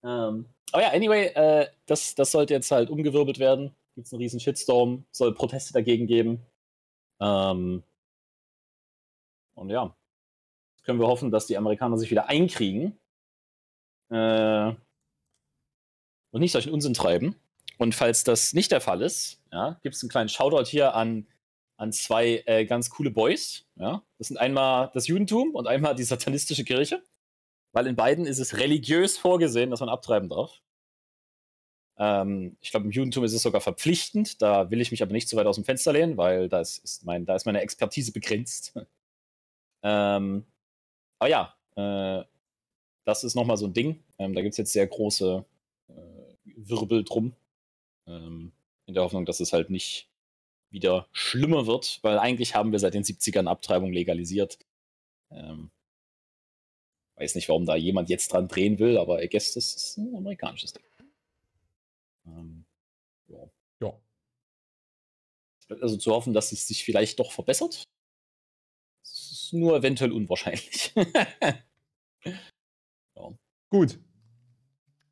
Ähm, 0.02 0.46
aber 0.72 0.82
ja, 0.82 0.90
anyway, 0.90 1.26
äh, 1.26 1.68
das, 1.86 2.16
das 2.16 2.32
sollte 2.32 2.54
jetzt 2.54 2.72
halt 2.72 2.90
umgewirbelt 2.90 3.38
werden. 3.38 3.74
Gibt 3.94 4.08
es 4.08 4.12
einen 4.12 4.22
riesen 4.22 4.40
Shitstorm, 4.40 5.04
soll 5.12 5.32
Proteste 5.32 5.72
dagegen 5.72 6.08
geben. 6.08 6.44
Ähm, 7.20 7.82
und 9.54 9.70
ja, 9.70 9.94
jetzt 10.74 10.84
können 10.84 11.00
wir 11.00 11.06
hoffen, 11.06 11.30
dass 11.30 11.46
die 11.46 11.56
Amerikaner 11.56 11.98
sich 11.98 12.10
wieder 12.10 12.28
einkriegen 12.28 12.98
äh, 14.10 14.72
und 16.30 16.40
nicht 16.40 16.52
solchen 16.52 16.72
Unsinn 16.72 16.94
treiben. 16.94 17.36
Und 17.78 17.94
falls 17.94 18.24
das 18.24 18.52
nicht 18.52 18.72
der 18.72 18.80
Fall 18.80 19.02
ist, 19.02 19.40
ja, 19.52 19.78
gibt 19.82 19.94
es 19.94 20.02
einen 20.02 20.10
kleinen 20.10 20.28
Shoutout 20.28 20.68
hier 20.68 20.94
an, 20.94 21.26
an 21.76 21.92
zwei 21.92 22.42
äh, 22.46 22.66
ganz 22.66 22.90
coole 22.90 23.10
Boys. 23.10 23.66
Ja? 23.76 24.02
Das 24.18 24.28
sind 24.28 24.36
einmal 24.36 24.90
das 24.92 25.06
Judentum 25.06 25.54
und 25.54 25.66
einmal 25.66 25.94
die 25.94 26.04
satanistische 26.04 26.64
Kirche. 26.64 27.02
Weil 27.72 27.86
in 27.86 27.96
beiden 27.96 28.26
ist 28.26 28.38
es 28.38 28.58
religiös 28.58 29.16
vorgesehen, 29.16 29.70
dass 29.70 29.80
man 29.80 29.88
abtreiben 29.88 30.28
darf. 30.28 30.60
Ähm, 32.00 32.56
ich 32.62 32.70
glaube, 32.70 32.86
im 32.86 32.92
Judentum 32.92 33.24
ist 33.24 33.34
es 33.34 33.42
sogar 33.42 33.60
verpflichtend. 33.60 34.40
Da 34.40 34.70
will 34.70 34.80
ich 34.80 34.90
mich 34.90 35.02
aber 35.02 35.12
nicht 35.12 35.28
zu 35.28 35.36
weit 35.36 35.46
aus 35.46 35.56
dem 35.56 35.64
Fenster 35.64 35.92
lehnen, 35.92 36.16
weil 36.16 36.48
da 36.48 36.60
ist, 36.60 36.78
ist, 36.78 37.04
mein, 37.04 37.26
da 37.26 37.36
ist 37.36 37.44
meine 37.44 37.60
Expertise 37.60 38.10
begrenzt. 38.10 38.74
ähm, 39.82 40.46
aber 41.18 41.28
ja, 41.28 41.54
äh, 41.76 42.24
das 43.04 43.22
ist 43.22 43.34
nochmal 43.34 43.58
so 43.58 43.66
ein 43.66 43.74
Ding. 43.74 44.02
Ähm, 44.18 44.34
da 44.34 44.40
gibt 44.40 44.52
es 44.52 44.58
jetzt 44.58 44.72
sehr 44.72 44.86
große 44.86 45.44
äh, 45.88 45.92
Wirbel 46.56 47.04
drum. 47.04 47.34
Ähm, 48.06 48.52
in 48.86 48.94
der 48.94 49.02
Hoffnung, 49.02 49.26
dass 49.26 49.40
es 49.40 49.52
halt 49.52 49.68
nicht 49.68 50.08
wieder 50.70 51.06
schlimmer 51.12 51.66
wird, 51.66 51.98
weil 52.02 52.18
eigentlich 52.18 52.54
haben 52.54 52.72
wir 52.72 52.78
seit 52.78 52.94
den 52.94 53.04
70ern 53.04 53.46
Abtreibung 53.46 53.92
legalisiert. 53.92 54.58
Ähm, 55.30 55.70
weiß 57.16 57.34
nicht, 57.34 57.48
warum 57.48 57.66
da 57.66 57.76
jemand 57.76 58.08
jetzt 58.08 58.32
dran 58.32 58.48
drehen 58.48 58.78
will, 58.78 58.96
aber 58.96 59.22
I 59.22 59.28
guess 59.28 59.52
das 59.52 59.74
ist 59.74 59.98
ein 59.98 60.14
amerikanisches 60.16 60.72
Ding. 60.72 60.89
Ähm, 62.38 62.64
ja. 63.28 63.50
Ja. 63.82 64.00
Also 65.80 65.96
zu 65.96 66.12
hoffen, 66.12 66.32
dass 66.32 66.52
es 66.52 66.66
sich 66.66 66.84
vielleicht 66.84 67.18
doch 67.18 67.32
verbessert. 67.32 67.84
Es 69.04 69.30
ist 69.32 69.52
nur 69.52 69.76
eventuell 69.76 70.12
unwahrscheinlich. 70.12 70.92
Gut. 73.70 74.00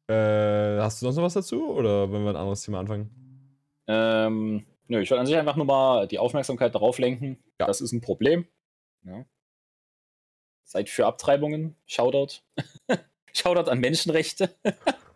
Äh, 0.09 0.81
hast 0.81 1.01
du 1.01 1.07
sonst 1.07 1.17
noch 1.17 1.23
was 1.23 1.35
dazu? 1.35 1.69
Oder 1.69 2.11
wollen 2.11 2.25
wir 2.25 2.31
ein 2.31 2.37
anderes 2.37 2.63
Thema 2.63 2.81
anfangen? 2.81 3.11
ähm, 3.87 4.67
nö, 4.89 5.01
ich 5.01 5.11
wollte 5.11 5.21
an 5.21 5.27
sich 5.27 5.37
einfach 5.37 5.57
nur 5.57 5.65
mal 5.65 6.09
die 6.09 6.19
Aufmerksamkeit 6.19 6.75
darauf 6.75 6.99
lenken. 6.99 7.43
Ja. 7.61 7.67
Das 7.67 7.81
ist 7.81 7.93
ein 7.93 8.01
Problem. 8.01 8.49
Ja. 9.05 9.25
Seid 10.65 10.89
für 10.91 11.07
Abtreibungen. 11.07 11.77
Shoutout. 11.87 12.41
Shoutout 13.33 13.71
an 13.71 13.79
Menschenrechte. 13.79 14.55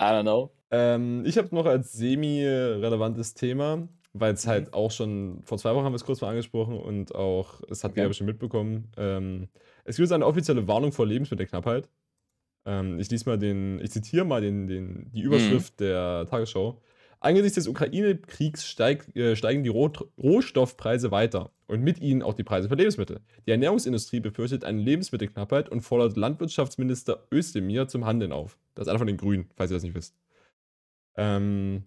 I 0.00 0.04
don't 0.12 0.22
know. 0.24 0.50
Ähm, 0.70 1.24
ich 1.26 1.36
habe 1.38 1.54
noch 1.54 1.66
als 1.66 1.92
semi-relevantes 1.92 3.34
Thema, 3.34 3.88
weil 4.12 4.34
es 4.34 4.46
halt 4.46 4.72
auch 4.72 4.90
schon 4.90 5.42
vor 5.44 5.58
zwei 5.58 5.74
Wochen 5.74 5.84
haben 5.84 5.92
wir 5.92 5.96
es 5.96 6.04
kurz 6.04 6.20
mal 6.20 6.30
angesprochen 6.30 6.78
und 6.78 7.14
auch, 7.14 7.60
es 7.70 7.84
hat 7.84 7.92
Okay. 7.92 8.02
ihr 8.02 8.08
bestimmt 8.08 8.28
mitbekommen. 8.28 8.90
Ähm, 8.96 9.48
es 9.84 9.96
gibt 9.96 10.10
eine 10.12 10.26
offizielle 10.26 10.68
Warnung 10.68 10.92
vor 10.92 11.06
Lebensmittelknappheit. 11.06 11.88
Ähm, 12.66 12.98
ich 13.00 13.10
lese 13.10 13.28
mal 13.28 13.38
den, 13.38 13.80
ich 13.80 13.90
zitiere 13.92 14.24
mal 14.24 14.40
den, 14.40 14.66
den, 14.68 15.10
die 15.12 15.22
Überschrift 15.22 15.80
der 15.80 16.26
Tagesschau. 16.28 16.80
Angesichts 17.20 17.56
des 17.56 17.68
Ukraine-Kriegs 17.68 18.66
steig, 18.66 19.14
äh, 19.16 19.36
steigen 19.36 19.62
die 19.64 19.70
Roh 19.70 19.90
Rohstoffpreise 20.18 21.10
weiter 21.10 21.52
und 21.70 21.82
mit 21.82 22.00
ihnen 22.00 22.22
auch 22.22 22.34
die 22.34 22.42
Preise 22.44 22.68
für 22.68 22.74
Lebensmittel. 22.74 23.20
Die 23.46 23.50
Ernährungsindustrie 23.52 24.20
befürchtet 24.20 24.64
eine 24.64 24.80
Lebensmittelknappheit 24.80 25.68
und 25.68 25.82
fordert 25.82 26.16
Landwirtschaftsminister 26.16 27.26
Özdemir 27.32 27.88
zum 27.88 28.04
Handeln 28.04 28.32
auf. 28.32 28.58
Das 28.74 28.86
ist 28.86 28.88
einer 28.88 28.98
von 28.98 29.06
den 29.06 29.16
Grünen, 29.16 29.48
falls 29.56 29.70
ihr 29.70 29.76
das 29.76 29.84
nicht 29.84 29.94
wisst. 29.94 30.14
Ähm, 31.16 31.84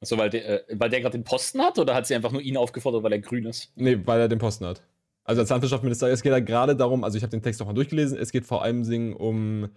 So, 0.00 0.16
weil 0.18 0.30
der, 0.30 0.70
äh, 0.70 0.78
weil 0.78 0.90
der 0.90 1.00
gerade 1.00 1.18
den 1.18 1.24
Posten 1.24 1.60
hat 1.60 1.78
oder 1.78 1.94
hat 1.94 2.06
sie 2.06 2.14
einfach 2.14 2.32
nur 2.32 2.42
ihn 2.42 2.56
aufgefordert, 2.56 3.02
weil 3.02 3.12
er 3.12 3.18
grün 3.18 3.46
ist? 3.46 3.72
nee, 3.76 3.98
weil 4.04 4.20
er 4.20 4.28
den 4.28 4.38
Posten 4.38 4.66
hat. 4.66 4.82
Also 5.24 5.40
als 5.42 5.50
Landwirtschaftsminister, 5.50 6.08
es 6.08 6.22
geht 6.22 6.32
ja 6.32 6.40
gerade 6.40 6.76
darum, 6.76 7.04
also 7.04 7.16
ich 7.16 7.22
habe 7.22 7.30
den 7.30 7.42
Text 7.42 7.60
auch 7.60 7.66
mal 7.66 7.74
durchgelesen, 7.74 8.18
es 8.18 8.32
geht 8.32 8.46
vor 8.46 8.62
allem 8.62 9.14
um 9.14 9.68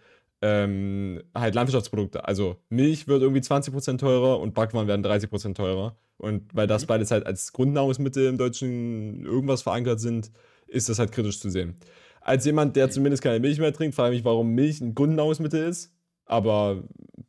ähm, 0.42 1.22
halt 1.36 1.56
Landwirtschaftsprodukte. 1.56 2.26
Also 2.26 2.58
Milch 2.70 3.08
wird 3.08 3.22
irgendwie 3.22 3.42
20% 3.42 3.98
teurer 3.98 4.40
und 4.40 4.54
Backwaren 4.54 4.88
werden 4.88 5.06
30% 5.06 5.54
teurer. 5.56 5.98
Und 6.22 6.54
weil 6.56 6.68
das 6.68 6.84
Mhm. 6.84 6.88
beides 6.88 7.12
halt 7.12 7.26
als 7.26 7.52
Grundnahrungsmittel 7.52 8.28
im 8.28 8.38
Deutschen 8.38 9.26
irgendwas 9.26 9.64
verankert 9.64 10.00
sind, 10.00 10.32
ist 10.68 10.88
das 10.88 11.00
halt 11.00 11.12
kritisch 11.12 11.40
zu 11.40 11.50
sehen. 11.50 11.78
Als 12.22 12.46
jemand, 12.46 12.76
der 12.76 12.92
zumindest 12.92 13.24
keine 13.24 13.40
Milch 13.40 13.58
mehr 13.58 13.74
trinkt, 13.74 13.96
frage 13.96 14.14
ich 14.14 14.20
mich, 14.20 14.26
warum 14.26 14.50
Milch 14.50 14.80
ein 14.82 14.94
Grundnahrungsmittel 14.94 15.68
ist. 15.68 15.92
Aber 16.26 16.84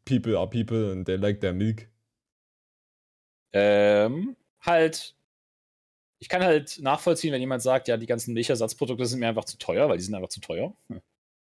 people 0.04 0.36
are 0.36 0.48
people 0.48 0.92
and 0.92 1.06
they 1.06 1.16
like 1.16 1.40
their 1.40 1.54
milk. 1.54 1.88
Ähm, 3.52 4.36
halt. 4.60 5.14
Ich 6.18 6.28
kann 6.28 6.42
halt 6.42 6.78
nachvollziehen, 6.80 7.32
wenn 7.32 7.40
jemand 7.40 7.62
sagt, 7.62 7.88
ja, 7.88 7.96
die 7.96 8.06
ganzen 8.06 8.32
Milchersatzprodukte 8.34 9.06
sind 9.06 9.18
mir 9.18 9.28
einfach 9.28 9.44
zu 9.44 9.58
teuer, 9.58 9.88
weil 9.88 9.96
die 9.96 10.04
sind 10.04 10.14
einfach 10.14 10.28
zu 10.28 10.40
teuer. 10.40 10.76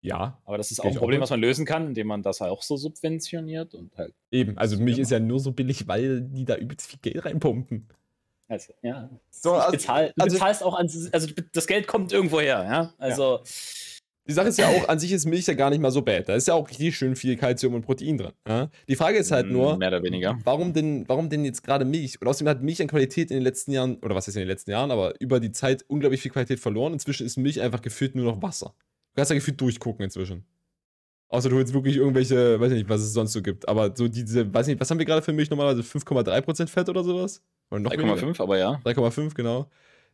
Ja, 0.01 0.39
Aber 0.45 0.57
das 0.57 0.71
ist 0.71 0.79
auch 0.79 0.85
ein 0.85 0.91
auch 0.93 0.99
Problem, 0.99 1.17
mit. 1.19 1.23
was 1.23 1.29
man 1.29 1.41
lösen 1.41 1.65
kann, 1.65 1.87
indem 1.87 2.07
man 2.07 2.23
das 2.23 2.39
halt 2.39 2.51
auch 2.51 2.61
so 2.61 2.77
subventioniert 2.77 3.75
und 3.75 3.95
halt. 3.97 4.13
eben. 4.31 4.57
Also 4.57 4.77
So, 4.77 4.81
Milch 4.83 4.95
genau. 4.95 5.03
ist 5.05 5.11
ja 5.11 5.19
nur 5.19 5.39
so 5.39 5.51
billig, 5.51 5.87
weil 5.87 6.21
die 6.21 6.45
da 6.45 6.55
übelst 6.55 6.87
viel 6.89 6.99
Geld 7.01 7.25
reinpumpen. 7.25 7.87
Also, 8.47 8.73
ja. 8.81 9.09
So, 9.29 9.53
also- 9.53 9.71
bezahl, 9.73 10.13
du 10.15 10.23
also- 10.23 10.35
bezahlst 10.37 10.63
auch 10.63 10.73
an, 10.75 10.89
also 11.11 11.27
das 11.51 11.67
Geld 11.67 11.85
kommt 11.87 12.11
irgendwo 12.13 12.39
her, 12.39 12.63
ja. 12.63 12.93
Also, 12.97 13.41
Die 14.27 14.33
Sache 14.33 14.49
ist 14.49 14.59
ja 14.59 14.67
auch, 14.69 14.87
an 14.87 14.99
sich 14.99 15.11
ist 15.11 15.25
Milch 15.25 15.47
ja 15.47 15.55
gar 15.55 15.71
nicht 15.71 15.79
mal 15.81 15.89
so 15.91 16.03
bad. 16.03 16.29
Da 16.29 16.35
ist 16.35 16.47
ja 16.47 16.53
auch 16.53 16.69
richtig 16.69 16.95
schön 16.95 17.15
viel 17.15 17.35
Kalzium 17.35 17.73
und 17.73 17.81
Protein 17.81 18.15
drin. 18.17 18.31
Ja? 18.47 18.69
Die 18.87 18.95
Frage 18.95 19.17
ist 19.17 19.31
halt 19.31 19.47
nur, 19.49 19.75
mehr 19.77 19.87
oder 19.87 20.03
weniger. 20.03 20.37
warum 20.43 20.71
denn, 20.71 21.03
warum 21.09 21.29
denn 21.29 21.43
jetzt 21.45 21.63
gerade 21.63 21.83
Milch? 21.83 22.21
Und 22.21 22.27
außerdem 22.27 22.47
hat 22.47 22.61
Milch 22.61 22.79
an 22.81 22.87
Qualität 22.87 23.31
in 23.31 23.37
den 23.37 23.43
letzten 23.43 23.71
Jahren, 23.71 23.97
oder 24.03 24.13
was 24.13 24.27
ist 24.27 24.35
in 24.35 24.41
den 24.41 24.47
letzten 24.47 24.69
Jahren, 24.71 24.91
aber 24.91 25.19
über 25.19 25.39
die 25.39 25.51
Zeit 25.51 25.83
unglaublich 25.87 26.21
viel 26.21 26.29
Qualität 26.31 26.59
verloren. 26.59 26.93
Inzwischen 26.93 27.25
ist 27.25 27.37
Milch 27.37 27.59
einfach 27.59 27.81
gefühlt 27.81 28.13
nur 28.15 28.25
noch 28.25 28.41
Wasser. 28.43 28.75
Du 29.13 29.15
kannst 29.17 29.31
ja 29.31 29.35
gefühlt 29.35 29.59
durchgucken 29.59 30.03
inzwischen. 30.03 30.45
Außer 31.29 31.49
du 31.49 31.57
holst 31.57 31.73
wirklich 31.73 31.95
irgendwelche, 31.97 32.59
weiß 32.59 32.71
ich 32.71 32.79
nicht, 32.79 32.89
was 32.89 33.01
es 33.01 33.13
sonst 33.13 33.33
so 33.33 33.41
gibt. 33.41 33.67
Aber 33.69 33.95
so 33.95 34.07
diese, 34.07 34.51
weiß 34.51 34.65
nicht, 34.67 34.79
was 34.79 34.89
haben 34.89 34.97
wir 34.97 35.05
gerade 35.05 35.21
für 35.21 35.31
Milch 35.31 35.49
normalerweise? 35.49 35.81
5,3% 35.81 36.67
Fett 36.67 36.89
oder 36.89 37.03
sowas? 37.03 37.43
Oder 37.69 37.81
noch 37.81 37.91
weniger? 37.91 38.13
3,5, 38.15 38.41
aber 38.41 38.57
ja. 38.57 38.81
3,5, 38.83 39.35
genau. 39.35 39.69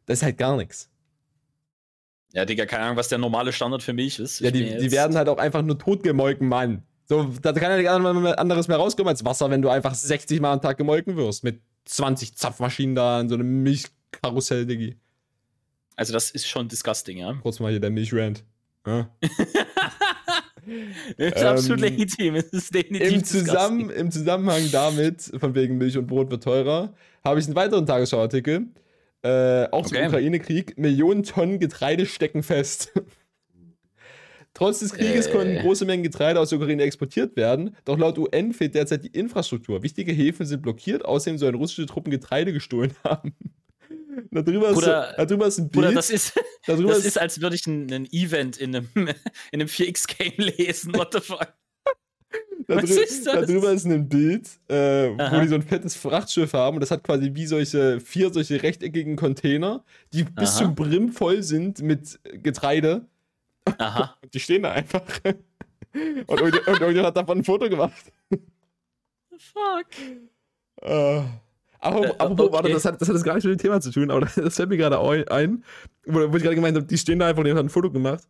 Das 0.06 0.20
ist 0.20 0.24
halt 0.24 0.38
gar 0.38 0.58
nichts. 0.58 0.90
Ja, 2.34 2.44
Digga, 2.44 2.66
keine 2.66 2.84
Ahnung, 2.84 2.98
was 2.98 3.08
der 3.08 3.18
normale 3.18 3.54
Standard 3.54 3.82
für 3.82 3.94
Milch 3.94 4.20
ist. 4.20 4.42
Ja, 4.42 4.52
die, 4.52 4.78
die 4.78 4.92
werden 4.92 5.16
halt 5.16 5.30
auch 5.30 5.38
einfach 5.38 5.62
nur 5.62 5.80
totgemolken, 5.80 6.50
Mann. 6.50 6.84
So, 7.06 7.32
da 7.42 7.54
kann 7.54 7.72
ja 7.72 7.78
nichts 7.78 8.38
anderes 8.38 8.68
mehr 8.68 8.78
rauskommen 8.78 9.10
als 9.10 9.24
Wasser, 9.24 9.50
wenn 9.50 9.62
du 9.62 9.70
einfach 9.70 9.96
60 9.96 10.42
Mal 10.42 10.52
am 10.52 10.62
Tag 10.62 10.78
gemolken 10.78 11.16
wirst. 11.16 11.46
Mit 11.46 11.62
20 11.86 12.36
Zapfmaschinen 12.36 12.94
da 12.94 13.22
in 13.22 13.30
so 13.30 13.36
einem 13.36 13.64
Milchkarussell, 13.64 14.66
Diggi. 14.66 14.98
Also, 15.96 16.12
das 16.12 16.32
ist 16.32 16.48
schon 16.48 16.68
disgusting, 16.68 17.20
ja. 17.20 17.34
Kurz 17.42 17.62
mal 17.62 17.72
hier 17.72 17.80
der 17.80 17.92
Milchrant. 17.92 18.44
Ja. 18.86 19.10
Das 21.18 21.28
ist 21.28 21.42
Ähm, 21.42 21.48
absolut 21.48 21.80
legitim. 21.82 22.34
Es 22.36 22.46
ist 22.46 22.74
definitiv 22.74 23.12
Im, 23.14 23.24
Zusammen, 23.24 23.90
Im 23.92 24.10
Zusammenhang 24.10 24.64
damit, 24.72 25.32
von 25.40 25.54
wegen 25.54 25.78
Milch 25.78 25.96
und 25.96 26.08
Brot 26.08 26.32
wird 26.32 26.44
teurer, 26.44 26.94
habe 27.24 27.40
ich 27.40 27.46
einen 27.46 27.56
weiteren 27.56 27.86
Tagesschauartikel. 27.86 28.66
Äh, 29.22 29.68
auch 29.72 29.86
zum 29.86 29.98
Okay. 29.98 30.08
Ukraine-Krieg. 30.08 30.78
Millionen 30.78 31.22
Tonnen 31.22 31.60
Getreide 31.60 32.08
stecken 32.08 32.42
fest. 32.42 32.94
Trotz 34.56 34.80
des 34.80 34.94
Krieges 34.94 35.28
Äh. 35.28 35.32
konnten 35.34 35.58
große 35.60 35.86
Mengen 35.86 36.02
Getreide 36.04 36.40
aus 36.40 36.50
der 36.50 36.60
Ukraine 36.60 36.82
exportiert 36.84 37.36
werden, 37.36 37.76
doch 37.84 37.98
laut 38.00 38.18
UN 38.18 38.54
fehlt 38.54 38.74
derzeit 38.74 39.04
die 39.04 39.10
Infrastruktur. 39.10 39.84
Wichtige 39.84 40.14
Häfen 40.14 40.46
sind 40.46 40.62
blockiert, 40.62 41.04
außerdem 41.06 41.38
sollen 41.38 41.56
russische 41.56 41.86
Truppen 41.86 42.10
Getreide 42.10 42.54
gestohlen 42.54 42.94
haben. 43.04 43.36
Da 44.32 44.42
drüber, 44.42 44.70
ist, 44.70 44.76
Bruder- 44.76 45.14
da 45.18 45.26
drüber 45.26 45.48
ist 45.48 45.58
ein 45.58 45.70
Bild. 45.70 45.74
Bruder, 45.86 45.94
das 45.96 46.10
ist, 46.10 46.36
da 46.68 46.76
das 46.76 46.98
ist, 47.00 47.06
ist, 47.06 47.18
als 47.20 47.42
würde 47.42 47.56
ich 47.56 47.66
ein, 47.68 47.92
ein 47.92 48.06
Event 48.12 48.58
in 48.58 48.76
einem, 48.76 48.90
in 48.96 49.10
einem 49.62 49.68
4X-Game 49.68 50.34
lesen. 50.38 50.94
What 50.96 51.14
the 51.14 51.20
fuck? 51.22 51.54
da, 52.68 52.78
was 52.78 52.86
drü- 52.90 53.00
ist 53.02 53.26
das? 53.28 53.34
da 53.34 53.42
drüber 53.46 53.72
ist 53.72 53.86
ein 53.86 54.10
Bild, 54.10 54.48
äh, 54.70 55.10
wo 55.10 55.42
die 55.42 55.48
so 55.48 55.56
ein 55.56 55.62
fettes 55.62 55.96
Frachtschiff 55.96 56.54
haben 56.54 56.76
und 56.78 56.82
das 56.82 56.92
hat 56.92 57.04
quasi 57.04 57.30
wie 57.34 57.46
solche 57.46 58.00
vier 58.00 58.34
solche 58.34 58.62
rechteckigen 58.64 59.16
Container, 59.16 59.84
die 60.14 60.24
bis 60.24 60.50
Aha. 60.56 60.58
zum 60.66 60.76
Brim 60.76 61.12
voll 61.12 61.44
sind 61.44 61.82
mit 61.82 62.20
Getreide. 62.42 63.06
Aha. 63.78 64.16
Und 64.24 64.34
die 64.34 64.40
stehen 64.40 64.64
da 64.64 64.72
einfach. 64.74 65.04
und 66.28 66.40
irgendjemand 66.40 67.06
hat 67.08 67.18
davon 67.18 67.40
ein 67.40 67.44
Foto 67.44 67.68
gemacht. 67.70 68.12
Fuck. 69.38 69.88
Äh, 70.82 71.22
aber, 71.86 72.06
Äh, 72.06 72.10
apropos, 72.18 72.52
warte, 72.52 72.66
okay. 72.66 72.74
das 72.74 72.86
hat, 72.86 73.00
das 73.02 73.08
hat 73.08 73.16
jetzt 73.16 73.24
gar 73.26 73.34
nichts 73.36 73.46
mit 73.48 73.60
dem 73.60 73.62
Thema 73.64 73.80
zu 73.82 73.92
tun, 73.92 74.10
aber 74.12 74.28
das 74.36 74.56
fällt 74.56 74.70
mir 74.70 74.78
gerade 74.78 75.00
ein, 75.00 75.28
ein, 75.30 75.64
wo, 76.06 76.32
wo 76.32 76.38
ich 76.38 76.44
gerade 76.44 76.56
gemeint 76.56 76.76
habe, 76.78 76.86
die 76.86 76.98
stehen 76.98 77.20
da 77.20 77.28
einfach 77.28 77.40
und 77.42 77.46
jemand 77.48 77.60
hat 77.60 77.66
ein 77.68 77.70
Foto 77.74 77.92
gemacht. 77.92 78.24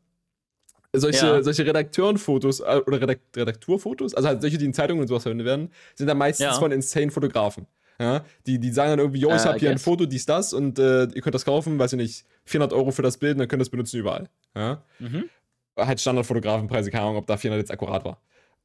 Solche, 0.93 1.25
Ja. 1.25 1.43
solche 1.43 1.65
Redakteurenfotos 1.65 2.61
äh, 2.61 2.81
oder 2.87 3.01
Redakt 3.01 3.35
Redakturfotos, 3.35 4.13
also 4.15 4.27
halt 4.29 4.41
solche, 4.41 4.57
die 4.57 4.65
in 4.65 4.73
Zeitungen 4.73 5.01
und 5.01 5.07
sowas 5.07 5.23
verwendet 5.23 5.45
werden, 5.45 5.69
sind 5.95 6.07
dann 6.07 6.17
meistens 6.17 6.45
Ja. 6.45 6.53
von 6.53 6.71
insane 6.71 7.11
Fotografen. 7.11 7.67
Ja, 7.99 8.25
die, 8.45 8.59
die 8.59 8.71
sagen 8.71 8.89
dann 8.91 8.99
irgendwie, 8.99 9.19
yo, 9.19 9.29
ich 9.29 9.35
Äh, 9.35 9.45
habe 9.45 9.59
hier 9.59 9.69
ein 9.69 9.75
guess. 9.75 9.83
Foto, 9.83 10.05
dies, 10.05 10.25
das 10.25 10.51
und 10.53 10.79
äh, 10.79 11.03
ihr 11.05 11.21
könnt 11.21 11.33
das 11.35 11.45
kaufen, 11.45 11.79
weiß 11.79 11.93
ich 11.93 11.97
nicht, 11.97 12.25
400 12.45 12.73
Euro 12.73 12.91
für 12.91 13.01
das 13.01 13.17
Bild 13.17 13.33
und 13.35 13.39
dann 13.39 13.47
könnt 13.47 13.59
ihr 13.61 13.63
das 13.65 13.69
benutzen 13.69 13.97
überall. 13.99 14.29
Ja? 14.55 14.83
Mhm. 14.99 15.29
halt 15.77 15.99
Standardfotografenpreise, 16.01 16.91
keine 16.91 17.03
Ahnung, 17.03 17.17
ob 17.17 17.27
da 17.27 17.35
400 17.37 17.61
jetzt 17.63 17.71
akkurat 17.71 18.03
war. 18.05 18.21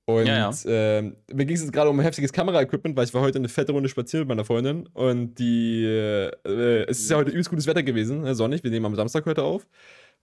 Und 0.07 0.27
Ja, 0.27 0.51
ähm, 0.67 1.17
mir 1.33 1.47
ging 1.47 1.57
es 1.57 1.63
jetzt 1.63 1.73
gerade 1.73 1.89
um 1.91 2.01
heftiges 2.01 2.33
Kameraequipment, 2.33 2.97
weil 2.97 3.05
ich 3.05 3.15
war 3.15 3.23
heute 3.23 3.39
eine 3.39 3.49
fette 3.49 3.73
Runde 3.73 3.89
spazieren 3.89 4.27
mit 4.27 4.37
meiner 4.37 4.45
Freundin. 4.45 4.89
Und 4.93 5.35
die, 5.39 5.85
äh, 5.85 6.85
es 6.89 7.01
ist 7.01 7.11
ja 7.11 7.17
heute 7.17 7.31
übelst 7.31 7.51
gutes 7.51 7.67
Wetter 7.67 7.83
gewesen, 7.83 8.23
ne, 8.23 8.35
sonnig, 8.35 8.65
wir 8.65 8.71
nehmen 8.71 8.87
am 8.87 8.97
Samstag 8.97 9.27
heute 9.27 9.43
auf. 9.45 9.67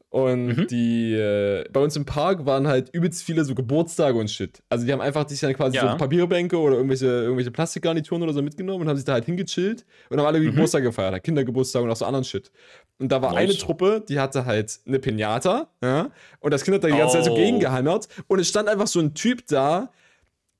Und 0.09 0.47
Mhm. 0.47 0.67
die, 0.67 1.13
äh, 1.15 1.65
bei 1.69 1.81
uns 1.81 1.95
im 1.97 2.05
Park 2.05 2.45
waren 2.45 2.65
halt 2.65 2.89
übelst 2.93 3.23
viele 3.23 3.43
so 3.43 3.53
Geburtstage 3.53 4.17
und 4.17 4.29
Shit. 4.31 4.63
Also 4.69 4.85
die 4.85 4.93
haben 4.93 5.01
einfach 5.01 5.27
sich 5.27 5.41
dann 5.41 5.53
quasi 5.53 5.75
Ja. 5.75 5.91
so 5.91 5.97
Papierbänke 5.97 6.57
oder 6.57 6.75
irgendwelche, 6.77 7.07
irgendwelche 7.07 7.51
Plastikgarnituren 7.51 8.23
oder 8.23 8.31
so 8.33 8.41
mitgenommen 8.41 8.83
und 8.83 8.87
haben 8.89 8.95
sich 8.95 9.03
da 9.05 9.13
halt 9.13 9.25
hingechillt 9.25 9.85
und 10.09 10.17
haben 10.17 10.25
alle 10.25 10.39
Mhm. 10.39 10.45
Geburtstag 10.51 10.83
gefeiert, 10.83 11.11
halt 11.11 11.23
Kindergeburtstag 11.23 11.83
und 11.83 11.91
auch 11.91 11.95
so 11.97 12.05
anderen 12.05 12.23
Shit. 12.23 12.51
Und 12.99 13.11
da 13.11 13.21
war 13.21 13.33
Nice. 13.33 13.43
eine 13.49 13.57
Truppe, 13.57 14.03
die 14.07 14.19
hatte 14.19 14.45
halt 14.45 14.79
eine 14.87 14.99
Pinata, 14.99 15.67
ja, 15.83 16.09
und 16.39 16.53
das 16.53 16.63
Kind 16.63 16.75
hat 16.75 16.85
da 16.85 16.87
die 16.87 16.97
ganze 16.97 17.17
Zeit 17.17 17.25
so 17.25 17.31
Oh. 17.31 17.35
gegengehammert 17.35 18.07
und 18.27 18.39
es 18.39 18.47
stand 18.47 18.69
einfach 18.69 18.87
so 18.87 18.99
ein 19.01 19.13
Typ 19.13 19.45
da, 19.47 19.91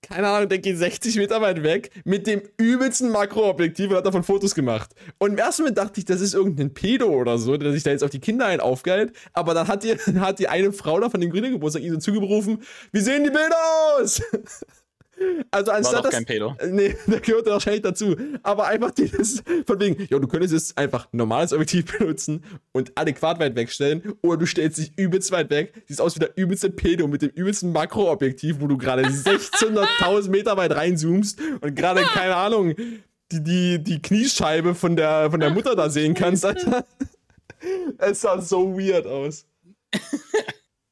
keine 0.01 0.27
Ahnung, 0.27 0.49
der 0.49 0.59
geht 0.59 0.77
60 0.77 1.17
Meter 1.17 1.41
weit 1.41 1.63
weg, 1.63 1.91
mit 2.05 2.27
dem 2.27 2.41
übelsten 2.57 3.09
Makroobjektiv 3.11 3.89
und 3.89 3.97
hat 3.97 4.05
davon 4.05 4.23
Fotos 4.23 4.55
gemacht. 4.55 4.91
Und 5.17 5.31
im 5.31 5.37
ersten 5.37 5.63
Moment 5.63 5.77
dachte 5.77 5.99
ich, 5.99 6.05
das 6.05 6.21
ist 6.21 6.33
irgendein 6.33 6.73
Pedo 6.73 7.07
oder 7.07 7.37
so, 7.37 7.57
der 7.57 7.71
sich 7.71 7.83
da 7.83 7.91
jetzt 7.91 8.03
auf 8.03 8.09
die 8.09 8.19
Kinder 8.19 8.45
ein 8.45 8.59
aufgeilt. 8.59 9.13
Aber 9.33 9.53
dann 9.53 9.67
hat 9.67 9.83
die, 9.83 9.93
hat 10.19 10.39
die 10.39 10.47
eine 10.47 10.71
Frau 10.71 10.99
da 10.99 11.09
von 11.09 11.19
dem 11.19 11.31
Grünen 11.31 11.51
Geburtstag 11.51 11.83
ihm 11.83 11.93
so 11.93 11.99
zugerufen, 11.99 12.61
wie 12.91 12.99
sehen 12.99 13.23
die 13.23 13.31
Bilder 13.31 13.57
aus? 13.97 14.21
Also 15.51 15.71
War 15.71 15.77
anstatt 15.77 15.99
doch 15.99 16.03
das, 16.03 16.13
kein 16.13 16.25
Pedo. 16.25 16.55
Nee, 16.69 16.95
der 17.07 17.19
gehört 17.19 17.47
wahrscheinlich 17.47 17.81
dazu. 17.81 18.15
Aber 18.43 18.67
einfach 18.67 18.91
dieses, 18.91 19.43
von 19.65 19.79
wegen, 19.79 20.07
ja, 20.09 20.19
du 20.19 20.27
könntest 20.27 20.53
jetzt 20.53 20.77
einfach 20.77 21.05
ein 21.05 21.17
normales 21.17 21.53
Objektiv 21.53 21.85
benutzen 21.97 22.43
und 22.71 22.91
adäquat 22.95 23.39
weit 23.39 23.55
wegstellen. 23.55 24.13
Oder 24.21 24.37
du 24.37 24.45
stellst 24.45 24.77
dich 24.77 24.91
übelst 24.97 25.31
weit 25.31 25.49
weg, 25.49 25.73
siehst 25.87 26.01
aus 26.01 26.15
wie 26.15 26.19
der 26.19 26.37
übelste 26.37 26.69
Pedo 26.69 27.07
mit 27.07 27.21
dem 27.21 27.29
übelsten 27.29 27.71
Makroobjektiv, 27.71 28.57
wo 28.59 28.67
du 28.67 28.77
gerade 28.77 29.03
1600.000 29.07 30.29
Meter 30.29 30.57
weit 30.57 30.75
reinzoomst 30.75 31.39
und 31.61 31.75
gerade, 31.75 32.01
keine 32.01 32.35
Ahnung, 32.35 32.75
die, 33.31 33.43
die, 33.43 33.83
die 33.83 34.01
Kniescheibe 34.01 34.75
von 34.75 34.95
der, 34.95 35.31
von 35.31 35.39
der 35.39 35.49
Mutter 35.49 35.75
da 35.75 35.89
sehen 35.89 36.13
kannst, 36.13 36.45
Alter. 36.45 36.85
Es 37.97 38.21
sah 38.21 38.39
so 38.39 38.77
weird 38.77 39.05
aus. 39.05 39.45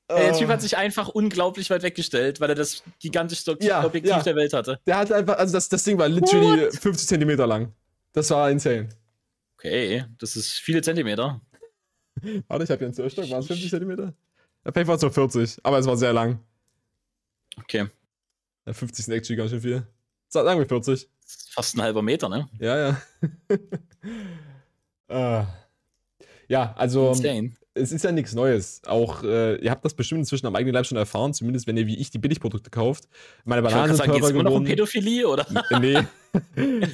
Ey, 0.08 0.26
Der. 0.28 0.34
Typ 0.34 0.50
hat 0.50 0.62
sich 0.62 0.78
einfach 0.78 1.10
unglaublich 1.10 1.70
weit 1.72 1.82
weggestellt, 1.82 2.40
weil 2.40 2.50
er 2.50 2.56
das 2.56 2.84
gigantischste 3.00 3.58
Ja, 3.62 3.84
Objektiv 3.84 4.12
ja. 4.12 4.22
der 4.22 4.36
Welt 4.36 4.54
hatte. 4.54 4.80
Der 4.86 4.98
hat 4.98 5.12
einfach, 5.12 5.38
also 5.38 5.54
das, 5.54 5.68
das 5.68 5.84
Ding 5.84 5.98
war 5.98 6.08
literally 6.08 6.70
50 6.72 7.08
Zentimeter 7.08 7.48
lang. 7.48 7.74
Das 8.14 8.30
war 8.30 8.52
insane. 8.52 8.90
Okay, 9.58 10.06
das 10.20 10.36
ist 10.36 10.52
viele 10.52 10.82
Zentimeter. 10.82 11.42
Warte, 12.48 12.64
ich 12.64 12.70
habe 12.70 12.80
hier 12.80 12.88
einen 12.88 12.94
Zerstock. 12.94 13.30
Waren 13.30 13.40
es 13.40 13.48
50 13.48 13.70
Zentimeter? 13.70 14.14
Ja, 14.64 14.72
Vielleicht 14.72 14.88
war 14.88 14.98
nur 15.02 15.12
40, 15.12 15.58
aber 15.64 15.80
es 15.80 15.88
war 15.88 15.98
sehr 15.98 16.14
lang. 16.14 16.40
Okay. 17.58 17.88
Ja, 18.66 18.74
50 18.74 19.06
sind 19.06 19.14
actually 19.14 19.38
ganz 19.38 19.52
schön 19.52 19.62
viel. 19.62 19.88
Sagen 20.28 20.60
wir 20.60 20.68
40. 20.68 21.08
Fast 21.50 21.76
ein 21.76 21.82
halber 21.82 22.02
Meter, 22.02 22.30
ne? 22.30 22.48
Ja, 22.60 22.78
ja. 22.78 23.02
äh, 25.42 25.46
ja, 26.48 26.74
also 26.78 27.10
Insane. 27.10 27.56
Es 27.76 27.92
ist 27.92 28.04
ja 28.04 28.12
nichts 28.12 28.34
Neues. 28.34 28.82
Auch 28.88 29.24
äh, 29.24 29.56
ihr 29.58 29.70
habt 29.70 29.84
das 29.86 29.94
bestimmt 29.94 30.20
inzwischen 30.20 30.48
am 30.48 30.56
eigenen 30.56 30.74
Leib 30.74 30.86
schon 30.86 30.98
erfahren, 30.98 31.34
zumindest 31.34 31.68
wenn 31.68 31.78
ihr 31.78 31.86
wie 31.88 31.98
ich 31.98 32.10
die 32.10 32.18
Billigprodukte 32.18 32.70
kauft. 32.70 33.08
Meine 33.44 33.62
Ich 33.62 33.68
Bananen 33.68 33.90
sind 33.90 33.98
sagen, 33.98 34.12
geht's 34.14 34.22
teurer 34.28 34.34
immer 34.34 34.44
noch 34.44 34.56
um. 34.56 34.64
Pädophilie, 34.64 35.28
oder? 35.28 35.46
nee. 35.80 36.00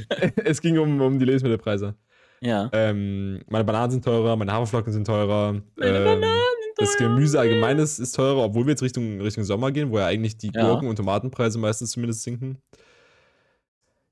es 0.44 0.60
ging 0.62 0.78
um, 0.78 1.00
um 1.00 1.18
die 1.20 1.26
Lebensmittelpreise. 1.26 1.96
Ja. 2.42 2.70
Ähm, 2.74 3.42
meine 3.48 3.64
Bananen 3.64 3.92
sind 3.92 4.04
teurer, 4.04 4.36
meine 4.36 4.52
Haferflocken 4.52 4.92
sind 4.92 5.06
teurer. 5.06 5.62
Meine 5.76 5.98
ähm, 5.98 6.04
Bananen 6.04 6.42
das 6.78 6.98
Gemüse 6.98 7.40
allgemein 7.40 7.78
ist, 7.78 8.00
ist 8.00 8.16
teurer, 8.16 8.44
obwohl 8.44 8.66
wir 8.66 8.72
jetzt 8.72 8.82
Richtung, 8.82 9.22
Richtung 9.22 9.44
Sommer 9.44 9.72
gehen, 9.72 9.92
wo 9.92 10.00
ja 10.00 10.08
eigentlich 10.08 10.38
die 10.38 10.52
Ja. 10.54 10.68
Gurken- 10.68 10.88
und 10.88 10.96
Tomatenpreise 10.96 11.60
meistens 11.60 11.92
zumindest 11.92 12.24
sinken. 12.24 12.58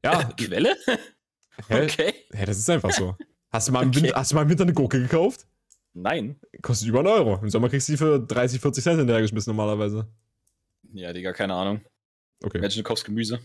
Ja, 0.05 0.23
Quelle? 0.37 0.75
hä? 0.85 0.97
Okay. 1.83 2.13
Hä, 2.31 2.45
das 2.45 2.57
ist 2.57 2.69
einfach 2.69 2.91
so. 2.91 3.17
Hast 3.51 3.67
du, 3.67 3.73
mal 3.73 3.83
im 3.83 3.89
Okay. 3.89 4.03
Winter, 4.03 4.15
hast 4.15 4.31
du 4.31 4.35
mal 4.35 4.43
im 4.43 4.49
Winter 4.49 4.63
eine 4.63 4.73
Gurke 4.73 5.01
gekauft? 5.01 5.45
Nein. 6.01 6.39
Kostet 6.61 6.87
über 6.87 6.99
einen 6.99 7.07
Euro. 7.09 7.39
Im 7.41 7.49
Sommer 7.49 7.69
kriegst 7.69 7.87
du 7.87 7.93
die 7.93 7.97
für 7.97 8.19
30, 8.19 8.61
40 8.61 8.83
Cent 8.83 8.99
hinterhergeschmissen 8.99 9.51
normalerweise. 9.55 10.07
Ja, 10.93 11.11
Digga, 11.13 11.33
keine 11.33 11.53
Ahnung. 11.53 11.81
Okay. 12.43 12.57
Imagine, 12.59 12.83
du 12.83 12.87
kaufst 12.87 13.05
Gemüse. 13.05 13.39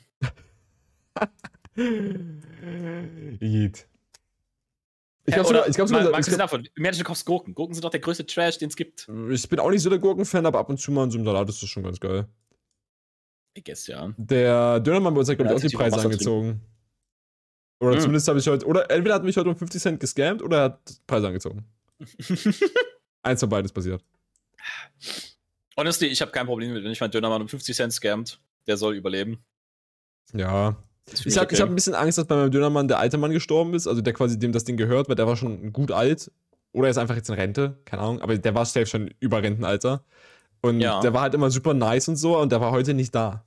Geht. 3.41 3.89
Ich 5.27 5.35
Ja, 5.35 5.43
glaube 5.43 5.49
sogar, 5.49 5.69
ich, 5.69 5.75
glaub 5.75 5.91
mal, 5.91 6.05
sogar, 6.05 6.21
ich, 6.21 6.27
glaub, 6.27 6.39
davon, 6.39 6.69
du 6.77 7.05
kaufst 7.05 7.27
Gurken. 7.27 7.55
Gurken 7.55 7.75
sind 7.75 7.83
doch 7.85 7.91
der 7.91 8.01
größte 8.01 8.27
Trash, 8.27 8.59
den 8.59 8.69
es 8.69 8.77
gibt. 8.77 9.09
ich 9.31 9.49
bin 9.49 9.59
auch 9.59 9.71
nicht 9.71 9.83
so 9.83 9.91
der 9.91 9.99
Gurkenfan, 9.99 10.47
aber 10.47 10.59
ab 10.61 10.69
und 10.69 10.79
zu 10.79 10.93
mal 10.93 11.05
in 11.05 11.11
so 11.11 11.19
einem 11.19 11.25
Salat 11.25 11.49
ist 11.49 11.63
das 11.63 11.69
schon 11.69 11.83
ganz 11.83 11.99
geil. 11.99 12.29
I 13.57 13.63
guess, 13.65 13.87
ja. 13.87 14.13
Der 14.17 14.81
Dönermann 14.81 15.15
bei 15.15 15.21
uns 15.21 15.29
hat, 15.29 15.37
glaube 15.39 15.51
Ja, 15.51 15.57
ich, 15.57 15.63
auch 15.65 15.69
die 15.69 15.75
ich 15.75 15.79
Preise 15.79 16.01
angezogen. 16.01 16.61
Oder 17.81 17.95
Hm. 17.95 18.01
zumindest 18.01 18.29
habe 18.29 18.39
ich 18.39 18.47
heute, 18.47 18.67
oder 18.67 18.91
entweder 18.91 19.15
hat 19.17 19.25
mich 19.25 19.37
heute 19.37 19.49
um 19.49 19.57
50 19.57 19.81
Cent 19.83 20.01
gescammt 20.01 20.43
oder 20.43 20.57
er 20.59 20.65
hat 20.65 21.01
Preise 21.07 21.27
angezogen. 21.29 21.65
Eins 23.23 23.41
von 23.41 23.49
beides 23.49 23.73
passiert. 23.73 24.03
Honestly, 25.77 26.07
ich 26.07 26.21
habe 26.21 26.31
kein 26.31 26.47
Problem 26.47 26.73
mit, 26.73 26.85
wenn 26.85 26.91
ich 26.93 27.01
meinen 27.01 27.11
Dönermann 27.11 27.43
um 27.43 27.49
50 27.49 27.75
Cent 27.75 27.93
scammt. 27.93 28.41
Der 28.67 28.77
soll 28.77 28.95
überleben. 28.95 29.45
Ja. 30.33 30.77
Ich 31.13 31.37
habe 31.37 31.47
okay. 31.47 31.55
ich 31.55 31.61
hab 31.61 31.69
ein 31.69 31.75
bisschen 31.75 31.95
Angst, 31.95 32.17
dass 32.17 32.27
bei 32.27 32.35
meinem 32.37 32.51
Dönermann 32.51 32.89
der 32.89 32.99
alte 32.99 33.19
Mann 33.19 33.31
gestorben 33.33 33.75
ist, 33.75 33.87
also 33.87 34.01
der 34.01 34.15
quasi 34.15 34.39
dem 34.39 34.53
das 34.53 34.65
Ding 34.65 34.77
gehört, 34.77 35.09
weil 35.09 35.17
der 35.17 35.27
war 35.27 35.37
schon 35.37 35.73
gut 35.73 35.91
alt. 35.91 36.31
Oder 36.73 36.89
er 36.89 36.91
ist 36.93 36.99
einfach 36.99 37.15
jetzt 37.17 37.29
in 37.29 37.35
Rente, 37.35 37.79
keine 37.85 38.03
Ahnung, 38.03 38.21
aber 38.23 38.37
der 38.39 38.55
war 38.55 38.65
safe 38.65 38.87
schon 38.87 39.11
über 39.21 39.43
Rentenalter. 39.43 40.03
Und 40.63 40.81
Ja. 40.81 41.01
der 41.01 41.13
war 41.13 41.21
halt 41.23 41.35
immer 41.35 41.51
super 41.51 41.75
nice 41.75 42.09
und 42.09 42.17
so 42.17 42.39
und 42.39 42.51
der 42.51 42.61
war 42.61 42.71
heute 42.73 42.95
nicht 42.95 43.15
da. 43.15 43.45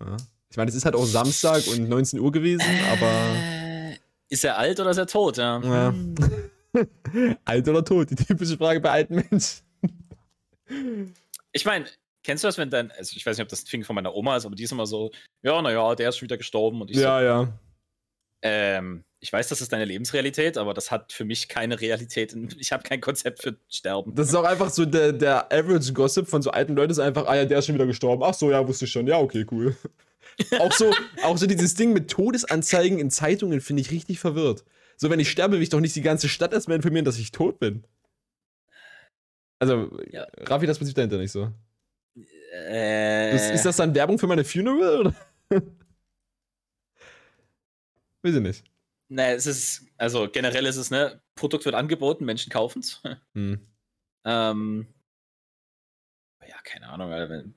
Ja. 0.00 0.16
Ich 0.50 0.56
meine, 0.56 0.70
es 0.70 0.74
ist 0.74 0.84
halt 0.86 0.94
auch 0.94 1.04
Samstag 1.04 1.66
und 1.66 1.88
19 1.88 2.18
Uhr 2.20 2.32
gewesen, 2.32 2.64
aber 2.90 3.06
Äh, 3.36 3.96
Ist 4.30 4.44
er 4.44 4.56
alt 4.56 4.80
oder 4.80 4.90
ist 4.90 4.96
er 4.96 5.06
tot? 5.06 5.36
Ja. 5.36 5.60
Ja. 5.60 5.94
Alt 7.44 7.68
oder 7.68 7.84
tot, 7.84 8.10
die 8.10 8.16
typische 8.16 8.56
Frage 8.56 8.80
bei 8.80 8.90
alten 8.90 9.16
Menschen. 9.16 9.62
Ich 11.52 11.64
meine, 11.64 11.86
kennst 12.22 12.44
du 12.44 12.48
das, 12.48 12.58
wenn 12.58 12.70
dein, 12.70 12.90
also 12.92 13.14
ich 13.16 13.24
weiß 13.24 13.36
nicht, 13.36 13.44
ob 13.44 13.48
das 13.48 13.64
ein 13.64 13.66
Fing 13.66 13.84
von 13.84 13.94
meiner 13.94 14.14
Oma 14.14 14.36
ist, 14.36 14.46
aber 14.46 14.56
die 14.56 14.64
ist 14.64 14.72
immer 14.72 14.86
so, 14.86 15.10
ja, 15.42 15.60
naja, 15.62 15.94
der 15.94 16.08
ist 16.08 16.18
schon 16.18 16.26
wieder 16.26 16.36
gestorben 16.36 16.80
und 16.80 16.90
ich 16.90 16.96
Ja, 16.96 17.22
ja. 17.22 17.44
so, 17.44 17.52
ähm, 18.42 19.04
ich 19.20 19.32
weiß, 19.32 19.48
das 19.48 19.62
ist 19.62 19.72
deine 19.72 19.86
Lebensrealität, 19.86 20.58
aber 20.58 20.74
das 20.74 20.90
hat 20.90 21.12
für 21.12 21.24
mich 21.24 21.48
keine 21.48 21.80
Realität. 21.80 22.36
Ich 22.58 22.72
habe 22.72 22.82
kein 22.82 23.00
Konzept 23.00 23.40
für 23.40 23.56
Sterben. 23.70 24.14
Das 24.14 24.28
ist 24.28 24.34
auch 24.34 24.44
einfach 24.44 24.68
so 24.68 24.84
der, 24.84 25.12
der 25.12 25.50
Average 25.50 25.94
Gossip 25.94 26.28
von 26.28 26.42
so 26.42 26.50
alten 26.50 26.74
Leuten 26.74 26.90
ist 26.90 26.98
einfach, 26.98 27.26
ah 27.26 27.36
ja, 27.36 27.46
der 27.46 27.60
ist 27.60 27.66
schon 27.66 27.74
wieder 27.74 27.86
gestorben. 27.86 28.22
Ach 28.22 28.34
so, 28.34 28.50
ja, 28.50 28.68
wusste 28.68 28.84
ich 28.84 28.92
schon. 28.92 29.06
Ja, 29.06 29.18
okay, 29.18 29.46
cool. 29.50 29.74
auch, 30.58 30.72
so, 30.72 30.92
auch 31.22 31.38
so 31.38 31.46
dieses 31.46 31.74
Ding 31.74 31.94
mit 31.94 32.10
Todesanzeigen 32.10 32.98
in 32.98 33.10
Zeitungen 33.10 33.62
finde 33.62 33.80
ich 33.80 33.90
richtig 33.90 34.18
verwirrt. 34.18 34.64
So, 34.96 35.10
wenn 35.10 35.20
ich 35.20 35.30
sterbe, 35.30 35.54
will 35.56 35.62
ich 35.62 35.68
doch 35.70 35.80
nicht 35.80 35.96
die 35.96 36.02
ganze 36.02 36.28
Stadt 36.28 36.52
erstmal 36.52 36.76
informieren, 36.76 37.04
dass 37.04 37.18
ich 37.18 37.30
tot 37.32 37.58
bin. 37.58 37.84
Also, 39.58 39.90
Ja. 40.10 40.26
Raffi, 40.38 40.66
das 40.66 40.78
Prinzip 40.78 40.94
dahinter 40.96 41.18
nicht 41.18 41.32
so. 41.32 41.52
Äh, 42.52 43.34
Ist, 43.34 43.50
ist 43.50 43.64
das 43.64 43.76
dann 43.76 43.94
Werbung 43.94 44.18
für 44.18 44.26
meine 44.28 44.44
Funeral? 44.44 45.00
Oder? 45.00 45.14
Weiß 48.22 48.34
ich 48.34 48.40
nicht. 48.40 48.64
naja, 49.08 49.34
es 49.34 49.46
ist, 49.46 49.86
also 49.98 50.28
generell 50.30 50.64
ist 50.66 50.76
es, 50.76 50.90
ne, 50.90 51.20
Produkt 51.34 51.64
wird 51.64 51.74
angeboten, 51.74 52.24
Menschen 52.24 52.50
kaufen 52.50 52.80
es. 52.80 53.02
Hm. 53.34 53.66
ähm, 54.24 54.86
ja, 56.46 56.56
keine 56.62 56.88
Ahnung, 56.88 57.10
Alter, 57.12 57.30
wenn 57.30 57.54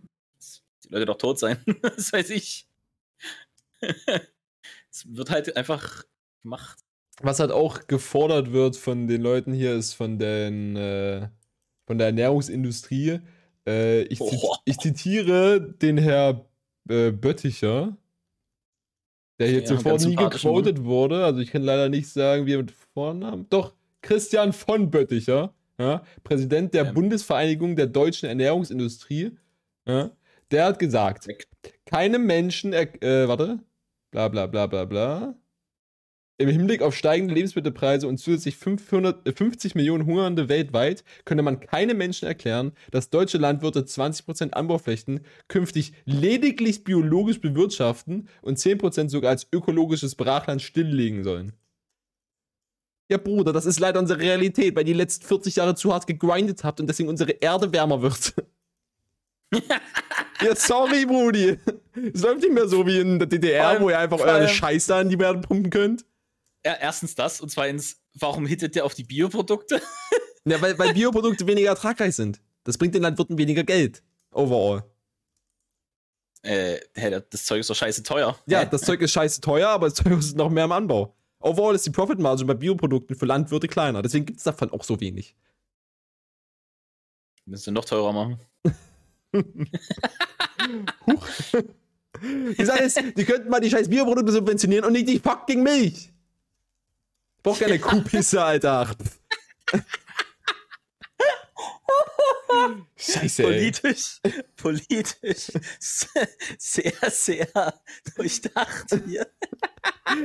die 0.84 0.90
Leute 0.90 1.06
doch 1.06 1.18
tot 1.18 1.40
sein, 1.40 1.64
das 1.82 2.12
weiß 2.12 2.30
ich. 2.32 2.68
es 3.80 5.06
wird 5.16 5.30
halt 5.30 5.56
einfach 5.56 6.04
gemacht. 6.42 6.80
Was 7.22 7.40
halt 7.40 7.52
auch 7.52 7.88
gefordert 7.88 8.52
wird 8.52 8.76
von 8.76 9.08
den 9.08 9.22
Leuten 9.22 9.54
hier, 9.54 9.74
ist 9.76 9.94
von 9.94 10.20
den 10.20 10.76
äh, 10.76 11.28
von 11.88 11.98
der 11.98 12.08
Ernährungsindustrie. 12.08 13.20
Äh, 13.68 14.04
ich, 14.04 14.22
Oh. 14.22 14.56
ich 14.66 14.78
zitiere 14.78 15.60
den 15.62 15.98
Herr 15.98 16.46
äh, 16.90 17.12
Bötticher, 17.12 17.98
der 19.40 19.48
hier 19.48 19.60
Ja, 19.62 19.66
zuvor 19.66 19.92
ganz 19.94 20.04
nie 20.06 20.10
sympathischen 20.12 20.50
gequotet 20.52 20.84
wurde. 20.84 21.26
Also 21.26 21.40
ich 21.42 21.52
kann 21.52 21.64
leider 21.64 21.90
nicht 21.90 22.10
sagen, 22.10 22.46
wie 22.46 22.54
er 22.54 22.58
mit 22.60 22.72
Vornamen. 22.94 23.48
Doch, 23.50 23.74
Christian 24.02 24.54
von 24.54 24.90
Bötticher, 24.92 25.54
ja, 25.80 26.04
Präsident 26.24 26.74
der 26.74 26.88
Ähm. 26.88 26.94
Bundesvereinigung 26.94 27.76
der 27.76 27.88
deutschen 27.88 28.30
Ernährungsindustrie. 28.30 29.32
Ja, 29.88 30.12
der 30.52 30.66
hat 30.66 30.80
gesagt, 30.80 31.28
Weg. 31.28 31.48
keine 31.86 32.20
Menschen, 32.20 32.74
äh, 32.74 33.28
warte, 33.28 33.60
bla 34.12 34.28
bla 34.28 34.48
bla 34.48 34.68
bla 34.68 34.86
bla. 34.86 35.36
Im 36.40 36.50
Hinblick 36.50 36.84
auf 36.84 36.96
steigende 36.96 37.34
Lebensmittelpreise 37.34 38.08
und 38.08 38.20
zusätzlich 38.20 38.58
550 38.58 39.74
Millionen 39.74 40.06
Hungernde 40.06 40.50
weltweit 40.50 41.04
könne 41.26 41.42
man 41.42 41.60
keine 41.60 41.96
Menschen 41.96 42.28
erklären, 42.28 42.74
dass 42.92 43.10
deutsche 43.10 43.40
Landwirte 43.40 43.82
20% 43.82 44.52
Anbauflächen 44.52 45.22
künftig 45.48 45.94
lediglich 46.06 46.84
biologisch 46.84 47.42
bewirtschaften 47.42 48.30
und 48.44 48.60
10% 48.60 49.10
sogar 49.10 49.32
als 49.32 49.48
ökologisches 49.52 50.14
Brachland 50.14 50.62
stilllegen 50.62 51.24
sollen. 51.24 51.54
Ja, 53.10 53.18
Bruder, 53.18 53.52
das 53.52 53.66
ist 53.66 53.80
leider 53.80 54.00
unsere 54.00 54.20
Realität, 54.20 54.76
weil 54.76 54.84
ihr 54.84 54.94
die 54.94 55.00
letzten 55.00 55.26
40 55.26 55.56
Jahre 55.56 55.74
zu 55.74 55.92
hart 55.92 56.06
gegrindet 56.06 56.64
habt 56.64 56.80
und 56.80 56.88
deswegen 56.88 57.10
unsere 57.10 57.32
Erde 57.32 57.72
wärmer 57.72 58.02
wird. 58.04 58.34
ja, 60.42 60.56
sorry, 60.56 61.06
Brudi. 61.06 61.58
Es 62.14 62.22
läuft 62.22 62.42
nicht 62.42 62.54
mehr 62.54 62.68
so 62.68 62.86
wie 62.86 63.00
in 63.00 63.18
der 63.18 63.28
DDR, 63.28 63.70
allem- 63.70 63.82
wo 63.82 63.90
ihr 63.90 63.98
einfach 63.98 64.20
eure 64.20 64.48
Scheiße 64.48 64.94
an 64.94 65.10
die 65.10 65.18
Erde 65.18 65.40
pumpen 65.40 65.72
könnt. 65.72 66.06
Erstens 66.76 67.16
das 67.16 67.42
und 67.42 67.50
zweitens, 67.50 68.02
warum 68.14 68.46
hittet 68.46 68.76
der 68.76 68.86
auf 68.86 68.94
die 68.94 69.04
Bioprodukte? 69.04 69.82
Ja, 70.50 70.62
weil, 70.62 70.80
weil 70.80 70.94
Bioprodukte 70.94 71.46
weniger 71.46 71.68
ertragreich 71.68 72.16
sind. 72.16 72.40
Das 72.64 72.78
bringt 72.78 72.96
den 72.96 73.02
Landwirten 73.02 73.38
weniger 73.38 73.66
Geld. 73.66 74.02
Overall. 74.32 74.86
Äh, 76.42 76.80
hä, 76.94 77.22
das 77.30 77.44
Zeug 77.44 77.60
ist 77.60 77.70
doch 77.70 77.76
scheiße 77.76 78.04
teuer. 78.04 78.38
Ja, 78.46 78.64
das 78.64 78.84
Zeug 78.84 79.02
ist 79.02 79.12
scheiße 79.12 79.42
teuer, 79.42 79.68
aber 79.68 79.88
das 79.88 79.96
Zeug 79.96 80.14
kostet 80.14 80.38
noch 80.38 80.50
mehr 80.50 80.64
im 80.64 80.72
Anbau. 80.72 81.18
Overall 81.40 81.76
ist 81.76 81.86
die 81.86 81.90
Profit 81.90 82.20
Margin 82.20 82.48
bei 82.48 82.54
Bioprodukten 82.54 83.18
für 83.18 83.26
Landwirte 83.26 83.68
kleiner. 83.68 84.02
Deswegen 84.02 84.26
gibt 84.26 84.38
es 84.38 84.46
davon 84.46 84.72
auch 84.72 84.86
so 84.86 85.00
wenig. 85.02 85.36
Müssen 87.46 87.68
wir 87.68 87.74
noch 87.74 87.86
teurer 87.86 88.14
machen. 88.14 88.40
Huch. 91.06 91.28
Die 92.58 92.66
Sache 92.66 92.84
ist, 92.84 93.02
die 93.18 93.26
könnten 93.26 93.50
mal 93.50 93.60
die 93.60 93.70
scheiß 93.70 93.90
Bioprodukte 93.90 94.32
subventionieren 94.32 94.86
und 94.86 94.94
nicht 94.94 95.08
die 95.08 95.20
fucking 95.20 95.62
Milch. 95.62 96.12
Ich 97.38 97.44
brauch 97.44 97.60
keine 97.60 97.80
Kuhpisse, 97.80 98.44
Alter. 98.44 98.96
Scheiße. 102.96 103.44
Politisch, 103.44 104.20
politisch, 104.56 105.52
sehr, 105.80 106.94
sehr 107.10 107.48
durchdacht 108.16 108.98
hier. 109.06 109.28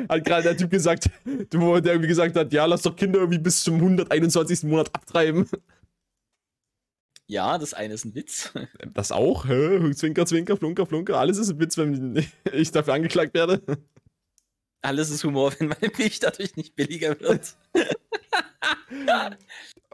Hat 0.08 0.24
gerade 0.24 0.42
der 0.44 0.56
Typ 0.56 0.70
gesagt, 0.70 1.10
der 1.24 1.60
irgendwie 1.60 2.08
gesagt 2.08 2.36
hat, 2.36 2.52
ja, 2.52 2.64
lass 2.64 2.82
doch 2.82 2.96
Kinder 2.96 3.20
irgendwie 3.20 3.38
bis 3.38 3.62
zum 3.62 3.74
121. 3.74 4.64
Monat 4.64 4.94
abtreiben. 4.94 5.48
Ja, 7.26 7.58
das 7.58 7.74
eine 7.74 7.94
ist 7.94 8.04
ein 8.04 8.14
Witz. 8.14 8.52
Das 8.94 9.12
auch? 9.12 9.46
Hä? 9.46 9.92
Zwinker, 9.94 10.26
zwinker, 10.26 10.56
flunker, 10.56 10.86
flunker. 10.86 11.18
Alles 11.18 11.38
ist 11.38 11.50
ein 11.50 11.60
Witz, 11.60 11.76
wenn 11.76 12.24
ich 12.52 12.72
dafür 12.72 12.94
angeklagt 12.94 13.34
werde. 13.34 13.62
Alles 14.82 15.10
ist 15.10 15.24
Humor, 15.24 15.52
wenn 15.58 15.68
meine 15.68 15.90
Milch 15.96 16.18
dadurch 16.20 16.56
nicht 16.56 16.74
billiger 16.76 17.18
wird. 17.20 17.54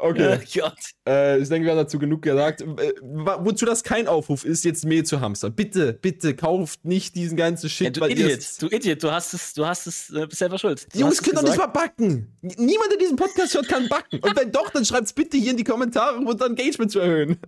Okay. 0.01 0.39
Oh 0.39 0.61
Gott. 0.61 0.79
Äh, 1.09 1.39
ich 1.41 1.49
denke, 1.49 1.67
wir 1.67 1.73
haben 1.73 1.79
dazu 1.79 1.99
genug 1.99 2.23
gesagt. 2.23 2.63
Wozu 2.65 3.65
das 3.67 3.83
kein 3.83 4.07
Aufruf 4.07 4.45
ist, 4.45 4.65
jetzt 4.65 4.85
Mehl 4.85 5.05
zu 5.05 5.21
hamstern. 5.21 5.55
Bitte, 5.55 5.93
bitte, 5.93 6.37
kauft 6.37 6.85
nicht 6.85 7.17
diesen 7.17 7.37
ganzen 7.37 7.69
Shit, 7.69 7.97
Ja, 7.97 8.07
du 8.07 8.13
Idiot, 8.13 8.31
es- 8.39 8.59
du 8.59 8.69
Idiot, 8.69 9.03
du 9.03 9.11
hast 9.11 9.35
es, 9.35 9.55
du 9.55 9.67
hast 9.67 9.87
es, 9.89 10.11
äh, 10.11 10.27
bist 10.27 10.39
selber 10.39 10.59
schuld. 10.59 10.87
Du 10.95 11.01
Jungs 11.01 11.15
es 11.15 11.23
können 11.23 11.37
doch 11.37 11.43
nicht 11.43 11.57
mal 11.59 11.67
backen. 11.67 12.37
Niemand, 12.43 12.91
der 12.93 12.99
diesen 12.99 13.17
Podcast 13.17 13.55
hört, 13.55 13.69
kann 13.69 13.89
backen. 13.89 14.21
Und 14.21 14.37
wenn 14.37 14.53
doch, 14.53 14.71
dann 14.71 14.85
schreibt's 14.85 15.13
bitte 15.13 15.37
hier 15.37 15.51
in 15.53 15.57
die 15.57 15.65
Kommentare, 15.65 16.17
um 16.19 16.27
unser 16.27 16.47
Engagement 16.47 16.93
zu 16.93 17.01
erhöhen. 17.01 17.39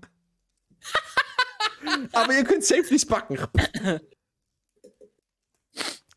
Aber 2.13 2.33
ihr 2.35 2.45
könnt 2.45 2.65
safe 2.65 2.93
nicht 2.93 3.09
backen. 3.09 3.39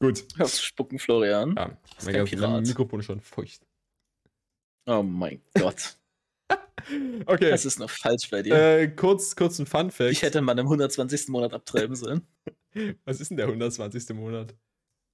Gut. 0.03 0.17
Zu 0.17 0.61
spucken, 0.63 0.99
Florian. 0.99 1.55
Ja, 1.55 1.77
ist 1.97 2.05
mein 2.05 2.15
ganzes. 2.15 2.67
Mikrofon 2.67 2.99
ist 2.99 3.05
schon 3.05 3.21
feucht. 3.21 3.61
Oh 4.85 5.01
mein 5.03 5.41
Gott. 5.53 5.95
Okay. 7.25 7.49
Das 7.49 7.63
ist 7.63 7.79
noch 7.79 7.89
falsch 7.89 8.29
bei 8.29 8.41
dir. 8.41 8.53
Äh, 8.53 8.89
kurz, 8.89 9.37
kurz 9.37 9.57
ein 9.57 9.65
Fun 9.65 9.89
Fact. 9.89 10.11
ich 10.11 10.21
hätte 10.21 10.41
mal 10.41 10.59
im 10.59 10.65
120. 10.65 11.29
Monat 11.29 11.53
abtreiben 11.53 11.95
sollen. 11.95 12.27
Was 13.05 13.21
ist 13.21 13.29
denn 13.29 13.37
der 13.37 13.45
120. 13.45 14.09
Monat? 14.09 14.53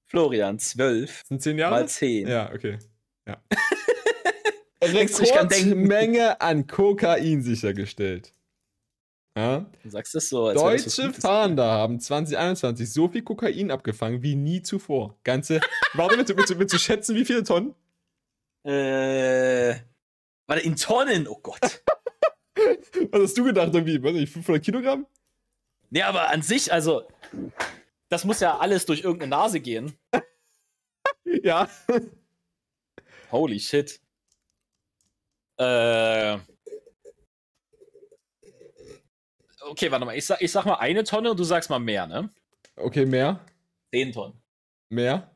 Florian, 0.08 0.58
12 0.58 1.20
Das 1.20 1.28
sind 1.28 1.44
10 1.44 1.58
Jahre? 1.60 1.76
mal 1.76 1.88
10. 1.88 2.28
Ja, 2.28 2.52
okay. 2.52 2.80
Ja. 3.28 3.40
Rekordmenge 4.84 6.42
an 6.42 6.66
Kokain 6.66 7.44
sichergestellt. 7.44 8.34
Ja? 9.38 9.66
Du 9.84 9.90
sagst 9.90 10.16
das 10.16 10.30
so, 10.30 10.52
Deutsche. 10.54 11.14
Fahnder 11.14 11.66
haben 11.66 12.00
2021 12.00 12.92
so 12.92 13.08
viel 13.08 13.22
Kokain 13.22 13.72
abgefangen 13.72 14.22
wie 14.22 14.36
nie 14.36 14.62
zuvor. 14.62 15.18
Ganze. 15.24 15.62
Warte, 15.94 16.18
willst 16.18 16.30
du, 16.30 16.38
willst, 16.38 16.50
du, 16.50 16.60
willst 16.60 16.74
du 16.74 16.80
schätzen, 16.80 17.16
wie 17.16 17.26
viele 17.26 17.44
Tonnen? 17.44 17.76
Äh. 18.64 19.76
Warte, 20.48 20.64
in 20.64 20.76
Tonnen, 20.76 21.28
oh 21.28 21.40
Gott. 21.42 21.62
Was 23.12 23.22
hast 23.22 23.38
du 23.38 23.44
gedacht, 23.46 23.74
irgendwie? 23.74 24.02
Weiß 24.02 24.14
nicht, 24.14 24.34
500 24.34 24.64
Kilogramm? 24.64 25.06
nee, 25.90 26.02
aber 26.02 26.30
an 26.30 26.42
sich, 26.42 26.72
also. 26.74 27.04
Das 28.10 28.26
muss 28.26 28.40
ja 28.40 28.58
alles 28.58 28.86
durch 28.86 29.02
irgendeine 29.02 29.30
Nase 29.30 29.60
gehen. 29.60 29.94
Ja. 31.44 31.70
Holy 33.32 33.60
shit. 33.60 34.02
Äh. 35.58 36.40
Okay, 39.62 39.92
warte 39.92 40.06
mal. 40.06 40.18
Ich 40.18 40.26
sag, 40.26 40.42
ich 40.42 40.52
sag 40.52 40.66
mal 40.66 40.76
eine 40.76 41.04
Tonne 41.04 41.32
und 41.32 41.40
du 41.40 41.44
sagst 41.44 41.70
mal 41.70 41.80
mehr, 41.80 42.08
ne? 42.08 42.30
Okay, 42.76 43.06
mehr? 43.06 43.46
10 43.94 44.14
Tonnen. 44.14 44.42
Mehr? 44.90 45.30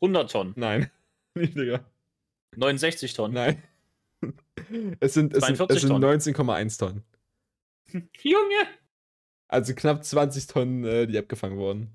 100 0.00 0.30
Tonnen. 0.30 0.52
Nein. 0.56 0.90
Niedriger. 1.34 1.84
69 2.56 3.12
Tonnen. 3.14 3.34
Nein. 3.34 3.62
Es 5.00 5.14
sind, 5.14 5.34
es 5.34 5.44
sind, 5.44 5.56
42 5.56 5.76
es 5.76 5.80
sind 5.80 5.90
Tonnen. 5.90 6.20
19,1 6.20 6.78
Tonnen. 6.78 7.04
Junge! 8.22 8.68
Also 9.48 9.74
knapp 9.74 10.04
20 10.04 10.46
Tonnen, 10.46 10.84
äh, 10.84 11.06
die 11.06 11.18
abgefangen 11.18 11.56
wurden. 11.56 11.92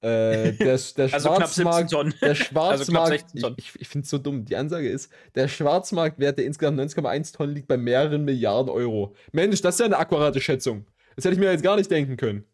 Äh, 0.00 0.52
der, 0.52 0.78
der 0.96 1.12
Also 1.12 1.30
knapp 1.30 1.48
17 1.48 1.64
Schwarzmarkt, 1.64 1.90
Tonnen. 1.90 2.14
der 2.20 2.28
Also 2.30 2.44
knapp 2.44 2.46
Schwarzmarkt, 2.46 3.30
16 3.30 3.40
Tonnen. 3.40 3.56
ich, 3.58 3.74
ich, 3.74 3.80
ich 3.80 3.88
finde 3.88 4.04
es 4.04 4.10
so 4.10 4.18
dumm. 4.18 4.44
Die 4.44 4.56
Ansage 4.56 4.88
ist, 4.88 5.12
der 5.34 5.48
Schwarzmarktwert 5.48 6.38
der 6.38 6.44
insgesamt 6.46 6.78
19,1 6.80 7.34
Tonnen 7.34 7.54
liegt 7.54 7.68
bei 7.68 7.76
mehreren 7.76 8.24
Milliarden 8.24 8.70
Euro. 8.70 9.14
Mensch, 9.32 9.60
das 9.60 9.74
ist 9.76 9.80
ja 9.80 9.86
eine 9.86 9.98
akkurate 9.98 10.40
Schätzung. 10.40 10.86
Das 11.16 11.24
hätte 11.24 11.34
ich 11.34 11.40
mir 11.40 11.50
jetzt 11.50 11.64
gar 11.64 11.76
nicht 11.76 11.90
denken 11.90 12.16
können. 12.16 12.44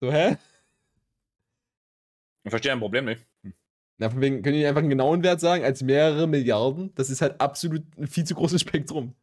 So, 0.00 0.12
hä? 0.12 0.36
Ich 2.44 2.50
verstehe 2.50 2.72
ein 2.72 2.80
Problem 2.80 3.04
nicht. 3.04 3.24
Na, 3.98 4.10
von 4.10 4.20
wegen, 4.20 4.42
können 4.42 4.56
die 4.56 4.66
einfach 4.66 4.80
einen 4.80 4.90
genauen 4.90 5.22
Wert 5.22 5.40
sagen, 5.40 5.64
als 5.64 5.82
mehrere 5.82 6.26
Milliarden? 6.26 6.92
Das 6.96 7.08
ist 7.08 7.22
halt 7.22 7.40
absolut 7.40 7.82
ein 7.96 8.08
viel 8.08 8.24
zu 8.24 8.34
großes 8.34 8.60
Spektrum. 8.60 9.14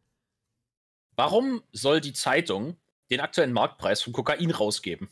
Warum 1.16 1.62
soll 1.70 2.00
die 2.00 2.14
Zeitung 2.14 2.76
den 3.10 3.20
aktuellen 3.20 3.52
Marktpreis 3.52 4.00
von 4.00 4.12
Kokain 4.14 4.50
rausgeben? 4.50 5.10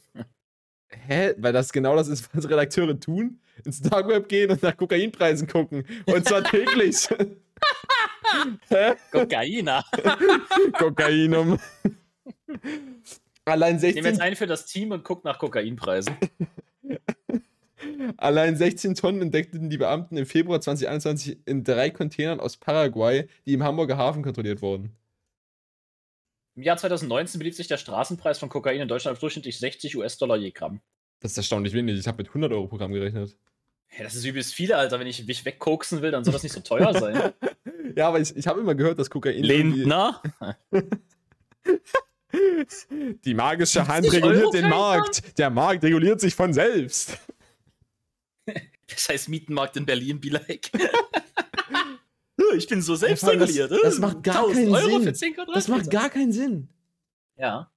Hä? 0.89 1.35
Weil 1.39 1.53
das 1.53 1.73
genau 1.73 1.97
das 1.97 2.09
ist, 2.09 2.29
was 2.35 2.49
Redakteure 2.49 2.99
tun. 2.99 3.41
Ins 3.65 3.81
Dark 3.83 4.09
Web 4.09 4.29
gehen 4.29 4.51
und 4.51 4.63
nach 4.63 4.77
Kokainpreisen 4.77 5.49
gucken. 5.49 5.85
Und 6.07 6.27
zwar 6.27 6.45
täglich. 6.45 7.09
Hä? 8.69 8.95
Kokainer. 9.11 9.85
Kokainum. 10.79 11.59
Allein 13.45 13.77
Nehmen 13.77 13.83
wir 13.83 13.89
jetzt 13.89 14.05
16, 14.05 14.21
einen 14.21 14.37
für 14.37 14.47
das 14.47 14.67
Team 14.67 14.93
und 14.93 15.05
guckt 15.05 15.25
nach 15.25 15.39
Kokainpreisen. 15.39 16.15
allein 18.17 18.57
16 18.57 18.95
Tonnen 18.95 19.23
entdeckten 19.23 19.71
die 19.71 19.79
Beamten 19.79 20.17
im 20.17 20.27
Februar 20.27 20.61
2021 20.61 21.39
in 21.47 21.65
drei 21.65 21.91
Containern 21.91 22.41
aus 22.41 22.57
Paraguay, 22.57 23.27
die 23.47 23.55
im 23.55 23.63
Hamburger 23.63 23.97
Hafen 23.97 24.23
kontrolliert 24.23 24.63
wurden. 24.63 24.93
Im 26.59 26.65
Jahr 26.65 26.77
2019 26.77 27.39
belief 27.39 27.55
sich 27.55 27.69
der 27.69 27.77
Straßenpreis 27.77 28.41
von 28.41 28.49
Kokain 28.49 28.81
in 28.81 28.89
Deutschland 28.89 29.15
auf 29.15 29.21
durchschnittlich 29.21 29.61
60 29.61 29.97
US-Dollar 29.97 30.37
je 30.37 30.51
Gramm. 30.51 30.81
Das 31.21 31.31
ist 31.31 31.37
erstaunlich 31.37 31.73
wenig. 31.73 31.97
Ich 31.97 32.09
habe 32.09 32.19
mit 32.19 32.27
100 32.27 32.51
Euro 32.51 32.67
Programm 32.67 32.93
gerechnet. 32.93 33.37
Hey, 33.87 34.03
das 34.03 34.17
ist 34.17 34.25
übelst 34.25 34.53
viel, 34.55 34.73
Alter. 34.73 34.99
Wenn 34.99 35.07
ich 35.07 35.25
mich 35.25 35.45
wegkoksen 35.45 36.03
will, 36.03 36.11
dann 36.11 36.25
soll 36.25 36.33
das 36.33 36.43
nicht 36.43 36.51
so 36.53 36.61
teuer 36.61 36.93
sein. 36.93 37.33
Ja, 37.97 38.09
aber 38.09 38.21
ich, 38.21 38.37
ich 38.37 38.47
habe 38.47 38.61
immer 38.61 38.75
gehört, 38.75 38.99
dass 38.99 39.09
Kokain. 39.09 39.43
Lindner? 39.43 40.23
Die 43.25 43.35
magische 43.35 43.89
Hand 43.89 44.07
50 44.07 44.23
reguliert 44.23 44.45
Euro 44.45 44.53
den 44.53 44.69
Markt. 44.69 45.39
Der 45.39 45.51
Markt 45.51 45.83
reguliert 45.83 46.21
sich 46.21 46.35
von 46.35 46.53
selbst. 46.53 47.19
Das 48.89 49.09
heißt 49.09 49.29
Mietenmarkt 49.31 49.77
in 49.77 49.87
Berlin, 49.87 50.21
be 50.21 50.29
like. 50.29 50.71
ich 52.57 52.67
bin 52.69 52.81
so 52.83 52.97
vor 52.97 53.07
allem 53.09 53.39
das- 53.41 53.55
das 53.57 53.99
macht 53.99 54.23
gar 54.23 54.45
1000 54.47 54.57
keinen 54.57 54.75
Euro 54.75 54.89
Sinn. 54.99 55.03
für 55.03 55.13
10 55.13 55.35
Quadratmeter. 55.35 55.55
Das 55.59 55.69
macht 55.69 55.91
gar 55.91 56.11
keinen 56.11 56.33
Sinn. 56.33 56.69
Ja. 57.37 57.71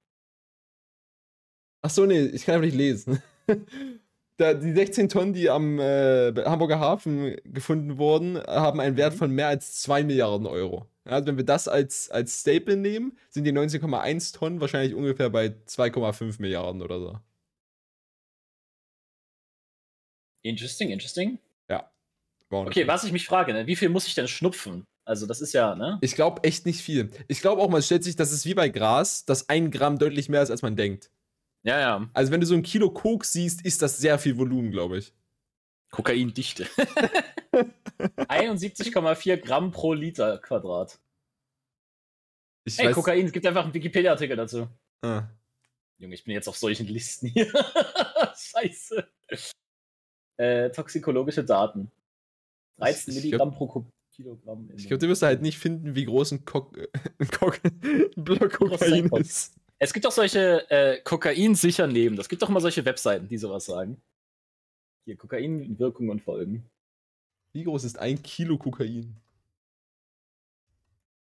Ach 1.82 1.90
so, 1.90 2.06
nee, 2.06 2.20
ich 2.26 2.44
kann 2.44 2.56
einfach 2.56 2.66
nicht 2.66 2.76
lesen. 2.76 3.22
Da, 4.38 4.54
die 4.54 4.72
16 4.72 5.10
Tonnen, 5.10 5.34
die 5.34 5.50
am 5.50 5.78
äh, 5.78 6.32
Hamburger 6.46 6.80
Hafen 6.80 7.36
gefunden 7.44 7.98
wurden, 7.98 8.38
haben 8.38 8.80
einen 8.80 8.96
Wert 8.96 9.12
Mhm. 9.12 9.18
von 9.18 9.30
mehr 9.30 9.48
als 9.48 9.82
2 9.82 10.02
Milliarden 10.04 10.46
Euro. 10.46 10.86
Ja, 11.04 11.12
also 11.12 11.26
wenn 11.26 11.36
wir 11.36 11.44
das 11.44 11.68
als, 11.68 12.10
als 12.10 12.40
Staple 12.40 12.76
nehmen, 12.78 13.16
sind 13.28 13.44
die 13.44 13.52
19,1 13.52 14.32
Tonnen 14.32 14.60
wahrscheinlich 14.60 14.94
ungefähr 14.94 15.28
bei 15.28 15.54
2,5 15.66 16.40
Milliarden 16.40 16.80
oder 16.80 16.98
so. 16.98 17.18
Interesting, 20.42 20.90
interesting. 20.90 21.38
Nicht 22.60 22.68
Okay, 22.68 22.86
was 22.86 23.04
ich 23.04 23.12
mich 23.12 23.26
frage, 23.26 23.52
ne? 23.52 23.66
wie 23.66 23.76
viel 23.76 23.88
muss 23.88 24.06
ich 24.06 24.14
denn 24.14 24.28
schnupfen? 24.28 24.84
Also, 25.04 25.26
das 25.26 25.40
ist 25.40 25.52
ja, 25.52 25.74
ne? 25.74 25.98
Ich 26.00 26.14
glaube 26.14 26.44
echt 26.44 26.64
nicht 26.64 26.80
viel. 26.80 27.10
Ich 27.26 27.40
glaube 27.40 27.60
auch, 27.60 27.68
man 27.68 27.82
stellt 27.82 28.04
sich, 28.04 28.14
das 28.14 28.30
ist 28.30 28.46
wie 28.46 28.54
bei 28.54 28.68
Gras, 28.68 29.24
dass 29.24 29.48
ein 29.48 29.70
Gramm 29.70 29.98
deutlich 29.98 30.28
mehr 30.28 30.42
ist, 30.42 30.50
als 30.50 30.62
man 30.62 30.76
denkt. 30.76 31.10
Ja, 31.64 31.78
ja. 31.80 32.10
Also 32.12 32.32
wenn 32.32 32.40
du 32.40 32.46
so 32.46 32.54
ein 32.54 32.62
Kilo 32.62 32.90
Koks 32.90 33.32
siehst, 33.32 33.64
ist 33.64 33.82
das 33.82 33.98
sehr 33.98 34.18
viel 34.18 34.36
Volumen, 34.36 34.70
glaube 34.70 34.98
ich. 34.98 35.12
Kokaindichte. 35.90 36.64
71,4 37.98 39.36
Gramm 39.36 39.70
pro 39.70 39.92
Liter 39.92 40.38
Quadrat. 40.38 40.98
Ich 42.64 42.78
Ey, 42.78 42.86
weiß, 42.86 42.94
Kokain, 42.94 43.26
es 43.26 43.32
gibt 43.32 43.46
einfach 43.46 43.64
einen 43.64 43.74
Wikipedia-Artikel 43.74 44.36
dazu. 44.36 44.68
Ah. 45.02 45.24
Junge, 45.98 46.14
ich 46.14 46.24
bin 46.24 46.34
jetzt 46.34 46.48
auf 46.48 46.56
solchen 46.56 46.86
Listen 46.86 47.28
hier. 47.28 47.46
Scheiße. 48.36 49.06
Äh, 50.36 50.70
toxikologische 50.70 51.44
Daten. 51.44 51.90
13 52.78 53.12
Ich- 53.12 53.18
ich 53.18 53.24
Milligramm 53.24 53.52
pro 53.52 53.66
Ko- 53.68 53.86
Kilogramm. 54.14 54.68
Ich 54.76 54.88
glaube, 54.88 54.98
du 54.98 55.08
wirst 55.08 55.22
halt 55.22 55.40
nicht 55.40 55.58
finden, 55.58 55.94
wie 55.94 56.04
groß 56.04 56.32
ein, 56.32 56.44
Kok 56.44 56.76
Kok 57.40 57.60
Block 58.16 58.52
Kokain 58.52 59.06
ist. 59.16 59.54
Es 59.78 59.92
gibt 59.92 60.04
doch 60.04 60.12
solche 60.12 60.68
äh, 60.70 61.00
Kokain 61.02 61.54
sicher 61.54 61.86
nehmen. 61.86 62.16
Das 62.16 62.28
gibt 62.28 62.42
doch 62.42 62.48
immer 62.50 62.60
solche 62.60 62.84
Webseiten, 62.84 63.26
die 63.28 63.38
sowas 63.38 63.64
sagen. 63.64 64.00
Hier, 65.06 65.16
Kokain, 65.16 65.78
Wirkung 65.78 66.10
und 66.10 66.20
Folgen. 66.20 66.68
Wie 67.54 67.64
groß 67.64 67.84
ist 67.84 67.98
ein 67.98 68.22
Kilo 68.22 68.58
Kokain? 68.58 69.16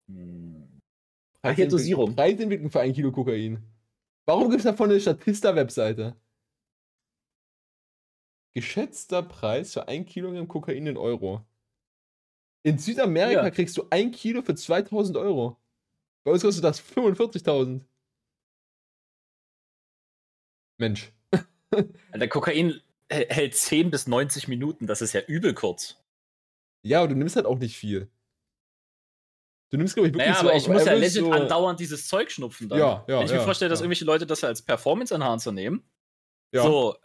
Hm. 0.09 0.69
Ah, 1.43 1.51
hier 1.51 1.69
Dosierung. 1.69 2.15
Preisentwicklung 2.15 2.71
für 2.71 2.81
ein 2.81 2.93
Kilo 2.93 3.11
Kokain. 3.13 3.63
Warum 4.27 4.45
gibt 4.51 4.61
es 4.61 4.65
davon 4.65 4.91
eine 4.91 5.01
Statista-Webseite? 5.01 6.17
Geschätzter 8.55 9.23
Preis 9.23 9.73
für 9.73 9.89
ein 9.89 10.07
Kilogramm 10.07 10.49
Kokain 10.49 10.87
in 10.87 10.97
Euro. 10.97 11.45
In 12.65 12.79
Südamerika 12.79 13.45
Ja. 13.45 13.51
kriegst 13.51 13.77
du 13.77 13.87
ein 13.91 14.11
Kilo 14.13 14.43
für 14.43 14.55
2000 14.55 15.17
Euro. 15.19 15.61
Bei 16.25 16.33
uns 16.33 16.43
kostet 16.43 16.65
das 16.65 16.81
45.000. 16.81 17.85
Mensch. 20.79 21.13
Alter, 22.13 22.29
Kokain 22.29 22.81
hält 23.11 23.55
10 23.55 23.91
bis 23.91 24.07
90 24.07 24.49
Minuten. 24.49 24.87
Das 24.87 25.03
ist 25.03 25.13
ja 25.13 25.21
übel 25.21 25.53
kurz. 25.55 26.03
Ja, 26.83 27.01
aber 27.01 27.09
du 27.09 27.17
nimmst 27.17 27.37
halt 27.37 27.47
auch 27.47 27.59
nicht 27.59 27.77
viel. 27.77 28.11
Du 29.71 29.79
nimmst, 29.79 29.95
glaube 29.95 30.09
ich, 30.09 30.15
wirklich 30.15 30.29
Naja, 30.29 30.41
so 30.41 30.49
aber 30.49 30.57
ich 30.57 30.69
muss 30.69 30.85
ja 30.85 30.93
legit 30.95 31.25
so 31.25 31.33
andauernd 31.33 31.81
dieses 31.81 32.07
Zeug 32.07 32.31
schnupfen 32.31 32.69
dann. 32.69 32.79
Ja, 32.79 33.05
ja, 33.09 33.19
Wenn 33.19 33.27
ich 33.27 33.33
mir 33.33 33.39
ja, 33.39 33.45
vorstelle, 33.45 33.69
dass 33.69 33.81
irgendwelche 33.81 34.05
Leute 34.05 34.27
das 34.27 34.45
als 34.45 34.63
Performance-Enhancer 34.63 35.53
nehmen. 35.53 35.83
Ja. 36.53 36.63
So, 36.63 36.97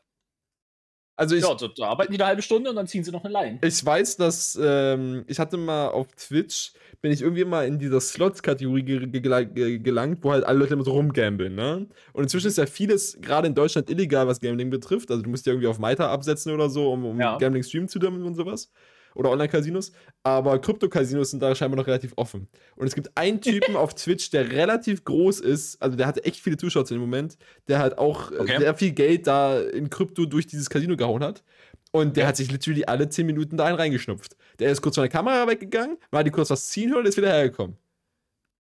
Also 1.19 1.35
ich, 1.35 1.43
ja, 1.43 1.53
so, 1.57 1.67
da 1.67 1.87
arbeiten 1.87 2.13
die 2.13 2.17
eine 2.17 2.27
halbe 2.27 2.41
Stunde 2.41 2.69
und 2.69 2.77
dann 2.77 2.87
ziehen 2.87 3.03
sie 3.03 3.11
noch 3.11 3.25
eine 3.25 3.33
Line. 3.33 3.59
ich 3.61 3.85
weiß, 3.85 4.15
dass 4.15 4.57
ähm, 4.61 5.25
ich 5.27 5.37
hatte 5.37 5.57
mal 5.57 5.89
auf 5.89 6.07
Twitch, 6.15 6.71
bin 7.01 7.11
ich 7.11 7.21
irgendwie 7.21 7.43
mal 7.43 7.67
in 7.67 7.77
dieser 7.77 7.99
Slots-Kategorie 7.99 8.83
ge 8.83 9.05
ge 9.05 9.45
ge 9.45 9.79
gelangt, 9.79 10.19
wo 10.23 10.31
halt 10.31 10.45
alle 10.45 10.59
Leute 10.59 10.75
immer 10.75 10.85
so 10.85 10.91
rumgambeln, 10.91 11.55
ne? 11.55 11.87
Und 12.13 12.23
inzwischen 12.23 12.47
ist 12.47 12.57
ja 12.57 12.65
vieles, 12.65 13.17
gerade 13.19 13.49
in 13.49 13.53
Deutschland, 13.53 13.89
illegal, 13.89 14.27
was 14.27 14.39
Gambling 14.39 14.69
betrifft. 14.69 15.11
Also 15.11 15.21
du 15.21 15.29
musst 15.29 15.45
ja 15.45 15.51
irgendwie 15.51 15.67
auf 15.67 15.77
Meta 15.77 16.09
absetzen 16.09 16.53
oder 16.53 16.69
so, 16.69 16.89
um, 16.93 17.03
um 17.05 17.19
Ja. 17.19 17.37
Gambling 17.37 17.63
streamen 17.63 17.89
zu 17.89 17.99
dürfen 17.99 18.23
und 18.23 18.35
sowas. 18.35 18.71
Oder 19.15 19.31
Online-Casinos, 19.31 19.91
aber 20.23 20.59
Krypto-Casinos 20.59 21.31
sind 21.31 21.41
da 21.41 21.53
scheinbar 21.55 21.77
noch 21.77 21.87
relativ 21.87 22.13
offen. 22.15 22.47
Und 22.75 22.87
es 22.87 22.95
gibt 22.95 23.09
einen 23.15 23.41
Typen 23.41 23.75
auf 23.75 23.95
Twitch, 23.95 24.29
der 24.29 24.49
relativ 24.51 25.03
groß 25.03 25.39
ist, 25.39 25.81
also 25.81 25.97
der 25.97 26.07
hatte 26.07 26.23
echt 26.25 26.39
viele 26.39 26.57
Zuschauer 26.57 26.89
im 26.91 26.99
Moment, 26.99 27.37
der 27.67 27.79
halt 27.79 27.97
auch 27.97 28.31
äh, 28.31 28.35
Okay. 28.39 28.57
sehr 28.59 28.75
viel 28.75 28.91
Geld 28.91 29.27
da 29.27 29.59
in 29.59 29.89
Krypto 29.89 30.25
durch 30.25 30.47
dieses 30.47 30.69
Casino 30.69 30.95
gehauen 30.95 31.23
hat. 31.23 31.43
Und 31.91 32.17
der 32.17 32.23
Ja. 32.23 32.27
hat 32.29 32.37
sich 32.37 32.51
literally 32.51 32.85
alle 32.85 33.09
10 33.09 33.25
Minuten 33.25 33.57
da 33.57 33.65
einen 33.65 33.75
reingeschnupft. 33.77 34.37
Der 34.59 34.71
ist 34.71 34.81
kurz 34.81 34.95
von 34.95 35.01
der 35.03 35.09
Kamera 35.09 35.47
weggegangen, 35.47 35.97
war 36.11 36.23
die 36.23 36.29
kurz 36.31 36.49
was 36.51 36.67
ziehen 36.69 36.91
hören 36.91 36.99
und 37.01 37.07
ist 37.07 37.17
wieder 37.17 37.31
hergekommen. 37.31 37.77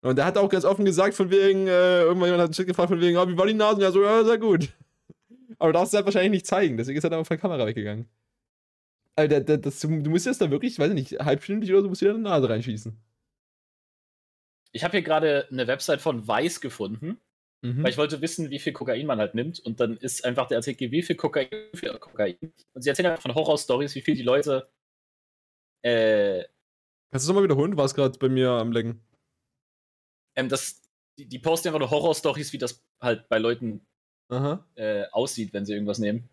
Und 0.02 0.16
der 0.16 0.24
hat 0.24 0.38
auch 0.38 0.48
ganz 0.48 0.64
offen 0.64 0.84
gesagt, 0.84 1.14
von 1.14 1.30
wegen, 1.30 1.66
äh, 1.66 2.02
irgendwann 2.02 2.28
jemand 2.28 2.42
hat 2.42 2.46
einen 2.48 2.52
Chat 2.54 2.66
gefragt, 2.68 2.88
von 2.88 3.00
wegen, 3.00 3.18
oh, 3.18 3.28
wie 3.28 3.36
war 3.36 3.46
die 3.46 3.52
Nase? 3.54 3.82
Ja, 3.82 3.90
so, 3.90 4.02
ja, 4.02 4.24
sehr 4.24 4.38
gut. 4.38 4.68
Aber 5.58 5.72
darfst 5.72 5.92
du 5.92 5.96
halt 5.96 6.06
wahrscheinlich 6.06 6.30
nicht 6.30 6.46
zeigen, 6.46 6.76
deswegen 6.78 6.96
ist 6.96 7.04
er 7.04 7.10
dann 7.10 7.20
auch 7.20 7.26
von 7.26 7.36
der 7.36 7.40
Kamera 7.42 7.66
weggegangen. 7.66 8.06
Also, 9.20 9.28
der, 9.28 9.40
der, 9.40 9.58
das, 9.58 9.80
du 9.80 9.88
musst 9.88 10.26
jetzt 10.26 10.40
da 10.40 10.50
wirklich, 10.50 10.72
ich 10.74 10.78
weiß 10.78 10.92
nicht, 10.92 11.12
halbstündlich 11.20 11.72
oder 11.72 11.82
so, 11.82 11.88
musst 11.88 12.00
du 12.02 12.06
dir 12.06 12.12
eine 12.14 12.20
Nase 12.20 12.48
reinschießen. 12.48 12.96
Ich 14.72 14.84
habe 14.84 14.92
hier 14.92 15.02
gerade 15.02 15.48
eine 15.50 15.66
Website 15.66 16.00
von 16.00 16.26
Weiß 16.26 16.60
gefunden, 16.60 17.20
Mhm. 17.62 17.82
weil 17.82 17.90
ich 17.90 17.98
wollte 17.98 18.22
wissen, 18.22 18.48
wie 18.48 18.58
viel 18.58 18.72
Kokain 18.72 19.04
man 19.04 19.18
halt 19.18 19.34
nimmt. 19.34 19.60
Und 19.60 19.80
dann 19.80 19.98
ist 19.98 20.24
einfach 20.24 20.46
der 20.48 20.56
Artikel, 20.58 20.90
wie 20.92 21.02
viel 21.02 21.16
Kokain, 21.16 21.48
wie 21.72 21.76
viel 21.78 21.92
Kokain. 21.98 22.36
Und 22.72 22.80
sie 22.82 22.88
erzählen 22.88 23.10
einfach 23.10 23.20
von 23.22 23.34
Horror-Stories, 23.34 23.94
wie 23.94 24.00
viel 24.00 24.14
die 24.14 24.22
Leute. 24.22 24.70
Äh, 25.84 26.44
Kannst 27.10 27.26
du 27.26 27.26
es 27.26 27.28
nochmal 27.28 27.44
wiederholen? 27.44 27.72
Du 27.72 27.76
warst 27.76 27.94
gerade 27.94 28.18
bei 28.18 28.30
mir 28.30 28.50
am 28.50 28.72
Lecken. 28.72 29.02
ähm, 30.36 30.48
das, 30.48 30.80
die, 31.18 31.26
die 31.26 31.38
posten 31.38 31.68
einfach 31.68 31.80
nur 31.80 31.90
Horror-Stories, 31.90 32.52
wie 32.54 32.58
das 32.58 32.82
halt 33.00 33.28
bei 33.28 33.36
Leuten 33.38 33.86
äh, 34.76 35.06
aussieht, 35.10 35.52
wenn 35.52 35.66
sie 35.66 35.72
irgendwas 35.74 35.98
nehmen. 35.98 36.30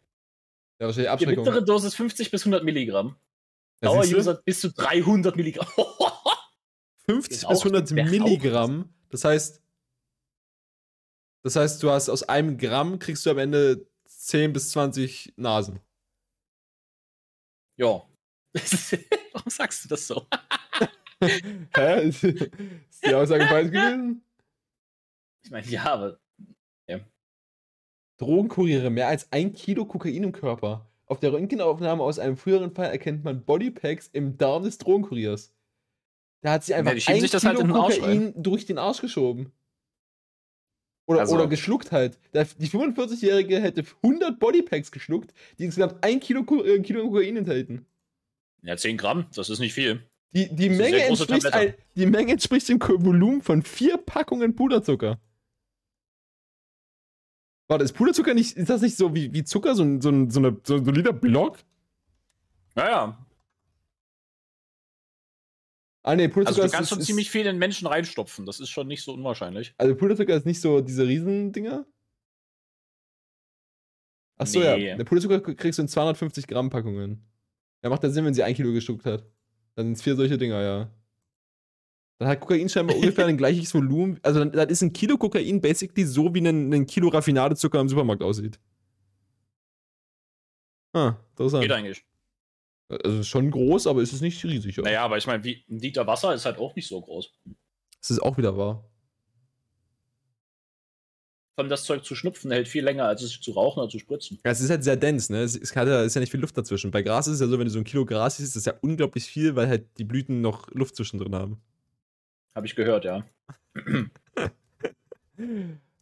Ja, 0.79 0.85
wahrscheinlich 0.87 1.05
Die 1.05 1.09
Abschreckung. 1.09 1.43
mittlere 1.45 1.63
Dosis 1.65 1.95
50 1.95 2.31
bis 2.31 2.41
100 2.43 2.63
Milligramm. 2.63 3.17
Ja? 3.83 3.89
Daueruser 3.89 4.35
bis 4.43 4.61
zu 4.61 4.71
300 4.71 5.35
Milligramm. 5.35 5.67
50 7.09 7.31
Ist 7.31 7.39
bis 7.41 7.45
auch 7.45 7.63
100 7.65 7.89
beraubt. 7.95 8.11
Milligramm. 8.11 8.93
Das 9.09 9.23
heißt, 9.23 9.61
das 11.43 11.55
heißt, 11.55 11.81
du 11.81 11.89
hast 11.91 12.09
aus 12.09 12.23
einem 12.23 12.57
Gramm 12.57 12.99
kriegst 12.99 13.25
du 13.25 13.29
am 13.31 13.37
Ende 13.37 13.87
10 14.05 14.51
bis 14.53 14.71
20 14.71 15.33
Nasen. 15.37 15.79
ja. 17.77 18.01
Warum 19.33 19.49
sagst 19.49 19.85
du 19.85 19.89
das 19.89 20.07
so? 20.07 20.25
Hä? 21.75 22.07
Ist 22.09 22.23
die 23.05 23.13
Aussage 23.13 23.45
falsch 23.47 23.71
gewesen? 23.71 24.23
Ich 25.43 25.51
meine, 25.51 25.67
ja, 25.67 25.83
aber 25.85 26.19
Drogenkuriere 28.17 28.89
mehr 28.89 29.07
als 29.07 29.31
ein 29.31 29.53
Kilo 29.53 29.85
Kokain 29.85 30.23
im 30.23 30.31
Körper. 30.31 30.87
Auf 31.05 31.19
der 31.19 31.31
Röntgenaufnahme 31.33 32.03
aus 32.03 32.19
einem 32.19 32.35
früheren 32.35 32.71
Fall 32.71 32.91
erkennt 32.91 33.23
man 33.23 33.43
Bodypacks 33.43 34.09
im 34.11 34.37
Darm 34.37 34.63
des 34.63 34.77
Drogenkuriers. 34.77 35.53
Da 36.41 36.51
hat 36.53 36.63
sie 36.63 36.73
einfach 36.73 36.91
schieben 36.93 37.15
ein 37.15 37.21
sich 37.21 37.31
das 37.31 37.41
Kilo 37.43 37.59
halt 37.59 37.97
Kokain 37.97 38.33
durch 38.35 38.65
den 38.65 38.77
Arsch 38.77 39.01
geschoben. 39.01 39.51
Oder, 41.05 41.21
Also- 41.21 41.35
oder 41.35 41.47
geschluckt 41.47 41.91
halt. 41.91 42.19
Die 42.33 42.67
45-Jährige 42.67 43.61
hätte 43.61 43.85
100 44.03 44.39
Bodypacks 44.39 44.91
geschluckt, 44.91 45.33
die 45.57 45.63
insgesamt 45.63 46.03
ein 46.03 46.19
Kilo, 46.19 46.41
äh, 46.63 46.79
Kilo 46.81 47.09
Kokain 47.09 47.37
enthalten. 47.37 47.85
ja, 48.63 48.75
10 48.75 48.97
Gramm, 48.97 49.27
das 49.33 49.49
ist 49.49 49.59
nicht 49.59 49.73
viel. 49.73 50.01
Die, 50.33 50.53
die, 50.53 50.69
Menge 50.69 51.01
entspricht 51.03 51.53
ein, 51.53 51.73
die 51.95 52.05
Menge 52.05 52.33
entspricht 52.33 52.67
dem 52.67 52.81
Volumen 52.81 53.41
von 53.41 53.63
vier 53.63 53.97
Packungen 53.97 54.55
Puderzucker. 54.55 55.19
Warte, 57.67 57.83
ist 57.83 57.93
Puderzucker 57.93 58.33
nicht, 58.33 58.55
ist 58.55 58.69
das 58.69 58.81
nicht 58.81 58.95
so 58.95 59.13
wie, 59.13 59.33
wie 59.33 59.43
Zucker, 59.43 59.75
so 59.75 59.83
ein, 59.83 59.99
so 60.01 60.09
ein, 60.09 60.29
so 60.29 60.39
eine, 60.39 60.57
so 60.63 60.75
ein 60.75 60.85
solider 60.85 61.13
Block? 61.13 61.59
Naja, 62.75 63.17
Ah, 66.07 66.15
nee, 66.15 66.29
Puderzucker 66.29 66.61
also 66.63 66.71
du 66.71 66.77
kannst 66.77 66.83
ist, 66.83 66.89
schon 66.89 66.99
ist, 67.01 67.05
ziemlich 67.07 67.29
viel 67.29 67.45
in 67.47 67.57
Menschen 67.57 67.85
reinstopfen. 67.85 68.45
Das 68.45 68.61
ist 68.61 68.69
schon 68.69 68.87
nicht 68.87 69.03
so 69.03 69.13
unwahrscheinlich. 69.13 69.73
Also 69.77 69.93
Puderzucker 69.93 70.35
ist 70.35 70.45
nicht 70.45 70.61
so 70.61 70.79
diese 70.79 71.05
Riesendinger? 71.05 71.85
Achso, 74.37 74.59
Nee. 74.59 74.87
ja. 74.87 74.95
Der 74.95 75.03
Puderzucker 75.03 75.41
kriegst 75.41 75.79
du 75.79 75.81
in 75.81 75.89
250 75.89 76.47
Gramm 76.47 76.69
Packungen. 76.69 77.27
Ja, 77.83 77.89
macht 77.89 78.03
ja 78.03 78.09
Sinn, 78.09 78.23
wenn 78.23 78.33
sie 78.33 78.43
ein 78.43 78.55
Kilo 78.55 78.71
geschluckt 78.71 79.05
hat. 79.05 79.25
Dann 79.75 79.87
sind 79.87 79.93
es 79.97 80.01
vier 80.01 80.15
solche 80.15 80.37
Dinger, 80.37 80.61
ja. 80.61 80.89
Dann 82.19 82.29
hat 82.29 82.39
Kokain 82.39 82.67
scheinbar 82.67 82.95
ungefähr 82.95 83.27
ein 83.27 83.37
gleiches 83.37 83.73
Volumen. 83.73 84.19
Also 84.23 84.39
dann, 84.39 84.51
dann 84.51 84.69
ist 84.69 84.81
ein 84.81 84.91
Kilo 84.91 85.17
Kokain 85.17 85.61
basically 85.61 86.05
so, 86.05 86.33
wie 86.33 86.39
ein, 86.39 86.73
ein 86.73 86.85
Kilo 86.87 87.09
Raffinadezucker 87.09 87.79
im 87.79 87.89
Supermarkt 87.89 88.23
aussieht. 88.23 88.59
Ah, 90.93 91.15
interessant. 91.31 91.61
Geht 91.61 91.71
eigentlich. 91.71 92.03
Also 92.89 93.19
ist 93.19 93.27
schon 93.27 93.51
groß, 93.51 93.85
aber 93.87 94.01
ist 94.01 94.13
es 94.13 94.21
nicht 94.21 94.43
riesig. 94.43 94.77
Ja. 94.77 94.83
Naja, 94.83 95.03
aber 95.03 95.17
ich 95.17 95.27
meine, 95.27 95.43
wie 95.43 95.63
ein 95.69 95.79
Liter 95.79 96.07
Wasser 96.07 96.33
ist 96.33 96.45
halt 96.45 96.57
auch 96.57 96.75
nicht 96.75 96.87
so 96.87 96.99
groß. 96.99 97.31
Das 98.01 98.11
ist 98.11 98.19
auch 98.19 98.37
wieder 98.37 98.57
wahr. 98.57 98.89
Allem 101.57 101.69
das 101.69 101.83
Zeug 101.83 102.05
zu 102.05 102.15
schnupfen 102.15 102.51
hält 102.51 102.67
viel 102.67 102.83
länger, 102.83 103.05
als 103.05 103.23
es 103.23 103.41
zu 103.41 103.51
rauchen 103.51 103.79
oder 103.79 103.89
zu 103.89 103.97
spritzen. 103.97 104.39
Ja, 104.45 104.51
es 104.51 104.61
ist 104.61 104.69
halt 104.69 104.83
sehr 104.83 104.95
dense, 104.95 105.33
ne? 105.33 105.41
Es 105.41 105.75
hat 105.75 105.87
ja, 105.87 106.03
ist 106.03 106.13
ja 106.13 106.21
nicht 106.21 106.29
viel 106.29 106.39
Luft 106.39 106.55
dazwischen. 106.55 106.91
Bei 106.91 107.01
Gras 107.01 107.27
ist 107.27 107.35
es 107.35 107.39
ja 107.41 107.47
so, 107.47 107.57
wenn 107.57 107.65
du 107.65 107.71
so 107.71 107.79
ein 107.79 107.83
Kilo 107.83 108.05
Gras 108.05 108.37
siehst, 108.37 108.55
ist 108.55 108.55
das 108.55 108.65
ja 108.65 108.79
unglaublich 108.81 109.25
viel, 109.25 109.55
weil 109.55 109.67
halt 109.67 109.87
die 109.97 110.03
Blüten 110.03 110.41
noch 110.41 110.69
Luft 110.71 110.95
zwischendrin 110.95 111.33
haben. 111.33 111.61
Habe 112.57 112.65
ich 112.65 112.75
gehört, 112.75 113.05
ja. 113.05 113.23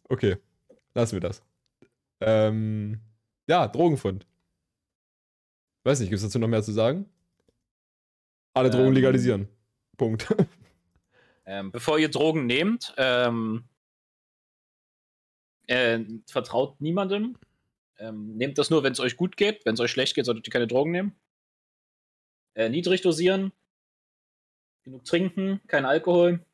Okay, 0.08 0.36
lassen 0.94 1.16
wir 1.16 1.20
das. 1.20 1.42
Ähm, 2.20 3.02
ja, 3.46 3.68
Drogenfund. 3.68 4.26
Weiß 5.84 6.00
nicht, 6.00 6.08
gibt 6.08 6.16
es 6.16 6.22
dazu 6.22 6.38
noch 6.38 6.48
mehr 6.48 6.62
zu 6.62 6.72
sagen? 6.72 7.04
Alle 8.54 8.70
Drogen 8.70 8.86
Ähm. 8.86 8.92
legalisieren. 8.94 9.48
Punkt. 9.98 10.34
Ähm, 11.48 11.70
bevor 11.70 11.96
ihr 12.00 12.08
Drogen 12.08 12.46
nehmt, 12.46 12.92
ähm, 12.96 13.68
äh, 15.68 16.00
vertraut 16.26 16.80
niemandem. 16.80 17.38
Ähm, 17.98 18.36
nehmt 18.36 18.58
das 18.58 18.68
nur, 18.68 18.82
wenn 18.82 18.94
es 18.94 18.98
euch 18.98 19.16
gut 19.16 19.36
geht. 19.36 19.64
Wenn 19.64 19.74
es 19.74 19.80
euch 19.80 19.92
schlecht 19.92 20.16
geht, 20.16 20.24
solltet 20.26 20.48
ihr 20.48 20.52
keine 20.52 20.66
Drogen 20.66 20.90
nehmen. 20.90 21.14
Äh, 22.54 22.68
niedrig 22.68 23.00
dosieren. 23.02 23.52
Genug 24.86 25.04
trinken. 25.04 25.60
Kein 25.66 25.84
Alkohol. 25.84 26.46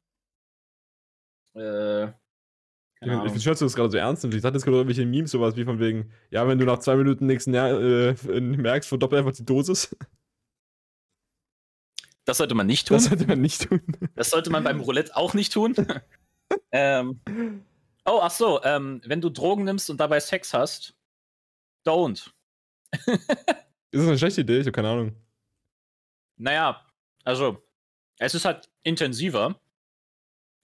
Äh, 1.54 2.08
keine 2.98 3.16
Ich 3.26 3.32
finde 3.32 3.40
schön, 3.40 3.52
dass 3.52 3.58
du 3.58 3.66
das 3.66 3.74
gerade 3.76 3.90
so 3.90 3.98
ernst 3.98 4.22
nimmst. 4.22 4.36
Ich 4.36 4.42
dachte, 4.42 4.56
es 4.56 4.64
kommt 4.64 4.74
irgendwelche 4.74 5.04
Memes, 5.04 5.32
sowas 5.32 5.54
wie 5.56 5.64
von 5.64 5.78
wegen, 5.78 6.10
ja, 6.30 6.48
wenn 6.48 6.58
du 6.58 6.64
nach 6.64 6.78
zwei 6.78 6.96
Minuten 6.96 7.26
nichts 7.26 7.46
äh, 7.46 8.14
merkst, 8.40 8.88
verdoppel 8.88 9.18
einfach 9.18 9.32
die 9.32 9.44
Dosis. 9.44 9.94
Das 12.24 12.38
sollte 12.38 12.54
man 12.54 12.66
nicht 12.66 12.88
tun. 12.88 12.96
Das 12.96 13.04
sollte 13.04 13.26
man 13.26 13.40
nicht 13.42 13.68
tun. 13.68 13.82
Das 14.14 14.30
sollte 14.30 14.48
man 14.48 14.64
beim 14.64 14.80
Roulette 14.80 15.14
auch 15.14 15.34
nicht 15.34 15.52
tun. 15.52 15.74
ähm, 16.72 17.20
oh, 18.06 18.20
ach 18.22 18.30
so, 18.30 18.62
ähm, 18.62 19.02
wenn 19.04 19.20
du 19.20 19.28
Drogen 19.28 19.64
nimmst 19.64 19.90
und 19.90 20.00
dabei 20.00 20.20
Sex 20.20 20.54
hast, 20.54 20.94
don't. 21.84 22.30
Ist 22.92 24.00
das 24.00 24.06
eine 24.06 24.18
schlechte 24.18 24.40
Idee? 24.40 24.60
Ich 24.60 24.66
habe 24.66 24.72
keine 24.72 24.88
Ahnung. 24.88 25.16
Naja, 26.38 26.86
also, 27.24 27.62
es 28.22 28.34
ist 28.34 28.44
halt 28.44 28.70
intensiver, 28.82 29.60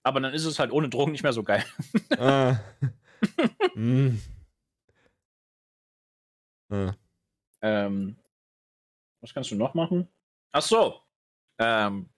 aber 0.05 0.21
dann 0.21 0.33
ist 0.33 0.45
es 0.45 0.59
halt 0.59 0.71
ohne 0.73 0.89
Drogen 0.89 1.13
nicht 1.13 1.23
mehr 1.23 1.33
so 1.33 1.43
geil. 1.43 1.65
ah. 2.19 2.57
mm. 3.75 4.19
ah. 6.71 6.95
Ähm, 7.63 8.17
was 9.21 9.35
kannst 9.35 9.51
du 9.51 9.57
noch 9.57 9.75
machen? 9.75 10.09
Ach 10.53 10.63
so. 10.63 11.01
Ähm, 11.59 12.09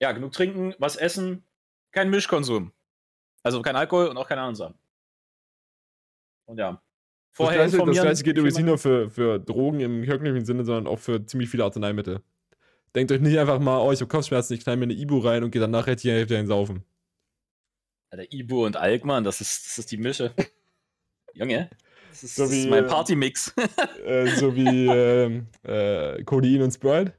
ja, 0.00 0.10
genug 0.12 0.32
trinken, 0.32 0.74
was 0.78 0.96
essen, 0.96 1.44
kein 1.92 2.10
Mischkonsum. 2.10 2.72
Also 3.42 3.62
kein 3.62 3.76
Alkohol 3.76 4.08
und 4.08 4.16
auch 4.16 4.26
keine 4.26 4.40
anderen 4.40 4.56
Sachen. 4.56 4.78
Und 6.46 6.58
ja. 6.58 6.82
Vorher 7.32 7.62
das, 7.64 7.72
Gleiche, 7.72 7.86
das. 7.86 8.00
Gleiche 8.02 8.22
geht 8.24 8.36
übrigens 8.36 8.56
nicht 8.56 8.66
nur 8.66 8.78
für, 8.78 9.08
für 9.08 9.38
Drogen 9.38 9.78
im 9.78 10.02
herkömmlichen 10.02 10.44
Sinne, 10.44 10.64
sondern 10.64 10.88
auch 10.88 10.98
für 10.98 11.24
ziemlich 11.24 11.48
viele 11.48 11.62
Arzneimittel. 11.64 12.22
Denkt 12.94 13.12
euch 13.12 13.20
nicht 13.20 13.38
einfach 13.38 13.60
mal, 13.60 13.78
oh, 13.78 13.92
ich 13.92 14.00
habe 14.00 14.08
Kopfschmerzen, 14.08 14.54
ich 14.54 14.60
knall 14.64 14.76
mir 14.76 14.84
eine 14.84 14.94
Ibu 14.94 15.18
rein 15.18 15.44
und 15.44 15.52
gehe 15.52 15.60
danach 15.60 15.86
hätte 15.86 16.08
ich 16.08 16.34
einen 16.34 16.46
Saufen. 16.46 16.84
Alter, 18.10 18.32
Ibu 18.32 18.66
und 18.66 18.76
Alkmann, 18.76 19.22
das 19.22 19.40
ist, 19.40 19.66
das 19.66 19.78
ist 19.78 19.92
die 19.92 19.96
Mische. 19.96 20.34
Junge, 21.34 21.70
das 22.08 22.24
ist, 22.24 22.34
So 22.34 22.42
das 22.42 22.52
wie, 22.52 22.62
ist 22.62 22.70
mein 22.70 22.84
äh, 22.84 22.88
Partymix. 22.88 23.54
äh, 24.04 24.26
so 24.36 24.54
wie 24.56 24.86
ähm, 24.86 25.46
äh, 25.62 26.22
Codein 26.24 26.62
und 26.62 26.72
Sprite. 26.72 27.14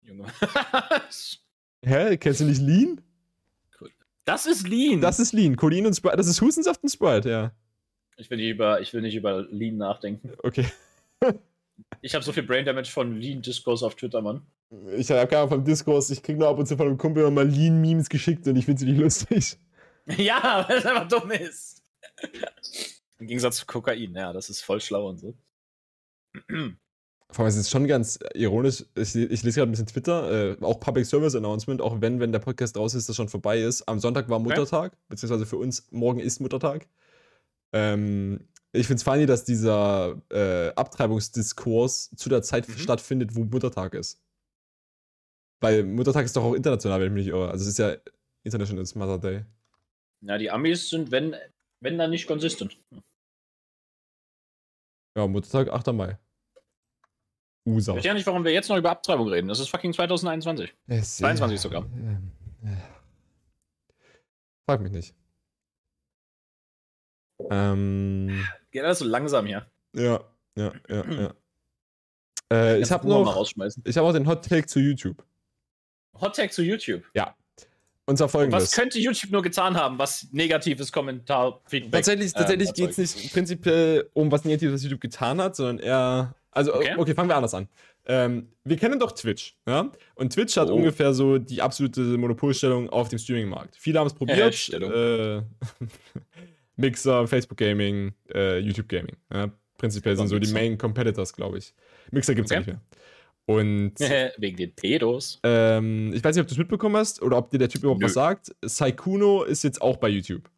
Junge. 0.00 0.24
Hä? 1.84 2.16
Kennst 2.16 2.40
du 2.40 2.44
nicht 2.44 2.62
Lean? 2.62 3.02
das 4.24 4.46
ist 4.46 4.66
Lean. 4.66 5.02
Das 5.02 5.20
ist 5.20 5.32
Lean. 5.34 5.56
Codein 5.56 5.86
und 5.86 5.94
Sprite. 5.94 6.16
Das 6.16 6.26
ist 6.26 6.40
Hustensaft 6.40 6.82
und 6.82 6.88
Sprite, 6.88 7.28
ja. 7.28 7.52
ich, 8.16 8.30
will 8.30 8.38
nicht 8.38 8.48
über, 8.48 8.80
ich 8.80 8.94
will 8.94 9.02
nicht 9.02 9.14
über 9.14 9.42
Lean 9.50 9.76
nachdenken. 9.76 10.32
Okay. 10.42 10.66
Ich 12.00 12.14
habe 12.14 12.24
so 12.24 12.32
viel 12.32 12.42
Brain 12.42 12.64
Damage 12.64 12.90
von 12.90 13.20
Lean 13.20 13.42
Discourse 13.42 13.84
auf 13.84 13.94
Twitter, 13.94 14.22
Mann. 14.22 14.46
Ich 14.96 15.10
habe 15.10 15.26
keine 15.26 15.42
Ahnung 15.42 15.50
vom 15.50 15.64
Diskurs. 15.64 16.10
Ich 16.10 16.22
krieg 16.22 16.38
nur 16.38 16.48
ab 16.48 16.58
und 16.58 16.66
zu 16.66 16.76
von 16.76 16.86
einem 16.86 16.98
Kumpel 16.98 17.22
immer 17.22 17.30
mal 17.30 17.48
Lean-Memes 17.48 18.08
geschickt 18.08 18.46
und 18.46 18.56
ich 18.56 18.64
finde 18.64 18.80
sie 18.80 18.86
nicht 18.86 19.00
lustig. 19.00 19.58
Ja, 20.18 20.64
weil 20.68 20.78
es 20.78 20.86
einfach 20.86 21.08
dumm 21.08 21.32
ist. 21.32 21.82
Im 23.18 23.26
Gegensatz 23.26 23.56
zu 23.56 23.66
Kokain, 23.66 24.14
ja, 24.14 24.32
das 24.32 24.50
ist 24.50 24.60
voll 24.60 24.80
schlau 24.80 25.08
und 25.08 25.18
so. 25.18 25.34
Vor 27.30 27.44
allem, 27.44 27.48
es 27.48 27.56
ist 27.56 27.70
schon 27.70 27.88
ganz 27.88 28.18
ironisch. 28.34 28.84
Ich, 28.94 29.16
ich 29.16 29.42
lese 29.42 29.58
gerade 29.58 29.68
ein 29.68 29.72
bisschen 29.72 29.86
Twitter, 29.86 30.52
äh, 30.52 30.62
auch 30.62 30.78
Public 30.78 31.06
Service 31.06 31.34
Announcement, 31.34 31.82
auch 31.82 32.00
wenn, 32.00 32.20
wenn 32.20 32.30
der 32.30 32.38
Podcast 32.38 32.76
raus 32.76 32.94
ist, 32.94 33.08
das 33.08 33.16
schon 33.16 33.28
vorbei 33.28 33.60
ist. 33.60 33.82
Am 33.88 33.98
Sonntag 33.98 34.28
war 34.28 34.38
Muttertag, 34.38 34.92
okay. 34.92 35.02
beziehungsweise 35.08 35.44
für 35.44 35.56
uns 35.56 35.88
morgen 35.90 36.20
ist 36.20 36.40
Muttertag. 36.40 36.86
Ähm, 37.72 38.46
ich 38.76 38.86
finde 38.86 38.98
es 38.98 39.02
funny, 39.02 39.26
dass 39.26 39.44
dieser 39.44 40.20
äh, 40.30 40.68
Abtreibungsdiskurs 40.74 42.10
zu 42.16 42.28
der 42.28 42.42
Zeit 42.42 42.68
mhm. 42.68 42.78
stattfindet, 42.78 43.34
wo 43.34 43.44
Muttertag 43.44 43.94
ist. 43.94 44.22
Weil 45.60 45.84
Muttertag 45.84 46.24
ist 46.24 46.36
doch 46.36 46.44
auch 46.44 46.54
international, 46.54 47.00
wenn 47.00 47.06
ich 47.08 47.12
mich 47.12 47.24
nicht 47.26 47.32
irre. 47.32 47.50
Also 47.50 47.62
es 47.62 47.68
ist 47.70 47.78
ja 47.78 47.96
International 48.44 48.84
Mother 48.94 49.18
Day. 49.18 49.44
Ja, 50.20 50.38
die 50.38 50.50
Amis 50.50 50.88
sind, 50.90 51.10
wenn, 51.10 51.34
wenn 51.80 51.98
dann 51.98 52.10
nicht 52.10 52.26
consistent. 52.26 52.78
Ja, 55.16 55.26
Muttertag, 55.26 55.68
8. 55.68 55.86
Mai. 55.94 56.18
USA. 57.66 57.92
Ich 57.92 57.98
weiß 57.98 58.04
ja 58.04 58.14
nicht, 58.14 58.26
warum 58.26 58.44
wir 58.44 58.52
jetzt 58.52 58.68
noch 58.68 58.76
über 58.76 58.90
Abtreibung 58.90 59.28
reden. 59.28 59.48
Das 59.48 59.58
ist 59.58 59.68
fucking 59.68 59.92
2021. 59.92 60.72
Es, 60.86 61.16
22 61.16 61.60
sogar. 61.60 61.84
Äh, 61.84 62.68
äh, 62.68 62.76
frag 64.66 64.80
mich 64.80 64.92
nicht. 64.92 65.14
Ähm, 67.50 68.46
Geht 68.76 68.84
alles 68.84 68.98
so 68.98 69.06
langsam 69.06 69.46
hier. 69.46 69.64
Ja, 69.94 70.20
ja, 70.54 70.70
ja, 70.86 71.04
ja. 71.10 71.34
Äh, 72.52 72.78
ich 72.78 72.90
habe 72.90 73.08
noch, 73.08 73.42
ich 73.84 73.96
habe 73.96 74.06
auch 74.06 74.12
den 74.12 74.26
Hot 74.28 74.46
Take 74.46 74.66
zu 74.66 74.80
YouTube. 74.80 75.24
Hot 76.20 76.36
Take 76.36 76.50
zu 76.50 76.62
YouTube? 76.62 77.02
Ja. 77.14 77.34
Und 78.04 78.18
zwar 78.18 78.28
folgendes. 78.28 78.64
Was 78.64 78.72
könnte 78.72 78.98
YouTube 78.98 79.32
nur 79.32 79.40
getan 79.40 79.78
haben, 79.78 79.98
was 79.98 80.26
negatives 80.30 80.92
Kommentar, 80.92 81.62
Feedback 81.64 82.04
Tatsächlich, 82.04 82.36
äh, 82.36 82.38
tatsächlich 82.38 82.74
geht 82.74 82.90
es 82.90 82.98
nicht 82.98 83.32
prinzipiell 83.32 84.10
um 84.12 84.30
was 84.30 84.44
Negatives, 84.44 84.74
was 84.74 84.82
YouTube 84.82 85.00
getan 85.00 85.40
hat, 85.40 85.56
sondern 85.56 85.78
eher. 85.78 86.34
Also, 86.50 86.74
okay, 86.74 86.94
okay 86.98 87.14
fangen 87.14 87.30
wir 87.30 87.36
anders 87.36 87.54
an. 87.54 87.68
Ähm, 88.04 88.50
wir 88.64 88.76
kennen 88.76 89.00
doch 89.00 89.12
Twitch, 89.12 89.56
ja? 89.66 89.90
Und 90.16 90.34
Twitch 90.34 90.54
hat 90.58 90.68
oh. 90.68 90.74
ungefähr 90.74 91.14
so 91.14 91.38
die 91.38 91.62
absolute 91.62 92.02
Monopolstellung 92.02 92.90
auf 92.90 93.08
dem 93.08 93.18
Streaming-Markt. 93.18 93.74
Viele 93.78 94.00
haben 94.00 94.06
es 94.06 94.12
probiert. 94.12 94.68
Äh, 94.74 95.40
Mixer, 96.76 97.26
Facebook 97.26 97.58
Gaming, 97.58 98.14
äh, 98.32 98.58
YouTube 98.58 98.88
Gaming. 98.88 99.16
Ja? 99.32 99.50
Prinzipiell 99.78 100.16
sind 100.16 100.28
so 100.28 100.38
die 100.38 100.52
Main 100.52 100.78
Competitors, 100.78 101.32
glaube 101.32 101.58
ich. 101.58 101.74
Mixer 102.10 102.34
gibt 102.34 102.46
es 102.46 102.52
okay. 102.52 102.60
nicht 102.60 102.66
mehr. 102.68 102.80
Und. 103.46 103.94
Wegen 104.38 104.56
den 104.56 104.74
Pedos. 104.74 105.40
Ähm, 105.42 106.12
ich 106.14 106.22
weiß 106.22 106.34
nicht, 106.34 106.42
ob 106.42 106.48
du 106.48 106.54
es 106.54 106.58
mitbekommen 106.58 106.96
hast 106.96 107.22
oder 107.22 107.38
ob 107.38 107.50
dir 107.50 107.58
der 107.58 107.68
Typ 107.68 107.82
überhaupt 107.82 108.00
Nö. 108.00 108.06
was 108.06 108.14
sagt. 108.14 108.54
Saikuno 108.62 109.44
ist 109.44 109.64
jetzt 109.64 109.80
auch 109.80 109.96
bei 109.96 110.08
YouTube. 110.08 110.50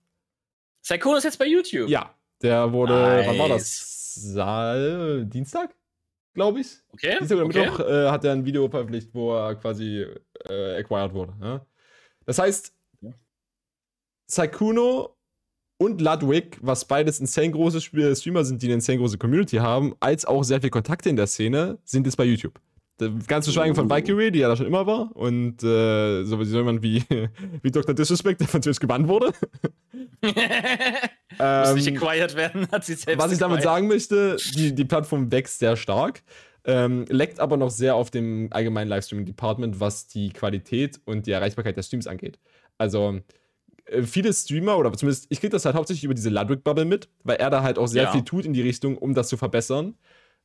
Saikuno 0.82 1.16
ist 1.16 1.24
jetzt 1.24 1.38
bei 1.38 1.46
YouTube? 1.46 1.88
Ja. 1.88 2.14
Der 2.42 2.72
wurde, 2.72 2.92
nice. 2.92 3.26
wann 3.26 3.38
war 3.38 3.48
das? 3.48 4.14
Saal, 4.14 5.26
Dienstag? 5.26 5.74
Glaube 6.34 6.60
ich. 6.60 6.78
Okay. 6.92 7.16
Dienstag 7.18 7.36
oder 7.36 7.46
okay. 7.46 7.60
Mittwoch 7.60 7.80
äh, 7.80 8.08
hat 8.10 8.24
er 8.24 8.32
ein 8.32 8.44
Video 8.44 8.68
veröffentlicht, 8.68 9.10
wo 9.12 9.34
er 9.34 9.56
quasi 9.56 10.06
äh, 10.48 10.76
acquired 10.78 11.12
wurde. 11.12 11.34
Ja? 11.42 11.66
Das 12.24 12.38
heißt, 12.38 12.72
ja. 13.00 13.12
Saikuno 14.26 15.17
und 15.78 16.00
Ludwig, 16.00 16.58
was 16.60 16.84
beides 16.84 17.20
insane 17.20 17.52
große 17.52 17.80
Streamer 17.80 18.44
sind, 18.44 18.62
die 18.62 18.66
eine 18.66 18.74
insane 18.74 18.98
große 18.98 19.16
Community 19.16 19.56
haben, 19.56 19.94
als 20.00 20.24
auch 20.24 20.42
sehr 20.42 20.60
viel 20.60 20.70
Kontakte 20.70 21.08
in 21.08 21.16
der 21.16 21.26
Szene, 21.26 21.78
sind 21.84 22.06
jetzt 22.06 22.16
bei 22.16 22.24
YouTube. 22.24 22.60
Ganz 23.28 23.44
zu 23.44 23.52
schweigen 23.52 23.76
von 23.76 23.88
Valkyrie, 23.88 24.32
die 24.32 24.40
ja 24.40 24.48
da 24.48 24.56
schon 24.56 24.66
immer 24.66 24.84
war. 24.86 25.14
Und 25.14 25.62
äh, 25.62 26.24
so, 26.24 26.42
jemand 26.42 26.82
wie, 26.82 27.04
wie 27.62 27.70
Dr. 27.70 27.94
Disrespect, 27.94 28.40
der 28.40 28.48
von 28.48 28.60
Twitch 28.60 28.80
gebannt 28.80 29.06
wurde. 29.06 29.32
ähm, 31.38 31.60
Muss 31.60 31.74
nicht 31.74 31.96
acquired 31.96 32.34
werden, 32.34 32.66
hat 32.72 32.84
sie 32.84 32.94
selbst 32.94 33.22
Was 33.22 33.30
ich 33.30 33.38
damit 33.38 33.62
sagen 33.62 33.86
möchte, 33.86 34.36
die, 34.56 34.74
die 34.74 34.84
Plattform 34.84 35.30
wächst 35.30 35.60
sehr 35.60 35.76
stark. 35.76 36.22
Ähm, 36.64 37.04
leckt 37.08 37.38
aber 37.38 37.56
noch 37.56 37.70
sehr 37.70 37.94
auf 37.94 38.10
dem 38.10 38.48
allgemeinen 38.50 38.88
Livestreaming-Department, 38.88 39.78
was 39.78 40.08
die 40.08 40.30
Qualität 40.30 41.00
und 41.04 41.26
die 41.28 41.30
Erreichbarkeit 41.30 41.76
der 41.76 41.84
Streams 41.84 42.08
angeht. 42.08 42.40
Also, 42.78 43.10
äh, 43.10 43.20
viele 44.02 44.32
Streamer, 44.32 44.78
oder 44.78 44.92
zumindest 44.92 45.26
ich 45.28 45.40
kriege 45.40 45.50
das 45.50 45.64
halt 45.64 45.76
hauptsächlich 45.76 46.04
über 46.04 46.14
diese 46.14 46.30
Ludwig-Bubble 46.30 46.84
mit, 46.84 47.08
weil 47.24 47.36
er 47.36 47.50
da 47.50 47.62
halt 47.62 47.78
auch 47.78 47.86
sehr 47.86 48.04
ja. 48.04 48.12
viel 48.12 48.22
tut 48.22 48.44
in 48.44 48.52
die 48.52 48.62
Richtung, 48.62 48.98
um 48.98 49.14
das 49.14 49.28
zu 49.28 49.36
verbessern. 49.36 49.94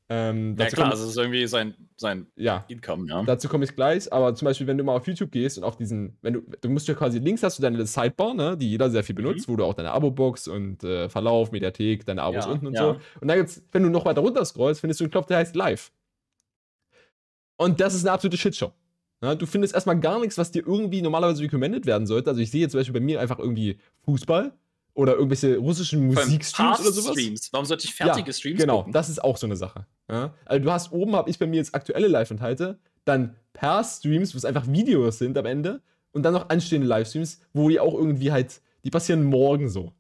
Ähm, 0.09 0.57
ja, 0.59 0.67
klar, 0.67 0.91
also 0.91 1.05
es 1.05 1.11
ist 1.11 1.17
irgendwie 1.17 1.47
sein, 1.47 1.75
sein 1.95 2.27
ja, 2.35 2.65
Income, 2.67 3.07
ja. 3.09 3.23
Dazu 3.23 3.47
komme 3.47 3.63
ich 3.63 3.73
gleich, 3.73 4.11
aber 4.11 4.35
zum 4.35 4.45
Beispiel, 4.45 4.67
wenn 4.67 4.77
du 4.77 4.83
mal 4.83 4.95
auf 4.95 5.07
YouTube 5.07 5.31
gehst 5.31 5.57
und 5.57 5.63
auf 5.63 5.77
diesen, 5.77 6.17
wenn 6.21 6.33
du, 6.33 6.41
du 6.59 6.69
musst 6.69 6.89
ja 6.89 6.93
quasi 6.93 7.19
links 7.19 7.41
hast 7.41 7.57
du 7.57 7.61
deine 7.61 7.85
Sidebar, 7.85 8.33
ne, 8.33 8.57
die 8.57 8.69
jeder 8.69 8.89
sehr 8.89 9.03
viel 9.03 9.15
benutzt, 9.15 9.47
mhm. 9.47 9.53
wo 9.53 9.55
du 9.55 9.63
auch 9.63 9.73
deine 9.73 9.91
Abo-Box 9.91 10.49
und 10.49 10.83
äh, 10.83 11.07
Verlauf, 11.07 11.51
Mediathek, 11.53 12.05
deine 12.05 12.21
Abos 12.21 12.45
ja, 12.45 12.51
unten 12.51 12.67
und 12.67 12.73
ja. 12.73 12.81
so. 12.81 12.99
Und 13.21 13.27
dann 13.29 13.37
gibt's, 13.37 13.63
wenn 13.71 13.83
du 13.83 13.89
noch 13.89 14.03
weiter 14.03 14.19
runter 14.19 14.43
scrollst, 14.43 14.81
findest 14.81 14.99
du 14.99 15.05
einen 15.05 15.11
Knopf, 15.11 15.27
der 15.27 15.37
heißt 15.37 15.55
Live. 15.55 15.91
Und 17.55 17.79
das 17.79 17.93
ist 17.93 18.03
eine 18.03 18.11
absolute 18.11 18.37
Shitshow. 18.37 18.73
Ja, 19.23 19.35
du 19.35 19.45
findest 19.45 19.73
erstmal 19.73 19.97
gar 20.01 20.19
nichts, 20.19 20.37
was 20.37 20.51
dir 20.51 20.67
irgendwie 20.67 21.01
normalerweise 21.01 21.41
recommended 21.41 21.85
werden 21.85 22.05
sollte. 22.05 22.29
Also 22.29 22.41
ich 22.41 22.51
sehe 22.51 22.59
jetzt 22.59 22.71
zum 22.71 22.81
Beispiel 22.81 22.93
bei 22.93 22.99
mir 22.99 23.21
einfach 23.21 23.39
irgendwie 23.39 23.79
Fußball 24.01 24.51
oder 24.95 25.13
irgendwelche 25.13 25.57
russischen 25.57 26.05
Musikstreams 26.07 26.81
oder 26.81 26.91
sowas. 26.91 27.13
Streams. 27.13 27.47
Warum 27.53 27.65
sollte 27.65 27.85
ich 27.85 27.95
fertige 27.95 28.27
ja, 28.27 28.33
Streams 28.33 28.59
Genau, 28.59 28.79
gucken? 28.79 28.91
das 28.91 29.07
ist 29.07 29.23
auch 29.23 29.37
so 29.37 29.47
eine 29.47 29.55
Sache. 29.55 29.87
Ja? 30.11 30.33
Also 30.43 30.65
du 30.65 30.71
hast 30.73 30.91
oben, 30.91 31.15
habe 31.15 31.29
ich 31.29 31.39
bei 31.39 31.47
mir 31.47 31.55
jetzt 31.55 31.73
aktuelle 31.73 32.09
Live-Enthalte, 32.09 32.79
dann 33.05 33.35
per 33.53 33.81
Streams, 33.85 34.33
wo 34.33 34.37
es 34.37 34.43
einfach 34.43 34.67
Videos 34.67 35.19
sind 35.19 35.37
am 35.37 35.45
Ende 35.45 35.81
und 36.11 36.23
dann 36.23 36.33
noch 36.33 36.49
anstehende 36.49 36.85
Livestreams, 36.85 37.39
wo 37.53 37.69
die 37.69 37.79
auch 37.79 37.93
irgendwie 37.93 38.33
halt, 38.33 38.61
die 38.83 38.89
passieren 38.89 39.23
morgen 39.23 39.69
so. 39.69 39.93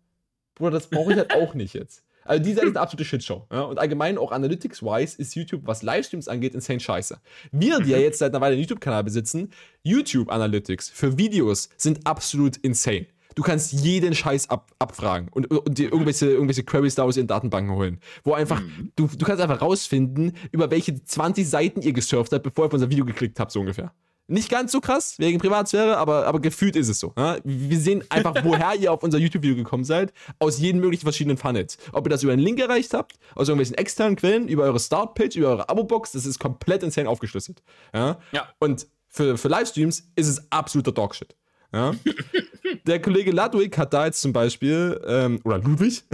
Bruder, 0.55 0.71
das 0.71 0.87
brauche 0.87 1.13
ich 1.13 1.17
halt 1.17 1.33
auch 1.35 1.53
nicht 1.53 1.73
jetzt. 1.75 2.03
Also 2.25 2.43
die 2.43 2.53
Seite 2.53 2.67
ist 2.67 2.75
eine 2.75 2.81
absolute 2.81 3.05
Shitshow. 3.05 3.45
Ja? 3.51 3.61
Und 3.61 3.79
allgemein 3.79 4.17
auch 4.17 4.31
Analytics-wise 4.31 5.17
ist 5.19 5.35
YouTube, 5.35 5.61
was 5.65 5.83
Livestreams 5.83 6.27
angeht, 6.27 6.55
insane 6.55 6.79
scheiße. 6.79 7.19
Wir, 7.51 7.79
die 7.79 7.91
ja 7.91 7.97
jetzt 7.97 8.19
seit 8.19 8.33
einer 8.33 8.41
Weile 8.41 8.53
einen 8.53 8.61
YouTube-Kanal 8.61 9.03
besitzen, 9.03 9.51
YouTube-Analytics 9.83 10.89
für 10.89 11.17
Videos 11.17 11.69
sind 11.77 12.05
absolut 12.05 12.57
insane. 12.57 13.07
Du 13.35 13.41
kannst 13.41 13.73
jeden 13.73 14.13
Scheiß 14.13 14.49
ab, 14.49 14.71
abfragen 14.79 15.29
und, 15.29 15.49
und 15.49 15.77
dir 15.77 15.91
irgendwelche, 15.91 16.27
irgendwelche 16.27 16.63
Queries 16.63 16.95
daraus 16.95 17.17
in 17.17 17.27
Datenbanken 17.27 17.75
holen. 17.75 17.99
Wo 18.23 18.33
einfach, 18.33 18.61
mhm. 18.61 18.91
du, 18.95 19.07
du 19.07 19.25
kannst 19.25 19.41
einfach 19.41 19.61
rausfinden, 19.61 20.33
über 20.51 20.69
welche 20.69 21.03
20 21.03 21.49
Seiten 21.49 21.81
ihr 21.81 21.93
gesurft 21.93 22.31
habt, 22.31 22.43
bevor 22.43 22.65
ihr 22.65 22.67
auf 22.67 22.73
unser 22.73 22.89
Video 22.89 23.05
geklickt 23.05 23.39
habt, 23.39 23.51
so 23.51 23.61
ungefähr. 23.61 23.91
Nicht 24.33 24.49
ganz 24.49 24.71
so 24.71 24.81
krass, 24.81 25.13
wegen 25.19 25.37
Privatsphäre, 25.37 25.95
aber, 25.97 26.25
aber 26.25 26.39
gefühlt 26.39 26.75
ist 26.75 26.89
es 26.89 26.99
so. 26.99 27.13
Ja? 27.15 27.37
Wir 27.43 27.79
sehen 27.79 28.03
einfach, 28.09 28.33
woher 28.43 28.73
ihr 28.73 28.91
auf 28.91 29.03
unser 29.03 29.19
YouTube-Video 29.19 29.55
gekommen 29.55 29.83
seid, 29.83 30.11
aus 30.39 30.59
jeden 30.59 30.81
möglichen 30.81 31.03
verschiedenen 31.03 31.37
Funnels. 31.37 31.77
Ob 31.91 32.07
ihr 32.07 32.09
das 32.09 32.23
über 32.23 32.33
einen 32.33 32.41
Link 32.41 32.59
erreicht 32.59 32.95
habt, 32.95 33.19
aus 33.35 33.47
irgendwelchen 33.47 33.77
externen 33.77 34.15
Quellen, 34.15 34.47
über 34.47 34.63
eure 34.63 34.79
Start-Page, 34.79 35.35
über 35.35 35.49
eure 35.49 35.69
Abo-Box, 35.69 36.13
das 36.13 36.25
ist 36.25 36.39
komplett 36.39 36.81
insane 36.81 37.07
aufgeschlüsselt. 37.07 37.61
Ja? 37.93 38.17
ja. 38.31 38.49
Und 38.57 38.87
für, 39.07 39.37
für 39.37 39.49
Livestreams 39.49 40.09
ist 40.15 40.27
es 40.27 40.51
absoluter 40.51 40.91
Dogshit. 40.91 41.35
Ja? 41.71 41.93
Der 42.87 42.99
Kollege 42.99 43.31
Ludwig 43.31 43.77
hat 43.77 43.93
da 43.93 44.07
jetzt 44.07 44.19
zum 44.19 44.33
Beispiel, 44.33 44.99
ähm, 45.05 45.41
oder 45.43 45.59
Ludwig, 45.59 46.05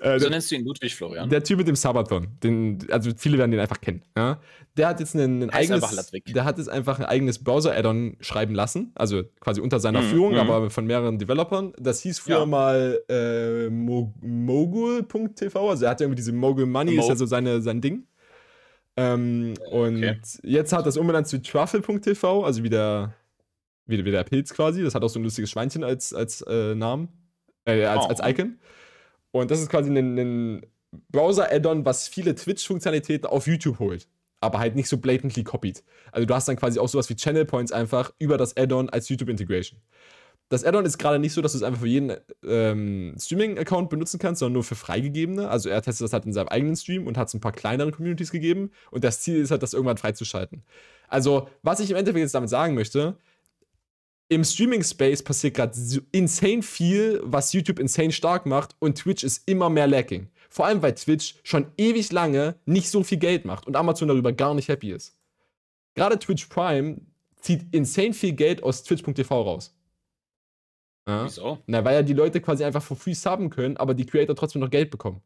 äh, 0.00 0.18
so 0.18 0.28
nennst 0.28 0.50
du 0.50 0.56
ihn 0.56 0.64
Ludwig 0.64 0.94
Florian. 0.94 1.30
Der 1.30 1.42
Typ 1.42 1.58
mit 1.58 1.68
dem 1.68 1.76
Sabaton, 1.76 2.28
den, 2.42 2.78
also 2.90 3.10
viele 3.16 3.38
werden 3.38 3.50
den 3.50 3.60
einfach 3.60 3.80
kennen. 3.80 4.02
Ja? 4.16 4.40
Der 4.76 4.88
hat 4.88 5.00
jetzt 5.00 5.14
ein, 5.14 5.42
ein 5.42 5.50
eigenes, 5.50 6.10
der 6.26 6.44
hat 6.44 6.58
jetzt 6.58 6.68
einfach 6.68 6.98
ein 6.98 7.04
eigenes 7.04 7.42
Browser-Add-on 7.42 8.16
schreiben 8.20 8.54
lassen, 8.54 8.92
also 8.94 9.22
quasi 9.40 9.60
unter 9.60 9.80
seiner 9.80 10.02
mhm. 10.02 10.06
Führung, 10.06 10.32
mhm. 10.32 10.38
aber 10.38 10.70
von 10.70 10.86
mehreren 10.86 11.18
Developern. 11.18 11.72
Das 11.78 12.00
hieß 12.00 12.18
früher 12.18 12.40
ja. 12.40 12.46
mal 12.46 13.00
äh, 13.08 13.68
mogul.tv, 13.70 15.70
also 15.70 15.84
er 15.84 15.92
hat 15.92 16.00
irgendwie 16.00 16.16
diese 16.16 16.32
Mogul 16.32 16.66
Money, 16.66 16.94
Mo 16.94 17.02
ist 17.02 17.08
ja 17.08 17.16
so 17.16 17.26
seine, 17.26 17.62
sein 17.62 17.80
Ding. 17.80 18.06
Ähm, 18.96 19.54
und 19.70 19.98
okay. 19.98 20.18
jetzt 20.42 20.72
hat 20.72 20.86
das 20.86 20.96
umbenannt 20.96 21.28
zu 21.28 21.40
truffle.tv, 21.40 22.44
also 22.44 22.62
wie 22.62 22.70
der, 22.70 23.14
wie, 23.86 24.04
wie 24.04 24.10
der 24.10 24.24
Pilz 24.24 24.52
quasi. 24.52 24.82
Das 24.82 24.94
hat 24.94 25.04
auch 25.04 25.08
so 25.08 25.20
ein 25.20 25.22
lustiges 25.22 25.50
Schweinchen 25.50 25.84
als, 25.84 26.14
als 26.14 26.40
äh, 26.42 26.74
Namen, 26.74 27.08
äh, 27.66 27.84
als, 27.84 28.04
oh. 28.04 28.08
als 28.08 28.20
Icon. 28.24 28.58
Und 29.40 29.50
das 29.50 29.60
ist 29.60 29.68
quasi 29.68 29.90
ein, 29.90 30.18
ein 30.18 30.66
Browser-Add-on, 31.10 31.84
was 31.84 32.08
viele 32.08 32.34
Twitch-Funktionalitäten 32.34 33.26
auf 33.26 33.46
YouTube 33.46 33.78
holt. 33.78 34.08
Aber 34.40 34.58
halt 34.58 34.76
nicht 34.76 34.88
so 34.88 34.98
blatantly 34.98 35.44
copied. 35.44 35.82
Also 36.12 36.26
du 36.26 36.34
hast 36.34 36.46
dann 36.46 36.56
quasi 36.56 36.78
auch 36.78 36.88
sowas 36.88 37.08
wie 37.08 37.16
Channel 37.16 37.46
Points 37.46 37.72
einfach 37.72 38.12
über 38.18 38.36
das 38.36 38.56
Add-on 38.56 38.90
als 38.90 39.08
YouTube-Integration. 39.08 39.80
Das 40.48 40.62
Add-on 40.62 40.84
ist 40.84 40.98
gerade 40.98 41.18
nicht 41.18 41.32
so, 41.32 41.42
dass 41.42 41.52
du 41.52 41.58
es 41.58 41.64
einfach 41.64 41.80
für 41.80 41.88
jeden 41.88 42.12
ähm, 42.44 43.16
Streaming-Account 43.18 43.90
benutzen 43.90 44.20
kannst, 44.20 44.38
sondern 44.38 44.54
nur 44.54 44.64
für 44.64 44.76
freigegebene. 44.76 45.48
Also 45.48 45.68
er 45.68 45.82
testet 45.82 46.04
das 46.04 46.12
halt 46.12 46.24
in 46.24 46.32
seinem 46.32 46.48
eigenen 46.48 46.76
Stream 46.76 47.06
und 47.06 47.18
hat 47.18 47.28
es 47.28 47.34
ein 47.34 47.40
paar 47.40 47.52
kleineren 47.52 47.92
Communities 47.92 48.30
gegeben. 48.30 48.70
Und 48.92 49.02
das 49.02 49.20
Ziel 49.20 49.40
ist 49.40 49.50
halt, 49.50 49.62
das 49.62 49.72
irgendwann 49.72 49.96
freizuschalten. 49.96 50.62
Also, 51.08 51.48
was 51.62 51.80
ich 51.80 51.90
im 51.90 51.96
Endeffekt 51.96 52.22
jetzt 52.22 52.34
damit 52.34 52.50
sagen 52.50 52.74
möchte, 52.74 53.16
im 54.28 54.44
Streaming-Space 54.44 55.22
passiert 55.22 55.54
gerade 55.54 55.74
so 55.74 56.00
insane 56.12 56.62
viel, 56.62 57.20
was 57.22 57.52
YouTube 57.52 57.78
insane 57.78 58.12
stark 58.12 58.46
macht 58.46 58.74
und 58.80 58.98
Twitch 58.98 59.22
ist 59.22 59.48
immer 59.48 59.70
mehr 59.70 59.86
lacking. 59.86 60.28
Vor 60.50 60.66
allem, 60.66 60.82
weil 60.82 60.94
Twitch 60.94 61.36
schon 61.42 61.66
ewig 61.76 62.12
lange 62.12 62.56
nicht 62.64 62.90
so 62.90 63.02
viel 63.04 63.18
Geld 63.18 63.44
macht 63.44 63.66
und 63.66 63.76
Amazon 63.76 64.08
darüber 64.08 64.32
gar 64.32 64.54
nicht 64.54 64.68
happy 64.68 64.92
ist. 64.92 65.16
Gerade 65.94 66.18
Twitch 66.18 66.46
Prime 66.46 67.00
zieht 67.40 67.62
insane 67.72 68.12
viel 68.12 68.32
Geld 68.32 68.62
aus 68.62 68.82
Twitch.tv 68.82 69.42
raus. 69.42 69.74
Ja? 71.08 71.24
Wieso? 71.24 71.58
Na, 71.66 71.84
weil 71.84 71.94
ja 71.94 72.02
die 72.02 72.12
Leute 72.12 72.40
quasi 72.40 72.64
einfach 72.64 72.82
for 72.82 72.96
free 72.96 73.14
subben 73.14 73.50
können, 73.50 73.76
aber 73.76 73.94
die 73.94 74.06
Creator 74.06 74.34
trotzdem 74.34 74.60
noch 74.60 74.70
Geld 74.70 74.90
bekommen. 74.90 75.22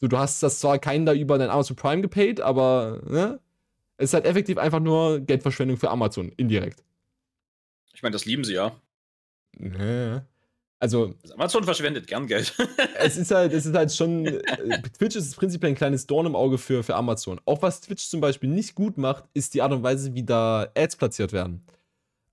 So, 0.00 0.08
du 0.08 0.18
hast 0.18 0.42
das 0.42 0.60
zwar 0.60 0.78
keinen 0.78 1.06
da 1.06 1.14
über 1.14 1.38
dein 1.38 1.48
Amazon 1.48 1.76
Prime 1.76 2.02
gepaid, 2.02 2.40
aber 2.40 3.00
ne? 3.08 3.40
Es 3.96 4.10
ist 4.10 4.14
halt 4.14 4.26
effektiv 4.26 4.58
einfach 4.58 4.80
nur 4.80 5.20
Geldverschwendung 5.20 5.78
für 5.78 5.88
Amazon, 5.88 6.30
indirekt. 6.36 6.84
Ich 7.96 8.02
meine, 8.02 8.12
das 8.12 8.26
lieben 8.26 8.44
sie 8.44 8.52
ja. 8.54 8.76
Nee. 9.58 10.20
Also, 10.78 11.14
Also 11.22 11.34
Amazon 11.34 11.64
verschwendet 11.64 12.06
gern 12.06 12.26
Geld. 12.26 12.54
es 12.98 13.16
ist 13.16 13.30
halt, 13.30 13.54
es 13.54 13.64
ist 13.64 13.74
halt 13.74 13.90
schon. 13.92 14.26
äh, 14.26 14.82
Twitch 14.98 15.16
ist 15.16 15.34
prinzipiell 15.34 15.72
ein 15.72 15.76
kleines 15.76 16.06
Dorn 16.06 16.26
im 16.26 16.36
Auge 16.36 16.58
für, 16.58 16.82
für 16.84 16.94
Amazon. 16.94 17.40
Auch 17.46 17.62
was 17.62 17.80
Twitch 17.80 18.06
zum 18.08 18.20
Beispiel 18.20 18.50
nicht 18.50 18.74
gut 18.74 18.98
macht, 18.98 19.24
ist 19.32 19.54
die 19.54 19.62
Art 19.62 19.72
und 19.72 19.82
Weise, 19.82 20.14
wie 20.14 20.22
da 20.22 20.70
Ads 20.76 20.96
platziert 20.96 21.32
werden. 21.32 21.64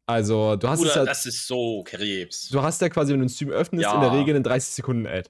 Also, 0.05 0.57
du 0.57 0.67
hast 0.67 0.81
es 0.81 0.85
Oder 0.87 0.95
halt, 0.95 1.07
das 1.07 1.25
ist 1.25 1.47
so 1.47 1.81
Krebs. 1.85 2.49
du 2.49 2.61
hast 2.61 2.81
ja 2.81 2.89
quasi, 2.89 3.13
wenn 3.13 3.19
du 3.19 3.23
einen 3.23 3.29
Stream 3.29 3.51
öffnest, 3.51 3.83
Ja. 3.83 3.95
in 3.95 4.01
der 4.01 4.11
Regel 4.11 4.35
einen 4.35 4.43
30 4.43 4.73
Sekunden 4.73 5.07
Ad. 5.07 5.29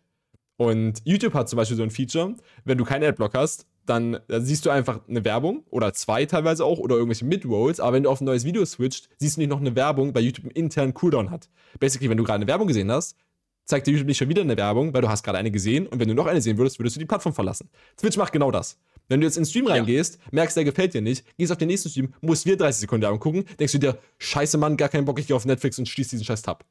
Und 0.58 1.00
YouTube 1.06 1.36
hat 1.36 1.48
zum 1.48 1.58
Beispiel 1.58 1.78
so 1.78 1.84
ein 1.84 1.92
Feature, 1.92 2.36
wenn 2.66 2.80
du 2.80 2.84
keinen 2.84 3.04
Adblock 3.04 3.36
hast, 3.36 3.68
dann, 3.86 4.20
dann 4.28 4.46
siehst 4.46 4.66
du 4.66 4.70
einfach 4.70 5.02
eine 5.08 5.26
Werbung 5.26 5.64
oder 5.70 5.94
zwei 5.94 6.26
teilweise 6.26 6.64
auch 6.66 6.80
oder 6.80 6.96
irgendwelche 6.96 7.26
Midrolls, 7.26 7.80
aber 7.80 7.94
wenn 7.94 8.04
du 8.04 8.10
auf 8.10 8.22
ein 8.22 8.26
neues 8.26 8.46
Video 8.46 8.66
switcht, 8.66 9.10
siehst 9.18 9.38
du 9.38 9.42
nicht 9.42 9.50
noch 9.50 9.60
eine 9.60 9.76
Werbung, 9.76 10.16
weil 10.16 10.24
YouTube 10.24 10.46
einen 10.46 10.52
internen 10.56 10.94
Cooldown 10.94 11.30
hat. 11.32 11.50
Basically, 11.80 12.10
wenn 12.10 12.18
du 12.18 12.24
gerade 12.24 12.36
eine 12.38 12.48
Werbung 12.48 12.68
gesehen 12.68 12.92
hast, 12.92 13.18
zeigt 13.66 13.88
dir 13.88 13.92
YouTube 13.92 14.08
nicht 14.08 14.18
schon 14.18 14.30
wieder 14.30 14.42
eine 14.42 14.58
Werbung, 14.58 14.94
weil 14.94 15.02
du 15.02 15.10
hast 15.10 15.24
gerade 15.24 15.38
eine 15.38 15.52
gesehen 15.52 15.88
und 15.88 16.00
wenn 16.00 16.08
du 16.08 16.14
noch 16.14 16.26
eine 16.28 16.42
sehen 16.42 16.58
würdest, 16.58 16.80
würdest 16.80 16.96
du 16.96 17.00
die 17.00 17.06
Plattform 17.06 17.34
verlassen. 17.34 17.70
Twitch 17.98 18.18
macht 18.18 18.34
genau 18.34 18.52
das. 18.52 18.78
Wenn 19.10 19.20
du 19.20 19.28
jetzt 19.28 19.38
in 19.38 19.44
den 19.44 19.50
Stream 19.50 19.68
Ja. 19.68 19.74
reingehst, 19.74 20.18
merkst, 20.32 20.56
der 20.56 20.64
gefällt 20.64 20.94
dir 20.94 21.02
nicht, 21.02 21.26
gehst 21.38 21.52
auf 21.52 21.58
den 21.58 21.68
nächsten 21.68 21.90
Stream, 21.90 22.14
musst 22.22 22.46
wieder 22.46 22.58
30 22.58 22.82
Sekunden 22.82 23.04
Werbung 23.04 23.20
gucken, 23.20 23.46
denkst 23.60 23.74
du 23.74 23.80
dir, 23.80 23.98
scheiße 24.18 24.58
Mann, 24.58 24.78
gar 24.78 24.90
keinen 24.90 25.06
Bock, 25.06 25.20
ich 25.20 25.28
gehe 25.28 25.36
auf 25.36 25.46
Netflix 25.46 25.78
und 25.78 25.88
schließ 25.90 26.08
diesen 26.10 26.24
scheiß 26.26 26.42
Tab. 26.42 26.66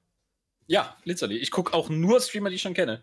Ja, 0.67 0.97
literally. 1.05 1.37
Ich 1.37 1.51
gucke 1.51 1.75
auch 1.75 1.91
nur 1.91 2.21
Streamer, 2.21 2.49
die 2.49 2.57
ich 2.57 2.63
schon 2.63 2.73
kenne. 2.75 3.03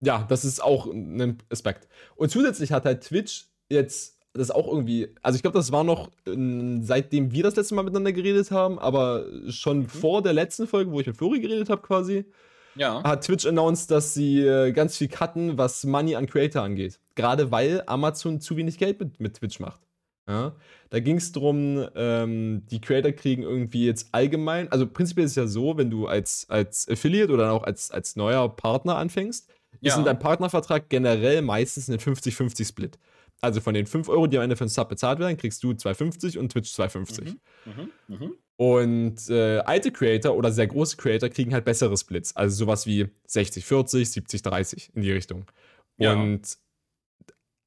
Ja, 0.00 0.26
das 0.28 0.44
ist 0.44 0.62
auch 0.62 0.86
ein 0.86 1.38
Aspekt. 1.50 1.88
Und 2.16 2.30
zusätzlich 2.30 2.72
hat 2.72 2.84
halt 2.84 3.02
Twitch 3.02 3.46
jetzt 3.70 4.18
das 4.36 4.50
auch 4.50 4.66
irgendwie, 4.66 5.08
also 5.22 5.36
ich 5.36 5.42
glaube, 5.42 5.56
das 5.56 5.70
war 5.70 5.84
noch 5.84 6.10
ähm, 6.26 6.82
seitdem 6.82 7.30
wir 7.32 7.44
das 7.44 7.54
letzte 7.54 7.74
Mal 7.76 7.82
miteinander 7.84 8.12
geredet 8.12 8.50
haben, 8.50 8.78
aber 8.80 9.26
schon 9.48 9.86
vor 9.86 10.22
der 10.22 10.32
letzten 10.32 10.66
Folge, 10.66 10.90
wo 10.90 11.00
ich 11.00 11.06
mit 11.06 11.16
Flori 11.16 11.40
geredet 11.40 11.70
habe 11.70 11.82
quasi, 11.82 12.24
Ja. 12.74 13.02
hat 13.04 13.24
Twitch 13.24 13.46
announced, 13.46 13.90
dass 13.92 14.12
sie 14.12 14.40
äh, 14.40 14.72
ganz 14.72 14.96
viel 14.98 15.06
cutten, 15.08 15.56
was 15.56 15.84
Money 15.84 16.16
an 16.16 16.26
Creator 16.26 16.62
angeht. 16.62 16.98
Gerade 17.14 17.52
weil 17.52 17.84
Amazon 17.86 18.40
zu 18.40 18.56
wenig 18.56 18.76
Geld 18.76 18.98
mit, 18.98 19.20
mit 19.20 19.34
Twitch 19.36 19.60
macht. 19.60 19.80
Ja? 20.28 20.56
Da 20.90 20.98
ging 20.98 21.18
es 21.18 21.30
darum, 21.30 21.86
ähm, 21.94 22.64
die 22.72 22.80
Creator 22.80 23.12
kriegen 23.12 23.42
irgendwie 23.44 23.86
jetzt 23.86 24.08
allgemein, 24.12 24.70
also 24.72 24.86
prinzipiell 24.88 25.26
ist 25.26 25.32
es 25.32 25.36
ja 25.36 25.46
so, 25.46 25.76
wenn 25.76 25.90
du 25.90 26.08
als, 26.08 26.46
als 26.48 26.88
Affiliate 26.88 27.32
oder 27.32 27.52
auch 27.52 27.62
als, 27.62 27.92
als 27.92 28.16
neuer 28.16 28.48
Partner 28.56 28.96
anfängst, 28.96 29.48
ist 29.84 29.92
Ja. 29.94 29.98
in 29.98 30.04
deinem 30.04 30.18
Partnervertrag 30.18 30.88
generell 30.88 31.42
meistens 31.42 31.88
ein 31.88 31.98
50-50-Split. 31.98 32.98
Also 33.40 33.60
von 33.60 33.74
den 33.74 33.86
5 33.86 34.08
Euro, 34.08 34.26
die 34.26 34.36
am 34.38 34.44
Ende 34.44 34.56
für 34.56 34.64
den 34.64 34.70
Sub 34.70 34.88
bezahlt 34.88 35.18
werden, 35.18 35.36
kriegst 35.36 35.62
du 35.62 35.70
2,50 35.72 36.38
und 36.38 36.50
Twitch 36.50 36.70
2,50. 36.72 37.24
Mhm. 37.66 37.90
Mhm. 38.08 38.16
Mhm. 38.18 38.34
Und 38.56 39.28
äh, 39.30 39.58
alte 39.58 39.90
Creator 39.90 40.34
oder 40.36 40.52
sehr 40.52 40.66
große 40.68 40.96
Creator 40.96 41.28
kriegen 41.28 41.52
halt 41.52 41.64
bessere 41.64 41.96
Splits. 41.96 42.34
Also 42.36 42.56
sowas 42.64 42.86
wie 42.86 43.08
60-40, 43.28 44.14
70-30 44.14 44.90
in 44.94 45.02
die 45.02 45.12
Richtung. 45.12 45.44
Ja. 45.98 46.14
Und 46.14 46.56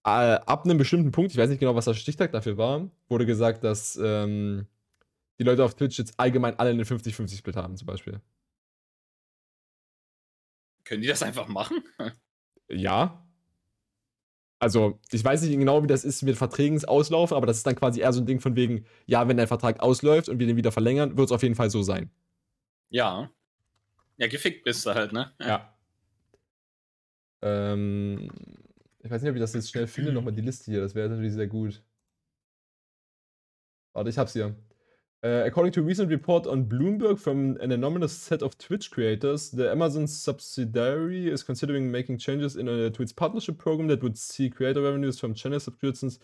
äh, 0.05 0.09
ab 0.09 0.63
einem 0.65 0.77
bestimmten 0.77 1.11
Punkt, 1.11 1.31
ich 1.31 1.37
weiß 1.37 1.49
nicht 1.49 1.59
genau, 1.59 1.75
was 1.75 1.85
der 1.85 1.93
Stichtag 1.93 2.31
dafür 2.31 2.57
war, 2.57 2.89
wurde 3.09 3.25
gesagt, 3.25 3.63
dass 3.63 3.99
ähm, 4.01 4.65
die 5.39 5.43
Leute 5.43 5.63
auf 5.65 5.75
Twitch 5.75 5.99
jetzt 5.99 6.13
allgemein 6.17 6.57
alle 6.57 6.69
einen 6.71 6.83
50-50-Split 6.85 7.55
haben, 7.57 7.75
zum 7.75 7.85
Beispiel. 7.85 8.21
Können 10.87 11.01
die 11.01 11.07
das 11.09 11.21
einfach 11.21 11.47
machen? 11.47 11.83
Ja. 12.69 13.27
Also, 14.59 14.99
ich 15.11 15.23
weiß 15.23 15.41
nicht 15.43 15.57
genau, 15.57 15.83
wie 15.83 15.87
das 15.87 16.03
ist 16.03 16.23
mit 16.23 16.37
Verträgen 16.37 16.83
auslaufen, 16.85 17.35
aber 17.35 17.45
das 17.45 17.57
ist 17.57 17.67
dann 17.67 17.75
quasi 17.75 17.99
eher 17.99 18.11
so 18.13 18.21
ein 18.21 18.25
Ding 18.25 18.39
von 18.39 18.55
wegen, 18.55 18.85
ja, 19.05 19.27
wenn 19.27 19.37
dein 19.37 19.47
Vertrag 19.47 19.81
ausläuft 19.81 20.29
und 20.29 20.39
wir 20.39 20.47
den 20.47 20.55
wieder 20.55 20.71
verlängern, 20.71 21.17
wird 21.17 21.27
es 21.27 21.31
auf 21.31 21.43
jeden 21.43 21.55
Fall 21.55 21.69
so 21.69 21.83
sein. 21.83 22.09
Ja. 22.89 23.29
Ja, 24.17 24.27
gefickt 24.27 24.63
bist 24.63 24.85
du 24.85 24.93
halt, 24.93 25.11
ne? 25.11 25.31
Ja. 25.39 25.77
Ähm, 27.41 28.29
ich 28.99 29.11
weiß 29.11 29.21
nicht, 29.21 29.29
ob 29.29 29.35
ich 29.35 29.41
das 29.41 29.53
jetzt 29.53 29.69
schnell 29.69 29.87
finde, 29.87 30.11
nochmal 30.11 30.33
die 30.33 30.41
Liste 30.41 30.71
hier. 30.71 30.81
Das 30.81 30.95
wäre 30.95 31.09
natürlich 31.09 31.33
sehr 31.33 31.47
gut. 31.47 31.83
Warte, 33.93 34.09
ich 34.09 34.17
hab's 34.17 34.33
hier. 34.33 34.55
Uh, 35.27 35.43
according 35.45 35.73
to 35.73 35.81
a 35.81 35.83
recent 35.83 36.09
report 36.09 36.47
on 36.47 36.63
Bloomberg 36.63 37.19
from 37.19 37.57
an 37.59 37.71
anonymous 37.71 38.13
set 38.13 38.41
of 38.41 38.57
Twitch 38.57 38.91
creators, 38.91 39.49
the 39.49 39.69
Amazon 39.69 40.07
subsidiary 40.07 41.27
is 41.27 41.43
considering 41.43 41.91
making 41.91 42.17
changes 42.17 42.55
in 42.55 42.69
uh, 42.69 42.89
to 42.89 43.01
its 43.01 43.11
partnership 43.11 43.57
program 43.57 43.87
that 43.89 44.01
would 44.03 44.17
see 44.17 44.49
creator 44.49 44.81
revenues 44.81 45.19
from 45.19 45.33
channel 45.33 45.59
subscriptions 45.59 46.19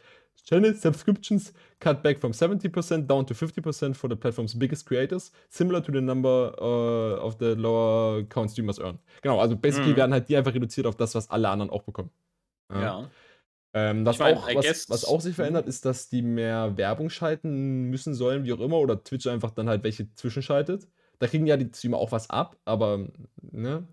channel 0.45 0.73
subscriptions 0.73 1.53
cut 1.79 2.01
back 2.03 2.19
from 2.19 2.31
70% 2.31 3.07
down 3.07 3.25
to 3.25 3.33
50% 3.33 3.95
for 3.95 4.07
the 4.07 4.15
platform's 4.15 4.53
biggest 4.53 4.85
creators, 4.85 5.31
similar 5.49 5.81
to 5.81 5.91
the 5.91 6.01
number 6.01 6.53
uh, 6.61 7.25
of 7.25 7.37
the 7.39 7.55
lower 7.55 8.23
count 8.23 8.51
streamers 8.51 8.79
earn. 8.79 8.99
Genau, 9.21 9.39
also 9.39 9.55
basically 9.55 9.93
Mhm. 9.93 9.97
werden 9.97 10.13
halt 10.13 10.29
die 10.29 10.37
einfach 10.37 10.53
reduziert 10.53 10.87
auf 10.87 10.95
das, 10.95 11.13
was 11.15 11.29
alle 11.29 11.49
anderen 11.49 11.69
auch 11.71 11.83
bekommen. 11.83 12.09
Ja. 12.73 13.09
Ähm, 13.73 14.05
was, 14.05 14.15
Ich 14.15 14.19
mein, 14.19 14.37
auch, 14.37 14.55
was, 14.55 14.89
was 14.89 15.05
auch 15.05 15.21
sich 15.21 15.35
verändert, 15.35 15.67
ist, 15.67 15.85
dass 15.85 16.07
die 16.07 16.21
mehr 16.21 16.77
Werbung 16.77 17.09
schalten 17.09 17.89
müssen 17.89 18.13
sollen, 18.13 18.43
wie 18.43 18.53
auch 18.53 18.59
immer, 18.59 18.77
oder 18.77 19.03
Twitch 19.03 19.25
einfach 19.27 19.51
dann 19.51 19.67
halt 19.67 19.83
welche 19.83 20.13
zwischenschaltet. 20.13 20.87
Da 21.19 21.27
kriegen 21.27 21.47
ja 21.47 21.57
die 21.57 21.69
Streamer 21.73 21.97
auch 21.97 22.11
was 22.11 22.29
ab, 22.29 22.57
aber 22.65 23.07
ne? 23.41 23.87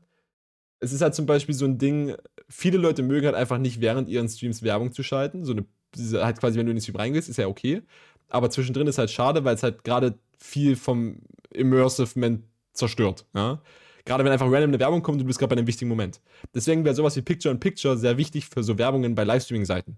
Es 0.81 0.93
ist 0.93 1.03
halt 1.03 1.15
zum 1.15 1.27
Beispiel 1.27 1.55
so 1.55 1.67
ein 1.67 1.79
Ding, 1.79 2.15
viele 2.49 2.79
Leute 2.79 3.03
mögen 3.03 3.27
halt 3.27 3.37
einfach 3.37 3.59
nicht 3.59 3.81
während 3.81 4.09
ihren 4.09 4.29
Streams 4.29 4.63
Werbung 4.63 4.93
zu 4.93 5.03
schalten. 5.03 5.45
So 5.45 5.53
eine, 5.53 5.67
halt 6.23 6.41
quasi, 6.41 6.59
wenn 6.59 6.67
du 6.67 6.73
in 6.73 6.77
den 6.77 6.83
Stream 6.83 6.97
reingehst, 6.97 7.29
ist 7.29 7.37
ja 7.37 7.47
okay. 7.47 7.83
Aber 8.29 8.51
zwischendrin 8.51 8.87
ist 8.87 8.99
halt 8.99 9.11
schade, 9.11 9.45
weil 9.45 9.55
es 9.55 9.63
halt 9.63 9.85
gerade 9.85 10.19
viel 10.39 10.77
vom 10.77 11.21
Immersivement 11.51 12.45
zerstört. 12.73 13.27
Ja? 13.35 13.61
Gerade 14.05 14.25
wenn 14.25 14.33
einfach 14.33 14.47
random 14.47 14.71
eine 14.71 14.81
Werbung 14.81 15.03
kommt 15.03 15.17
und 15.17 15.21
du 15.21 15.27
bist 15.27 15.39
gerade 15.39 15.55
bei 15.55 15.59
einem 15.59 15.67
wichtigen 15.67 15.89
Moment. 15.89 16.21
Deswegen 16.55 16.85
wäre 16.85 16.95
sowas 16.95 17.17
wie 17.17 17.23
Picture-in-Picture 17.23 17.97
sehr 17.97 18.17
wichtig 18.17 18.47
für 18.47 18.63
so 18.63 18.79
Werbungen 18.79 19.15
bei 19.15 19.25
Livestreaming-Seiten. 19.25 19.97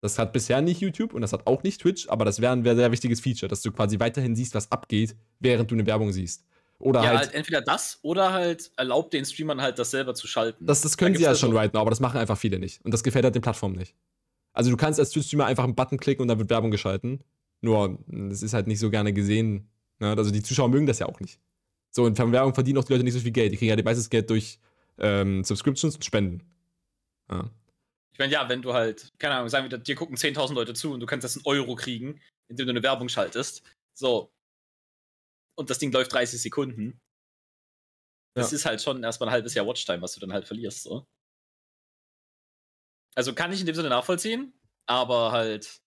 Das 0.00 0.18
hat 0.18 0.32
bisher 0.32 0.60
nicht 0.60 0.80
YouTube 0.80 1.14
und 1.14 1.22
das 1.22 1.32
hat 1.32 1.46
auch 1.46 1.62
nicht 1.62 1.80
Twitch, 1.80 2.08
aber 2.08 2.24
das 2.26 2.40
wäre 2.40 2.52
ein 2.52 2.62
sehr 2.62 2.92
wichtiges 2.92 3.20
Feature, 3.20 3.48
dass 3.48 3.62
du 3.62 3.72
quasi 3.72 3.98
weiterhin 3.98 4.36
siehst, 4.36 4.54
was 4.54 4.70
abgeht, 4.70 5.16
während 5.40 5.70
du 5.70 5.74
eine 5.74 5.86
Werbung 5.86 6.12
siehst. 6.12 6.44
Oder 6.78 7.02
Ja, 7.02 7.08
halt, 7.08 7.18
halt 7.20 7.34
entweder 7.34 7.62
das 7.62 8.00
oder 8.02 8.32
halt 8.32 8.70
erlaubt 8.76 9.14
den 9.14 9.24
Streamern 9.24 9.62
halt 9.62 9.78
das 9.78 9.90
selber 9.90 10.14
zu 10.14 10.26
schalten. 10.26 10.66
das, 10.66 10.82
das 10.82 10.98
können 10.98 11.14
Da 11.14 11.18
sie 11.18 11.24
ja 11.24 11.34
schon 11.34 11.56
right 11.56 11.72
now, 11.72 11.80
aber 11.80 11.90
das 11.90 12.00
machen 12.00 12.18
einfach 12.18 12.36
viele 12.36 12.58
nicht. 12.58 12.84
Und 12.84 12.92
das 12.92 13.02
gefällt 13.02 13.24
halt 13.24 13.34
den 13.34 13.42
Plattformen 13.42 13.76
nicht. 13.76 13.94
Also 14.52 14.70
du 14.70 14.76
kannst 14.76 15.00
als 15.00 15.10
Twitch-Streamer 15.10 15.46
einfach 15.46 15.64
einen 15.64 15.74
Button 15.74 15.98
klicken 15.98 16.22
und 16.22 16.28
dann 16.28 16.38
wird 16.38 16.50
Werbung 16.50 16.70
geschalten. 16.70 17.24
Nur, 17.60 17.98
das 18.06 18.42
ist 18.42 18.52
halt 18.52 18.66
nicht 18.66 18.80
so 18.80 18.90
gerne 18.90 19.12
gesehen. 19.14 19.70
Ne? 20.00 20.08
Also 20.08 20.30
die 20.30 20.42
Zuschauer 20.42 20.68
mögen 20.68 20.86
das 20.86 20.98
ja 20.98 21.06
auch 21.06 21.20
nicht. 21.20 21.40
So, 21.94 22.04
und 22.04 22.16
von 22.16 22.32
Werbung 22.32 22.54
verdienen 22.54 22.78
auch 22.78 22.84
die 22.84 22.92
Leute 22.92 23.04
nicht 23.04 23.14
so 23.14 23.20
viel 23.20 23.30
Geld. 23.30 23.52
Die 23.52 23.56
kriegen 23.56 23.68
ja 23.68 23.76
die 23.76 23.82
meistes 23.84 24.10
Geld 24.10 24.28
durch 24.28 24.58
ähm, 24.98 25.44
Subscriptions 25.44 25.94
und 25.94 26.04
Spenden. 26.04 26.42
Ja. 27.30 27.48
Ich 28.12 28.18
meine, 28.18 28.32
ja, 28.32 28.48
wenn 28.48 28.62
du 28.62 28.72
halt, 28.74 29.12
keine 29.18 29.36
Ahnung, 29.36 29.48
sagen 29.48 29.70
wir, 29.70 29.78
dir 29.78 29.94
gucken 29.94 30.16
10.000 30.16 30.54
Leute 30.54 30.74
zu 30.74 30.92
und 30.92 31.00
du 31.00 31.06
kannst 31.06 31.24
das 31.24 31.36
in 31.36 31.42
Euro 31.44 31.74
kriegen, 31.76 32.20
indem 32.48 32.66
du 32.66 32.70
eine 32.70 32.82
Werbung 32.82 33.08
schaltest. 33.08 33.62
So. 33.96 34.32
Und 35.56 35.70
das 35.70 35.78
Ding 35.78 35.92
läuft 35.92 36.12
30 36.12 36.40
Sekunden. 36.42 37.00
Das 38.36 38.50
Ja. 38.50 38.56
ist 38.56 38.66
halt 38.66 38.82
schon 38.82 39.02
erstmal 39.04 39.28
ein 39.28 39.32
halbes 39.32 39.54
Jahr 39.54 39.66
Watchtime, 39.66 40.02
was 40.02 40.14
du 40.14 40.20
dann 40.20 40.32
halt 40.32 40.46
verlierst, 40.46 40.82
so. 40.82 41.06
Also 43.14 43.32
kann 43.34 43.52
ich 43.52 43.60
in 43.60 43.66
dem 43.66 43.76
Sinne 43.76 43.90
nachvollziehen, 43.90 44.52
aber 44.86 45.30
halt, 45.30 45.80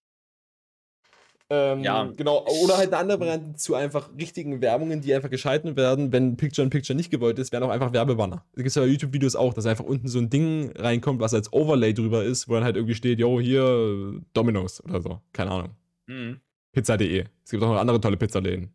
Ähm, 1.50 1.82
Ja. 1.84 2.04
Genau, 2.18 2.46
oder 2.64 2.78
halt 2.78 2.90
eine 2.90 2.98
andere 2.98 3.20
Variante 3.22 3.56
zu 3.56 3.74
einfach 3.76 4.10
richtigen 4.18 4.62
Werbungen, 4.62 5.00
die 5.02 5.14
einfach 5.14 5.30
geschalten 5.30 5.78
werden, 5.78 6.12
wenn 6.12 6.36
Picture-in-Picture 6.36 6.96
nicht 6.96 7.10
gewollt 7.10 7.40
ist, 7.40 7.52
wären 7.54 7.64
auch 7.64 7.70
einfach 7.70 7.94
Werbebanner. 7.94 8.38
Da 8.54 8.58
gibt 8.58 8.68
es 8.68 8.76
ja 8.76 8.82
bei 8.82 8.88
YouTube-Videos 8.90 9.36
auch, 9.38 9.54
dass 9.54 9.66
einfach 9.66 9.86
unten 9.86 10.08
so 10.10 10.20
ein 10.20 10.30
Ding 10.30 10.72
reinkommt, 10.76 11.22
was 11.22 11.34
als 11.34 11.52
Overlay 11.54 11.94
drüber 11.94 12.24
ist, 12.26 12.50
wo 12.50 12.54
dann 12.56 12.64
halt 12.66 12.76
irgendwie 12.76 12.96
steht, 12.96 13.20
yo, 13.20 13.40
hier 13.40 14.20
Domino's 14.34 14.84
oder 14.84 15.02
so. 15.02 15.22
Keine 15.32 15.52
Ahnung. 15.52 15.70
hm, 16.08 16.42
Pizza.de. 16.74 17.26
Es 17.46 17.52
gibt 17.52 17.64
auch 17.64 17.70
noch 17.70 17.78
andere 17.80 18.02
tolle 18.02 18.18
Pizzaläden. 18.18 18.74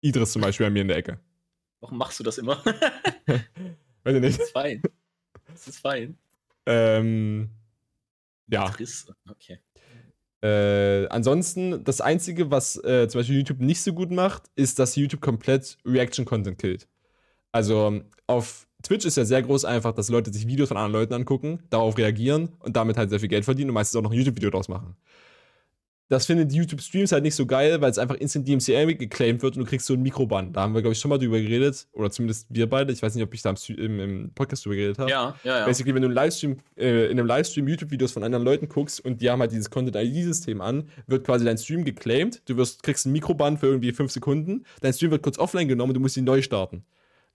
Idris 0.00 0.32
zum 0.32 0.42
Beispiel 0.42 0.66
bei 0.66 0.70
mir 0.70 0.82
in 0.82 0.88
der 0.88 0.96
Ecke. 0.96 1.20
warum 1.80 1.98
machst 1.98 2.18
du 2.18 2.24
das 2.24 2.38
immer? 2.38 2.62
Weiß 4.04 4.14
ich 4.14 4.20
nicht. 4.20 4.38
das 4.38 4.46
ist 4.46 4.52
fein. 4.52 4.82
Das 5.46 5.68
ist 5.68 5.78
fein. 5.78 6.18
Ähm, 6.66 7.48
ja. 8.48 8.68
Trist. 8.70 9.12
Okay. 9.28 9.58
Äh, 10.42 11.06
ansonsten, 11.08 11.82
das 11.84 12.00
Einzige, 12.00 12.50
was 12.50 12.76
äh, 12.84 13.08
zum 13.08 13.20
Beispiel 13.20 13.36
YouTube 13.36 13.60
nicht 13.60 13.82
so 13.82 13.92
gut 13.92 14.10
macht, 14.10 14.44
ist, 14.54 14.78
dass 14.78 14.96
YouTube 14.96 15.20
komplett 15.20 15.78
Reaction-Content 15.84 16.58
killt. 16.58 16.88
Also 17.50 18.02
auf 18.26 18.68
Twitch 18.82 19.04
ist 19.04 19.16
ja 19.16 19.24
sehr 19.24 19.42
groß 19.42 19.64
einfach, 19.64 19.92
dass 19.92 20.08
Leute 20.08 20.32
sich 20.32 20.46
Videos 20.46 20.68
von 20.68 20.76
anderen 20.76 20.92
Leuten 20.92 21.14
angucken, 21.14 21.60
darauf 21.70 21.98
reagieren 21.98 22.50
und 22.60 22.76
damit 22.76 22.96
halt 22.96 23.10
sehr 23.10 23.20
viel 23.20 23.28
Geld 23.28 23.44
verdienen 23.44 23.70
und 23.70 23.74
meistens 23.74 23.96
auch 23.96 24.02
noch 24.02 24.12
ein 24.12 24.16
YouTube-Video 24.16 24.50
draus 24.50 24.68
machen. 24.68 24.96
Das 26.08 26.24
finden 26.26 26.48
die 26.48 26.56
YouTube-Streams 26.56 27.12
halt 27.12 27.22
nicht 27.22 27.34
so 27.34 27.44
geil, 27.44 27.80
weil 27.80 27.90
es 27.90 27.98
einfach 27.98 28.16
instant 28.16 28.48
DMCA 28.48 28.84
geclaimed 28.92 29.42
wird 29.42 29.56
und 29.56 29.64
du 29.64 29.68
kriegst 29.68 29.86
so 29.86 29.92
einen 29.94 30.02
Mikrobann. 30.02 30.52
Da 30.52 30.62
haben 30.62 30.74
wir, 30.74 30.80
glaube 30.80 30.94
ich, 30.94 30.98
schon 30.98 31.10
mal 31.10 31.18
drüber 31.18 31.38
geredet. 31.38 31.86
Oder 31.92 32.10
zumindest 32.10 32.46
wir 32.48 32.68
beide. 32.68 32.92
Ich 32.92 33.02
weiß 33.02 33.14
nicht, 33.14 33.24
ob 33.24 33.34
ich 33.34 33.42
da 33.42 33.54
im, 33.68 34.00
im 34.00 34.30
Podcast 34.34 34.64
drüber 34.64 34.76
geredet 34.76 34.98
habe. 34.98 35.10
Ja, 35.10 35.36
ja, 35.44 35.58
ja. 35.58 35.66
Basically, 35.66 35.94
wenn 35.94 36.02
du 36.02 36.08
Livestream, 36.08 36.56
äh, 36.76 37.06
in 37.06 37.18
einem 37.18 37.26
Livestream 37.26 37.68
YouTube-Videos 37.68 38.12
von 38.12 38.24
anderen 38.24 38.44
Leuten 38.44 38.68
guckst 38.68 39.04
und 39.04 39.20
die 39.20 39.28
haben 39.28 39.40
halt 39.40 39.52
dieses 39.52 39.70
Content-ID-System 39.70 40.60
an, 40.62 40.88
wird 41.06 41.24
quasi 41.26 41.44
dein 41.44 41.58
Stream 41.58 41.84
geclaimed. 41.84 42.42
Du 42.48 42.56
wirst, 42.56 42.82
kriegst 42.82 43.04
einen 43.04 43.12
Mikrobann 43.12 43.58
für 43.58 43.66
irgendwie 43.66 43.92
fünf 43.92 44.10
Sekunden. 44.10 44.64
Dein 44.80 44.94
Stream 44.94 45.10
wird 45.10 45.22
kurz 45.22 45.38
offline 45.38 45.68
genommen 45.68 45.90
und 45.90 45.94
du 45.94 46.00
musst 46.00 46.16
ihn 46.16 46.24
neu 46.24 46.40
starten. 46.40 46.84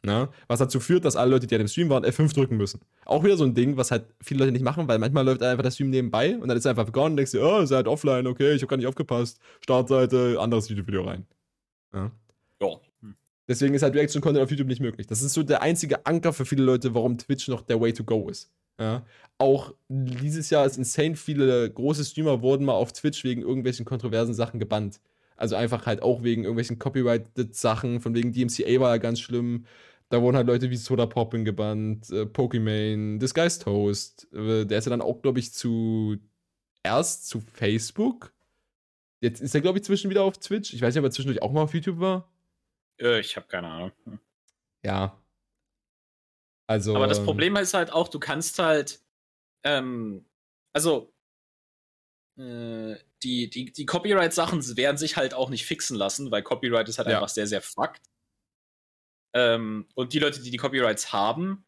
Na? 0.06 0.30
Was 0.48 0.60
dazu 0.60 0.82
führt, 0.82 1.06
dass 1.06 1.16
alle 1.16 1.32
Leute, 1.32 1.48
die 1.48 1.56
an 1.56 1.60
dem 1.60 1.68
Stream 1.70 1.90
waren, 1.90 2.04
F5 2.04 2.34
drücken 2.34 2.58
müssen. 2.58 2.82
Auch 3.06 3.24
wieder 3.24 3.38
so 3.38 3.46
ein 3.46 3.56
Ding, 3.56 3.78
was 3.78 3.90
halt 3.90 4.06
viele 4.22 4.42
Leute 4.42 4.52
nicht 4.52 4.64
machen, 4.64 4.88
weil 4.88 5.00
manchmal 5.00 5.26
läuft 5.26 5.42
einfach 5.42 5.64
der 5.64 5.72
Stream 5.72 5.92
nebenbei 5.92 6.38
und 6.38 6.50
dann 6.50 6.58
ist 6.58 6.66
er 6.66 6.72
einfach 6.72 6.86
begonnen 6.86 7.14
und 7.14 7.18
denkst 7.18 7.32
dir, 7.32 7.42
oh, 7.42 7.60
ist 7.60 7.72
halt 7.72 7.88
offline, 7.88 8.28
okay, 8.28 8.54
ich 8.54 8.62
habe 8.62 8.68
gar 8.70 8.78
nicht 8.78 8.88
aufgepasst. 8.88 9.40
Startseite, 9.62 10.38
anderes 10.40 10.68
YouTube-Video 10.68 11.04
rein. 11.04 11.26
Ja. 11.94 12.12
ja. 12.62 12.68
Hm. 13.02 13.16
Deswegen 13.48 13.74
ist 13.76 13.82
halt 13.82 13.96
Reaction 13.96 14.22
Content 14.22 14.44
auf 14.44 14.52
YouTube 14.52 14.68
nicht 14.68 14.82
möglich. 14.82 15.08
Das 15.08 15.22
ist 15.22 15.34
so 15.34 15.42
der 15.42 15.62
einzige 15.62 16.06
Anker 16.06 16.34
für 16.34 16.46
viele 16.46 16.64
Leute, 16.64 16.94
warum 16.94 17.18
Twitch 17.18 17.48
noch 17.48 17.62
der 17.62 17.80
Way 17.80 17.94
to 17.94 18.04
go 18.04 18.28
ist. 18.30 18.52
Ja. 18.80 19.06
Auch 19.38 19.74
dieses 19.88 20.50
Jahr 20.50 20.66
ist 20.66 20.78
insane 20.78 21.16
viele 21.16 21.70
große 21.70 22.04
Streamer 22.04 22.42
wurden 22.42 22.66
mal 22.66 22.74
auf 22.74 22.92
Twitch 22.92 23.24
wegen 23.24 23.42
irgendwelchen 23.42 23.86
kontroversen 23.86 24.34
Sachen 24.34 24.60
gebannt. 24.60 25.00
Also 25.38 25.56
einfach 25.56 25.86
halt 25.86 26.02
auch 26.02 26.24
wegen 26.24 26.44
irgendwelchen 26.44 26.80
Copyrighted-Sachen, 26.80 28.02
von 28.02 28.14
wegen 28.14 28.32
DMCA 28.32 28.80
war 28.80 28.92
ja 28.92 28.98
ganz 28.98 29.20
schlimm. 29.20 29.66
Da 30.14 30.22
wurden 30.22 30.38
halt 30.38 30.46
Leute 30.46 30.70
wie 30.70 30.78
Soda 30.78 31.08
Poppin 31.08 31.44
gebannt, 31.44 32.12
äh, 32.12 32.28
Pokimane, 32.28 33.18
Disguised 33.18 33.64
Toast. 33.64 34.32
Äh, 34.32 34.64
der 34.64 34.78
ist 34.78 34.86
ja 34.86 34.92
dann 34.92 35.02
auch, 35.02 35.24
glaube 35.24 35.40
ich, 35.40 35.52
zu 35.56 36.20
erst 36.84 37.28
zu 37.28 37.42
Facebook. 37.42 38.32
Jetzt 39.22 39.42
ist 39.42 39.56
er, 39.56 39.62
glaube 39.62 39.80
ich, 39.80 39.84
zwischen 39.84 40.12
wieder 40.12 40.22
auf 40.22 40.38
Twitch. 40.38 40.72
Ich 40.72 40.84
weiß 40.84 40.94
nicht, 40.94 41.00
ob 41.00 41.08
er 41.08 41.12
zwischendurch 41.12 41.42
auch 41.42 41.52
mal 41.52 41.64
auf 41.64 41.74
YouTube 41.74 42.00
war. 42.00 42.32
Äh, 43.02 43.22
ich 43.22 43.36
habe 43.36 43.48
keine 43.48 43.68
Ahnung. 43.70 43.92
Hm. 44.04 44.20
Ja. 44.86 45.20
Also. 46.68 46.96
Aber 46.96 47.08
das 47.08 47.18
ähm, 47.18 47.26
Problem 47.26 47.56
ist 47.56 47.74
halt 47.74 47.92
auch, 47.92 48.08
du 48.08 48.20
kannst 48.20 48.60
halt, 48.60 49.02
ähm, 49.64 50.28
also 50.74 51.12
äh, 52.38 52.98
die, 53.24 53.50
die, 53.50 53.74
die 53.74 53.86
Copyright-Sachen 53.88 54.78
werden 54.78 54.98
sich 54.98 55.18
halt 55.18 55.34
auch 55.34 55.50
nicht 55.50 55.66
fixen 55.66 55.98
lassen, 55.98 56.30
weil 56.30 56.44
Copyright 56.44 56.88
ist 56.88 57.00
halt 57.00 57.08
ja. 57.08 57.16
einfach 57.16 57.30
sehr, 57.30 57.48
sehr 57.48 57.64
fucked. 57.64 58.13
Ähm, 59.34 59.88
und 59.96 60.14
die 60.14 60.20
Leute, 60.20 60.42
die 60.42 60.52
die 60.52 60.58
Copyrights 60.58 61.12
haben, 61.12 61.66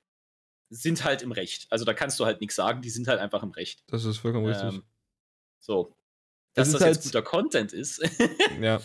sind 0.69 1.03
halt 1.03 1.21
im 1.21 1.31
Recht. 1.31 1.67
Also 1.69 1.85
da 1.85 1.93
kannst 1.93 2.19
du 2.19 2.25
halt 2.25 2.41
nichts 2.41 2.55
sagen, 2.55 2.81
die 2.81 2.89
sind 2.89 3.07
halt 3.07 3.19
einfach 3.19 3.43
im 3.43 3.51
Recht. 3.51 3.83
Das 3.87 4.05
ist 4.05 4.17
vollkommen 4.17 4.45
richtig. 4.45 4.75
Ähm, 4.75 4.83
so. 5.59 5.95
Dass 6.53 6.67
das, 6.67 6.73
das 6.73 6.81
halt, 6.81 6.95
jetzt 6.95 7.05
guter 7.05 7.21
Content 7.21 7.73
ist. 7.73 8.01
ja. 8.61 8.81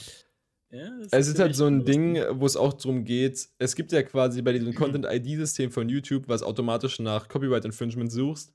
Ja, 0.72 0.88
es 1.10 1.26
ist 1.26 1.38
halt 1.40 1.56
so 1.56 1.66
ein 1.66 1.84
Ding, 1.84 2.16
wo 2.38 2.46
es 2.46 2.56
auch 2.56 2.72
darum 2.72 3.04
geht, 3.04 3.48
es 3.58 3.74
gibt 3.74 3.90
ja 3.90 4.04
quasi 4.04 4.40
bei 4.40 4.52
diesem 4.52 4.72
Content-ID-System 4.72 5.72
von 5.72 5.88
YouTube, 5.88 6.28
was 6.28 6.44
automatisch 6.44 7.00
nach 7.00 7.26
Copyright-Infringement 7.26 8.12
suchst, 8.12 8.54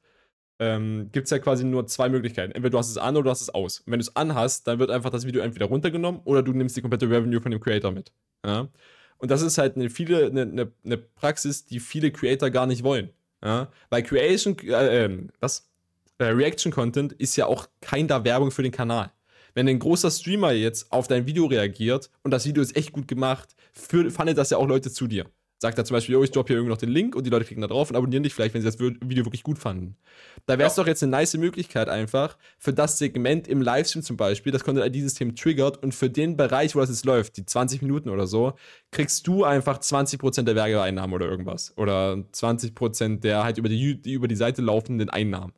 ähm, 0.60 1.10
gibt 1.12 1.26
es 1.26 1.32
ja 1.32 1.40
quasi 1.40 1.66
nur 1.66 1.88
zwei 1.88 2.08
Möglichkeiten. 2.08 2.54
Entweder 2.54 2.70
du 2.70 2.78
hast 2.78 2.90
es 2.90 2.98
an 2.98 3.18
oder 3.18 3.26
du 3.26 3.30
hast 3.32 3.42
es 3.42 3.50
aus. 3.50 3.82
Und 3.82 3.92
wenn 3.92 4.00
du 4.00 4.04
es 4.04 4.16
anhast, 4.16 4.66
dann 4.66 4.80
wird 4.80 4.92
einfach 4.92 5.10
das 5.10 5.26
Video 5.26 5.42
entweder 5.42 5.66
runtergenommen 5.66 6.22
oder 6.24 6.42
du 6.42 6.54
nimmst 6.54 6.78
die 6.78 6.82
komplette 6.82 7.10
Revenue 7.10 7.42
von 7.42 7.52
dem 7.52 7.60
Creator 7.60 7.92
mit. 7.92 8.14
Ja? 8.46 8.70
Und 9.18 9.32
das 9.32 9.42
ist 9.42 9.58
halt 9.58 9.76
eine, 9.76 9.90
viele, 9.90 10.26
eine, 10.26 10.42
eine, 10.42 10.72
eine 10.84 10.98
Praxis, 10.98 11.66
die 11.66 11.80
viele 11.80 12.12
Creator 12.12 12.50
gar 12.50 12.68
nicht 12.68 12.84
wollen. 12.84 13.10
Ja? 13.44 13.70
Weil 13.90 14.04
Creation, 14.04 14.58
äh, 14.60 15.06
ähm, 15.06 15.30
was? 15.40 15.70
Äh, 16.18 16.26
Reaction 16.26 16.72
Content 16.72 17.14
ist 17.14 17.36
ja 17.36 17.46
auch 17.46 17.68
kein 17.82 18.08
da 18.08 18.24
Werbung 18.24 18.52
für 18.52 18.64
den 18.64 18.72
Kanal. 18.72 19.12
Wenn 19.54 19.68
ein 19.68 19.80
großer 19.80 20.12
Streamer 20.12 20.52
jetzt 20.52 20.92
auf 20.92 21.08
dein 21.08 21.26
Video 21.26 21.46
reagiert 21.46 22.10
und 22.24 22.32
das 22.32 22.46
Video 22.46 22.62
ist 22.62 22.76
echt 22.76 22.92
gut 22.92 23.08
gemacht, 23.08 23.56
fandet 23.74 24.38
das 24.38 24.50
ja 24.50 24.58
auch 24.58 24.68
Leute 24.68 24.92
zu 24.92 25.08
dir 25.08 25.26
sagt 25.66 25.80
er 25.80 25.86
zum 25.86 25.96
Beispiel, 25.96 26.16
oh, 26.16 26.24
ich 26.24 26.30
droppe 26.30 26.50
hier 26.50 26.58
irgendwie 26.58 26.70
noch 26.70 26.78
den 26.78 26.90
Link 26.90 27.16
und 27.16 27.26
die 27.26 27.32
Leute 27.32 27.44
klicken 27.44 27.62
da 27.62 27.68
drauf 27.68 27.90
und 27.90 27.96
abonnieren 27.96 28.22
dich 28.22 28.36
vielleicht, 28.36 28.54
wenn 28.54 28.62
sie 28.62 28.68
das 28.68 28.80
Video 28.80 29.26
wirklich 29.26 29.42
gut 29.42 29.58
fanden. 29.58 29.98
Da 30.46 30.60
wäre 30.60 30.70
es 30.70 30.76
ja. 30.76 30.84
doch 30.84 30.88
jetzt 30.88 31.02
eine 31.02 31.10
nice 31.10 31.36
Möglichkeit 31.38 31.90
einfach, 31.90 32.38
für 32.60 32.72
das 32.72 33.00
Segment 33.00 33.48
im 33.48 33.64
Livestream 33.64 34.04
zum 34.04 34.16
Beispiel, 34.16 34.52
das 34.52 34.64
Content-ID-System 34.64 35.36
triggert 35.36 35.82
und 35.82 35.96
für 35.96 36.08
den 36.08 36.38
Bereich, 36.38 36.76
wo 36.76 36.82
das 36.82 36.90
jetzt 36.90 37.04
läuft, 37.04 37.38
die 37.38 37.46
20 37.48 37.82
Minuten 37.82 38.10
oder 38.10 38.28
so, 38.28 38.54
kriegst 38.92 39.26
du 39.26 39.44
einfach 39.44 39.80
20% 39.80 40.44
der 40.44 40.56
Werbeeinnahmen 40.56 41.16
oder 41.16 41.28
irgendwas. 41.28 41.74
Oder 41.78 42.14
20% 42.14 43.22
der 43.22 43.44
halt 43.44 43.58
über 43.58 43.68
die, 43.68 44.00
die 44.00 44.14
über 44.14 44.28
die 44.28 44.36
Seite 44.36 44.62
laufenden 44.62 45.10
Einnahmen. 45.10 45.54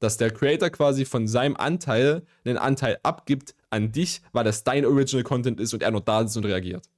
Dass 0.00 0.16
der 0.16 0.30
Creator 0.30 0.70
quasi 0.70 1.04
von 1.04 1.28
seinem 1.28 1.56
Anteil 1.56 2.22
einen 2.46 2.56
Anteil 2.56 2.98
abgibt 3.02 3.54
an 3.68 3.92
dich, 3.92 4.22
weil 4.32 4.44
das 4.44 4.64
dein 4.64 4.86
Original 4.86 5.24
Content 5.24 5.60
ist 5.60 5.74
und 5.74 5.82
er 5.82 5.90
noch 5.90 6.00
da 6.00 6.22
ist 6.22 6.36
und 6.38 6.46
reagiert. 6.46 6.88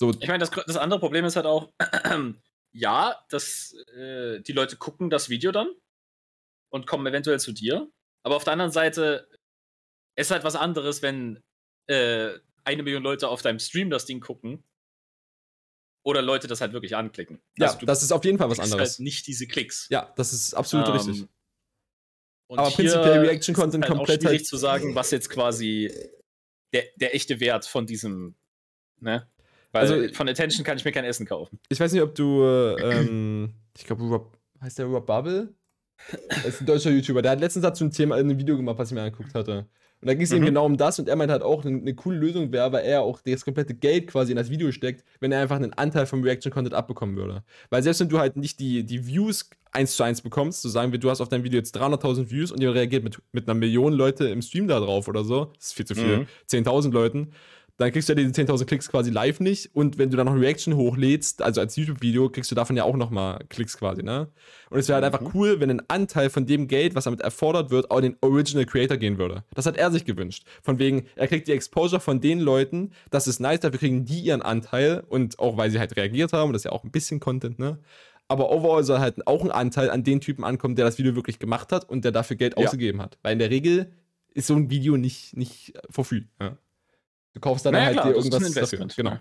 So. 0.00 0.12
Ich 0.18 0.28
meine, 0.28 0.38
das, 0.38 0.50
das 0.50 0.78
andere 0.78 0.98
Problem 0.98 1.26
ist 1.26 1.36
halt 1.36 1.44
auch, 1.44 1.74
ja, 2.72 3.22
dass 3.28 3.74
äh, 3.94 4.40
die 4.40 4.52
Leute 4.52 4.76
gucken 4.76 5.10
das 5.10 5.28
Video 5.28 5.52
dann 5.52 5.68
und 6.70 6.86
kommen 6.86 7.06
eventuell 7.06 7.38
zu 7.38 7.52
dir. 7.52 7.86
Aber 8.22 8.36
auf 8.36 8.44
der 8.44 8.54
anderen 8.54 8.72
Seite 8.72 9.28
ist 10.16 10.30
halt 10.30 10.42
was 10.42 10.56
anderes, 10.56 11.02
wenn 11.02 11.42
äh, 11.86 12.30
eine 12.64 12.82
Million 12.82 13.02
Leute 13.02 13.28
auf 13.28 13.42
deinem 13.42 13.58
Stream 13.58 13.90
das 13.90 14.06
Ding 14.06 14.20
gucken 14.20 14.64
oder 16.02 16.22
Leute 16.22 16.46
das 16.46 16.62
halt 16.62 16.72
wirklich 16.72 16.96
anklicken. 16.96 17.42
Ja, 17.58 17.66
also 17.72 17.84
das 17.84 18.02
ist 18.02 18.10
auf 18.10 18.24
jeden 18.24 18.38
Fall 18.38 18.48
was 18.48 18.58
anderes. 18.58 18.92
halt 18.92 19.00
nicht 19.00 19.26
diese 19.26 19.46
Klicks. 19.46 19.86
Ja, 19.90 20.14
das 20.16 20.32
ist 20.32 20.54
absolut 20.54 20.86
ähm, 20.88 20.92
richtig. 20.94 21.28
Aber 22.48 22.70
prinzipiell 22.70 23.18
Reaction 23.18 23.54
Content 23.54 23.84
halt 23.84 23.94
komplett 23.94 24.20
auch 24.20 24.22
schwierig 24.22 24.40
halt 24.40 24.46
zu 24.46 24.56
sagen, 24.56 24.94
was 24.94 25.10
jetzt 25.10 25.28
quasi 25.28 25.92
der, 26.72 26.86
der 26.96 27.14
echte 27.14 27.38
Wert 27.38 27.66
von 27.66 27.86
diesem 27.86 28.34
ne, 28.98 29.30
weil 29.72 29.82
also, 29.82 30.14
von 30.14 30.28
Attention 30.28 30.64
kann 30.64 30.76
ich 30.76 30.84
mir 30.84 30.92
kein 30.92 31.04
Essen 31.04 31.26
kaufen. 31.26 31.58
Ich 31.68 31.78
weiß 31.78 31.92
nicht, 31.92 32.02
ob 32.02 32.14
du, 32.14 32.44
ähm, 32.44 33.54
ich 33.76 33.84
glaube, 33.84 34.26
heißt 34.60 34.78
der 34.78 34.86
Rob 34.86 35.06
Bubble? 35.06 35.54
Das 36.28 36.46
ist 36.46 36.60
ein 36.62 36.66
deutscher 36.66 36.90
YouTuber. 36.90 37.22
Der 37.22 37.32
hat 37.32 37.40
letztens 37.40 37.62
dazu 37.62 37.84
ein 37.84 37.90
Thema, 37.90 38.16
ein 38.16 38.38
Video 38.38 38.56
gemacht, 38.56 38.78
was 38.78 38.90
ich 38.90 38.94
mir 38.94 39.02
angeguckt 39.02 39.34
hatte. 39.34 39.66
Und 40.00 40.08
da 40.08 40.14
ging 40.14 40.22
es 40.22 40.30
mhm. 40.30 40.36
eben 40.36 40.46
genau 40.46 40.64
um 40.64 40.78
das 40.78 40.98
und 40.98 41.08
er 41.08 41.16
meint 41.16 41.30
halt 41.30 41.42
auch, 41.42 41.64
eine, 41.64 41.76
eine 41.78 41.94
coole 41.94 42.16
Lösung 42.16 42.52
wäre, 42.52 42.72
weil 42.72 42.84
er 42.84 43.02
auch 43.02 43.20
das 43.20 43.44
komplette 43.44 43.74
Geld 43.74 44.06
quasi 44.06 44.32
in 44.32 44.36
das 44.36 44.48
Video 44.48 44.72
steckt, 44.72 45.04
wenn 45.20 45.30
er 45.30 45.42
einfach 45.42 45.56
einen 45.56 45.74
Anteil 45.74 46.06
vom 46.06 46.22
Reaction-Content 46.22 46.74
abbekommen 46.74 47.16
würde. 47.16 47.44
Weil 47.68 47.82
selbst 47.82 48.00
wenn 48.00 48.08
du 48.08 48.18
halt 48.18 48.36
nicht 48.36 48.60
die, 48.60 48.84
die 48.84 49.06
Views 49.06 49.50
eins 49.72 49.96
zu 49.96 50.02
eins 50.02 50.22
bekommst, 50.22 50.62
so 50.62 50.70
sagen 50.70 50.90
wir, 50.92 50.98
du 50.98 51.10
hast 51.10 51.20
auf 51.20 51.28
deinem 51.28 51.44
Video 51.44 51.58
jetzt 51.58 51.76
300.000 51.76 52.30
Views 52.30 52.50
und 52.50 52.62
ihr 52.62 52.74
reagiert 52.74 53.04
mit, 53.04 53.20
mit 53.32 53.46
einer 53.46 53.54
Million 53.54 53.92
Leute 53.92 54.28
im 54.28 54.40
Stream 54.40 54.68
da 54.68 54.80
drauf 54.80 55.06
oder 55.06 55.22
so, 55.22 55.52
das 55.56 55.66
ist 55.66 55.72
viel 55.74 55.86
zu 55.86 55.94
viel, 55.94 56.20
mhm. 56.20 56.26
10.000 56.48 56.92
Leuten, 56.92 57.32
dann 57.80 57.92
kriegst 57.92 58.08
du 58.08 58.12
ja 58.12 58.16
diese 58.16 58.30
10.000 58.30 58.66
Klicks 58.66 58.90
quasi 58.90 59.10
live 59.10 59.40
nicht. 59.40 59.74
Und 59.74 59.96
wenn 59.96 60.10
du 60.10 60.16
dann 60.16 60.26
noch 60.26 60.34
eine 60.34 60.42
Reaction 60.42 60.76
hochlädst, 60.76 61.40
also 61.40 61.62
als 61.62 61.76
YouTube-Video, 61.76 62.28
kriegst 62.28 62.50
du 62.50 62.54
davon 62.54 62.76
ja 62.76 62.84
auch 62.84 62.96
nochmal 62.96 63.42
Klicks 63.48 63.78
quasi, 63.78 64.02
ne? 64.02 64.28
Und 64.68 64.78
es 64.78 64.88
wäre 64.88 65.00
halt 65.00 65.10
mhm. 65.10 65.18
einfach 65.18 65.34
cool, 65.34 65.60
wenn 65.60 65.70
ein 65.70 65.82
Anteil 65.88 66.28
von 66.28 66.44
dem 66.44 66.68
Geld, 66.68 66.94
was 66.94 67.04
damit 67.04 67.22
erfordert 67.22 67.70
wird, 67.70 67.90
auch 67.90 68.02
den 68.02 68.16
Original 68.20 68.66
Creator 68.66 68.98
gehen 68.98 69.16
würde. 69.16 69.44
Das 69.54 69.64
hat 69.64 69.78
er 69.78 69.90
sich 69.90 70.04
gewünscht. 70.04 70.44
Von 70.62 70.78
wegen, 70.78 71.06
er 71.16 71.26
kriegt 71.26 71.48
die 71.48 71.52
Exposure 71.52 72.00
von 72.00 72.20
den 72.20 72.40
Leuten, 72.40 72.92
das 73.10 73.26
ist 73.26 73.40
nice, 73.40 73.60
dafür 73.60 73.78
kriegen 73.78 74.04
die 74.04 74.20
ihren 74.20 74.42
Anteil 74.42 75.02
und 75.08 75.38
auch 75.38 75.56
weil 75.56 75.70
sie 75.70 75.78
halt 75.78 75.96
reagiert 75.96 76.34
haben, 76.34 76.52
das 76.52 76.60
ist 76.60 76.64
ja 76.64 76.72
auch 76.72 76.84
ein 76.84 76.90
bisschen 76.90 77.18
Content, 77.18 77.58
ne? 77.58 77.78
Aber 78.28 78.52
overall 78.52 78.84
soll 78.84 79.00
halt 79.00 79.26
auch 79.26 79.42
ein 79.42 79.50
Anteil 79.50 79.90
an 79.90 80.04
den 80.04 80.20
Typen 80.20 80.44
ankommen, 80.44 80.76
der 80.76 80.84
das 80.84 80.98
Video 80.98 81.16
wirklich 81.16 81.38
gemacht 81.38 81.72
hat 81.72 81.88
und 81.88 82.04
der 82.04 82.12
dafür 82.12 82.36
Geld 82.36 82.54
ja. 82.56 82.64
ausgegeben 82.64 83.00
hat. 83.00 83.18
Weil 83.22 83.32
in 83.32 83.38
der 83.40 83.50
Regel 83.50 83.90
ist 84.34 84.46
so 84.46 84.54
ein 84.54 84.70
Video 84.70 84.96
nicht, 84.96 85.36
nicht 85.36 85.72
for 85.90 86.04
free. 86.04 86.22
Ja? 86.40 86.56
Du 87.32 87.40
kaufst 87.40 87.64
dann 87.64 87.72
naja, 87.72 87.86
halt 87.86 87.94
klar, 87.94 88.08
dir 88.08 88.16
irgendwas 88.16 88.52
dafür. 88.52 88.86
Genau. 88.96 89.18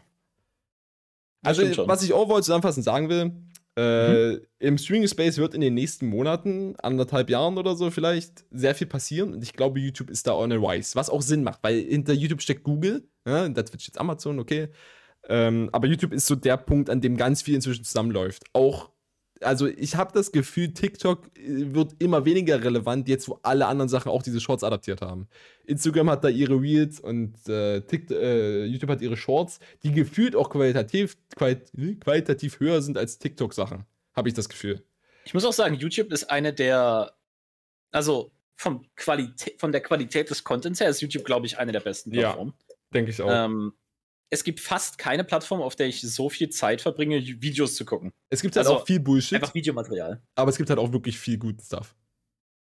Also, 1.43 1.88
was 1.88 2.03
ich 2.03 2.14
overall 2.14 2.43
zusammenfassend 2.43 2.84
sagen 2.84 3.10
will, 3.10 3.32
äh, 3.78 4.32
mhm. 4.34 4.41
im 4.60 4.78
Streaming 4.78 5.07
Space 5.07 5.38
wird 5.38 5.53
in 5.53 5.62
den 5.62 5.74
nächsten 5.74 6.07
Monaten, 6.07 6.76
anderthalb 6.82 7.30
Jahren 7.30 7.57
oder 7.57 7.76
so 7.76 7.91
vielleicht, 7.91 8.43
sehr 8.51 8.76
viel 8.76 8.88
passieren. 8.88 9.34
Und 9.34 9.43
ich 9.43 9.53
glaube, 9.53 9.80
YouTube 9.80 10.10
ist 10.10 10.28
da 10.28 10.34
on 10.34 10.51
a 10.51 10.55
rise. 10.55 10.95
Was 10.95 11.10
auch 11.10 11.22
Sinn 11.22 11.43
macht, 11.43 11.60
weil 11.64 11.80
hinter 11.80 12.14
YouTube 12.14 12.41
steckt 12.41 12.64
Google, 12.64 13.07
ja, 13.26 13.47
da 13.47 13.64
Twitch 13.64 13.88
jetzt 13.88 13.99
Amazon, 13.99 14.39
okay. 14.39 14.70
Ähm, 15.28 15.70
aber 15.72 15.88
YouTube 15.88 16.14
ist 16.14 16.26
so 16.26 16.36
der 16.36 16.57
Punkt, 16.57 16.89
an 16.89 17.01
dem 17.01 17.16
ganz 17.16 17.41
viel 17.41 17.55
inzwischen 17.55 17.84
zusammenläuft. 17.84 18.43
Auch 18.53 18.89
also 19.42 19.68
ich 19.68 19.96
habe 19.96 20.12
das 20.14 20.32
Gefühl, 20.32 20.74
TikTok 20.74 21.28
äh, 21.38 21.74
wird 21.74 21.94
immer 22.00 22.26
weniger 22.26 22.64
relevant, 22.64 23.08
jetzt 23.08 23.28
wo 23.30 23.40
alle 23.44 23.68
anderen 23.68 23.90
Sachen 23.90 24.12
auch 24.12 24.24
diese 24.24 24.40
Shorts 24.40 24.64
adaptiert 24.64 25.02
haben. 25.02 25.28
Instagram 25.66 26.10
hat 26.10 26.24
da 26.24 26.30
ihre 26.30 26.60
Reels 26.60 27.00
und 27.00 27.48
äh, 27.48 27.82
TikTok, 27.82 28.18
äh, 28.18 28.66
YouTube 28.66 28.90
hat 28.90 29.02
ihre 29.02 29.18
Shorts, 29.18 29.60
die 29.84 29.92
gefühlt 29.92 30.36
auch 30.36 30.50
qualitativ, 30.50 31.18
qualit 31.36 31.72
qualitativ 32.02 32.60
höher 32.60 32.82
sind 32.82 32.98
als 32.98 33.20
TikTok-Sachen, 33.20 33.86
habe 34.14 34.28
ich 34.28 34.34
das 34.34 34.50
Gefühl. 34.50 34.84
Ich 35.26 35.34
muss 35.34 35.46
auch 35.46 35.54
sagen, 35.54 35.76
YouTube 35.76 36.12
ist 36.12 36.30
eine 36.30 36.54
der, 36.54 37.14
also 37.92 38.32
vom 38.56 38.86
Qualität, 38.96 39.60
von 39.60 39.72
der 39.72 39.82
Qualität 39.82 40.30
des 40.30 40.44
Contents 40.44 40.80
her 40.80 40.90
ist 40.90 41.02
YouTube, 41.02 41.24
glaube 41.24 41.46
ich, 41.46 41.58
eine 41.58 41.72
der 41.72 41.80
besten 41.80 42.12
Plattformen. 42.12 42.54
Ja, 42.58 42.76
denke 42.94 43.12
ich 43.12 43.22
auch. 43.22 43.30
Ähm, 43.32 43.74
es 44.30 44.44
gibt 44.44 44.60
fast 44.60 44.98
keine 44.98 45.24
Plattform, 45.24 45.62
auf 45.62 45.76
der 45.76 45.88
ich 45.88 46.02
so 46.02 46.30
viel 46.30 46.50
Zeit 46.50 46.82
verbringe, 46.82 47.20
Videos 47.42 47.76
zu 47.76 47.86
gucken. 47.86 48.14
Es 48.30 48.42
gibt 48.42 48.56
halt 48.56 48.68
also 48.68 48.80
auch 48.80 48.86
viel 48.86 49.00
Bullshit. 49.00 49.36
Einfach 49.36 49.54
Videomaterial. 49.54 50.22
Aber 50.36 50.50
es 50.50 50.58
gibt 50.58 50.70
halt 50.70 50.80
auch 50.80 50.92
wirklich 50.92 51.18
viel 51.18 51.38
guten 51.38 51.62
Stuff. 51.62 51.96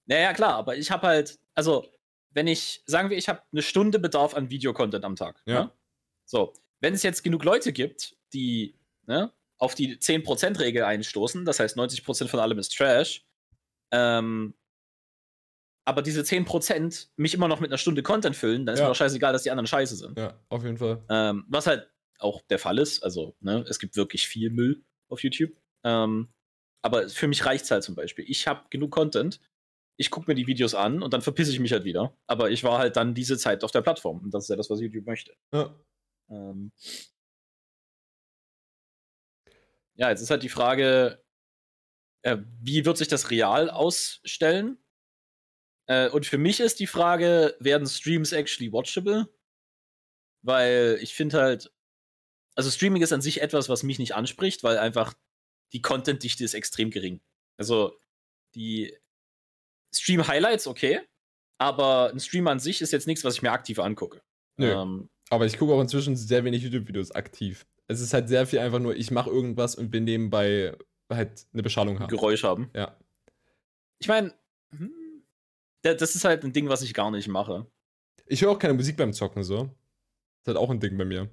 Naja, 0.06 0.32
klar, 0.32 0.54
aber 0.54 0.76
ich 0.76 0.90
habe 0.90 1.06
halt, 1.06 1.38
also 1.54 1.86
wenn 2.30 2.46
ich, 2.46 2.82
sagen 2.86 3.10
wir, 3.10 3.18
ich 3.18 3.28
habe 3.28 3.42
eine 3.52 3.62
Stunde 3.62 3.98
Bedarf 3.98 4.34
an 4.34 4.50
Videocontent 4.50 5.04
am 5.04 5.16
Tag. 5.16 5.42
Ja. 5.44 5.64
Ne? 5.64 5.72
So, 6.24 6.54
wenn 6.80 6.94
es 6.94 7.02
jetzt 7.02 7.22
genug 7.22 7.44
Leute 7.44 7.72
gibt, 7.72 8.16
die 8.32 8.78
ne, 9.06 9.32
auf 9.58 9.74
die 9.74 9.96
10%-Regel 9.96 10.84
einstoßen, 10.84 11.44
das 11.44 11.60
heißt 11.60 11.76
90% 11.76 12.28
von 12.28 12.40
allem 12.40 12.58
ist 12.58 12.74
Trash, 12.76 13.26
ähm, 13.92 14.54
aber 15.88 16.02
diese 16.02 16.20
10% 16.22 17.08
mich 17.16 17.32
immer 17.32 17.48
noch 17.48 17.60
mit 17.60 17.70
einer 17.70 17.78
Stunde 17.78 18.02
Content 18.02 18.36
füllen, 18.36 18.66
dann 18.66 18.74
ist 18.74 18.80
Ja. 18.80 18.84
mir 18.84 18.90
doch 18.90 18.96
scheißegal, 18.96 19.32
dass 19.32 19.42
die 19.42 19.50
anderen 19.50 19.66
scheiße 19.66 19.96
sind. 19.96 20.18
Ja, 20.18 20.38
auf 20.50 20.62
jeden 20.62 20.76
Fall. 20.76 21.02
Ähm, 21.08 21.46
was 21.48 21.66
halt 21.66 21.88
auch 22.18 22.42
der 22.42 22.58
Fall 22.58 22.78
ist. 22.78 23.02
Also, 23.02 23.34
ne, 23.40 23.64
es 23.68 23.78
gibt 23.78 23.96
wirklich 23.96 24.28
viel 24.28 24.50
Müll 24.50 24.84
auf 25.08 25.22
YouTube. 25.22 25.52
Ähm, 25.84 26.28
aber 26.82 27.08
für 27.08 27.26
mich 27.26 27.46
reicht 27.46 27.64
es 27.64 27.70
halt 27.70 27.84
zum 27.84 27.94
Beispiel. 27.94 28.26
Ich 28.28 28.46
habe 28.46 28.66
genug 28.68 28.90
Content. 28.90 29.40
Ich 29.96 30.10
gucke 30.10 30.30
mir 30.30 30.34
die 30.34 30.46
Videos 30.46 30.74
an 30.74 31.02
und 31.02 31.14
dann 31.14 31.22
verpisse 31.22 31.52
ich 31.52 31.58
mich 31.58 31.72
halt 31.72 31.84
wieder. 31.84 32.14
Aber 32.26 32.50
ich 32.50 32.62
war 32.64 32.78
halt 32.78 32.96
dann 32.96 33.14
diese 33.14 33.38
Zeit 33.38 33.64
auf 33.64 33.70
der 33.70 33.80
Plattform. 33.82 34.18
Und 34.20 34.34
das 34.34 34.44
ist 34.44 34.50
ja 34.50 34.56
das, 34.56 34.68
was 34.68 34.80
YouTube 34.80 35.06
möchte. 35.06 35.32
Ja. 35.54 35.74
Ähm 36.28 36.70
ja, 39.96 40.10
jetzt 40.10 40.20
ist 40.20 40.30
halt 40.30 40.42
die 40.42 40.48
Frage, 40.48 41.24
äh, 42.22 42.36
wie 42.60 42.84
wird 42.84 42.98
sich 42.98 43.08
das 43.08 43.30
real 43.30 43.70
ausstellen? 43.70 44.78
Äh, 45.88 46.10
und 46.10 46.26
für 46.26 46.38
mich 46.38 46.60
ist 46.60 46.80
die 46.80 46.86
Frage, 46.86 47.56
werden 47.58 47.86
Streams 47.88 48.32
actually 48.32 48.72
watchable? 48.72 49.28
Weil 50.42 50.98
ich 51.02 51.14
finde 51.14 51.40
halt, 51.40 51.72
also 52.54 52.70
Streaming 52.70 53.02
ist 53.02 53.12
an 53.12 53.22
sich 53.22 53.40
etwas, 53.40 53.68
was 53.68 53.82
mich 53.82 53.98
nicht 53.98 54.14
anspricht, 54.14 54.62
weil 54.62 54.78
einfach 54.78 55.14
die 55.72 55.82
Content-Dichte 55.82 56.44
ist 56.44 56.54
extrem 56.54 56.90
gering. 56.90 57.20
Also 57.56 57.98
die 58.54 58.96
Stream-Highlights, 59.94 60.66
okay, 60.66 61.00
aber 61.58 62.10
ein 62.10 62.20
Stream 62.20 62.46
an 62.46 62.60
sich 62.60 62.80
ist 62.82 62.92
jetzt 62.92 63.06
nichts, 63.06 63.24
was 63.24 63.34
ich 63.34 63.42
mir 63.42 63.52
aktiv 63.52 63.78
angucke. 63.78 64.22
Nö. 64.56 64.70
Ähm, 64.70 65.08
Aber 65.30 65.46
ich 65.46 65.58
gucke 65.58 65.72
auch 65.72 65.80
inzwischen 65.80 66.16
sehr 66.16 66.44
wenig 66.44 66.62
YouTube-Videos 66.62 67.10
aktiv. 67.12 67.66
Es 67.88 68.00
ist 68.00 68.12
halt 68.12 68.28
sehr 68.28 68.46
viel 68.46 68.58
einfach 68.58 68.78
nur, 68.78 68.94
ich 68.94 69.10
mache 69.10 69.30
irgendwas 69.30 69.74
und 69.74 69.90
bin 69.90 70.04
nebenbei 70.04 70.76
halt 71.10 71.46
eine 71.52 71.62
Beschallung 71.62 72.00
haben. 72.00 72.08
Geräusch 72.08 72.44
haben. 72.44 72.70
Ja. 72.74 72.96
Ich 73.98 74.08
meine, 74.08 74.34
hm, 74.70 74.92
das 75.82 76.14
ist 76.14 76.24
halt 76.24 76.44
ein 76.44 76.52
Ding, 76.52 76.68
was 76.68 76.82
ich 76.82 76.94
gar 76.94 77.10
nicht 77.10 77.28
mache. 77.28 77.66
Ich 78.26 78.42
höre 78.42 78.50
auch 78.50 78.58
keine 78.58 78.74
Musik 78.74 78.96
beim 78.96 79.12
Zocken 79.12 79.42
so. 79.42 79.64
Das 79.64 80.42
ist 80.42 80.46
halt 80.48 80.56
auch 80.58 80.70
ein 80.70 80.80
Ding 80.80 80.96
bei 80.98 81.04
mir. 81.04 81.30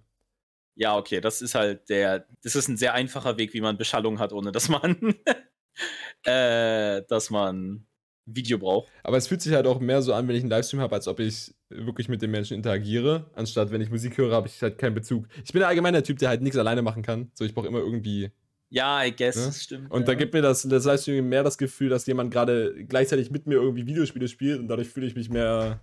Ja, 0.76 0.98
okay, 0.98 1.22
das 1.22 1.42
ist 1.42 1.56
halt 1.56 1.90
der, 1.90 2.28
das 2.44 2.56
ist 2.56 2.68
ein 2.68 2.78
sehr 2.78 2.94
einfacher 2.94 3.38
Weg, 3.38 3.54
wie 3.54 3.62
man 3.62 3.78
Beschallung 3.78 4.20
hat, 4.20 4.34
ohne 4.34 4.52
dass 4.52 4.68
man, 4.68 5.16
äh, 6.24 7.02
dass 7.08 7.30
man 7.30 7.88
Video 8.26 8.58
braucht. 8.58 8.92
Aber 9.04 9.18
es 9.18 9.28
fühlt 9.28 9.42
sich 9.42 9.54
halt 9.54 9.68
auch 9.68 9.80
mehr 9.80 10.02
so 10.02 10.14
an, 10.14 10.28
wenn 10.28 10.36
ich 10.36 10.42
einen 10.42 10.50
Livestream 10.50 10.82
habe, 10.82 10.96
als 10.96 11.08
ob 11.08 11.20
ich 11.20 11.54
wirklich 11.70 12.10
mit 12.10 12.22
den 12.22 12.32
Menschen 12.32 12.56
interagiere. 12.56 13.30
Anstatt 13.36 13.72
wenn 13.72 13.82
ich 13.82 13.90
Musik 13.90 14.18
höre, 14.18 14.34
habe 14.34 14.48
ich 14.48 14.62
halt 14.62 14.78
keinen 14.78 14.96
Bezug. 14.96 15.28
Ich 15.44 15.54
bin 15.54 15.64
allgemein 15.64 15.94
der 15.94 16.04
Typ, 16.04 16.18
der 16.18 16.30
halt 16.30 16.42
nichts 16.42 16.58
alleine 16.58 16.82
machen 16.82 17.04
kann. 17.04 17.32
So, 17.34 17.46
ich 17.46 17.54
brauche 17.54 17.68
immer 17.68 17.80
irgendwie. 17.80 18.32
Ja, 18.76 19.06
I 19.06 19.16
guess, 19.16 19.38
Ja? 19.38 19.46
das 19.46 19.64
stimmt. 19.64 19.90
Und 19.90 20.02
ja. 20.02 20.06
da 20.08 20.14
gibt 20.16 20.34
mir 20.34 20.42
das, 20.42 20.64
das 20.64 20.84
Livestream 20.84 21.30
mehr 21.30 21.44
das 21.44 21.58
Gefühl, 21.58 21.88
dass 21.88 22.06
jemand 22.08 22.30
gerade 22.32 22.86
gleichzeitig 22.86 23.32
mit 23.32 23.48
mir 23.48 23.56
irgendwie 23.56 23.88
Videospiele 23.88 24.28
spielt 24.28 24.60
und 24.60 24.68
dadurch 24.68 24.90
fühle 24.90 25.08
ich 25.08 25.16
mich 25.16 25.30
mehr 25.30 25.82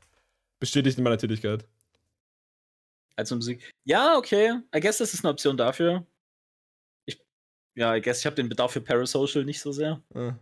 bestätigt 0.60 0.98
in 0.98 1.04
meiner 1.04 1.16
Tätigkeit. 1.16 1.66
Also 3.16 3.34
Musik. 3.34 3.72
Ja, 3.84 4.18
okay. 4.18 4.60
I 4.76 4.80
guess 4.80 4.98
das 4.98 5.14
ist 5.14 5.24
eine 5.24 5.32
Option 5.32 5.56
dafür. 5.56 6.06
Ich, 7.06 7.18
ja, 7.74 7.96
I 7.96 8.02
guess 8.02 8.20
ich 8.20 8.26
habe 8.26 8.36
den 8.36 8.50
Bedarf 8.50 8.72
für 8.72 8.82
Parasocial 8.82 9.46
nicht 9.46 9.60
so 9.60 9.72
sehr. 9.72 10.02
Ah. 10.14 10.34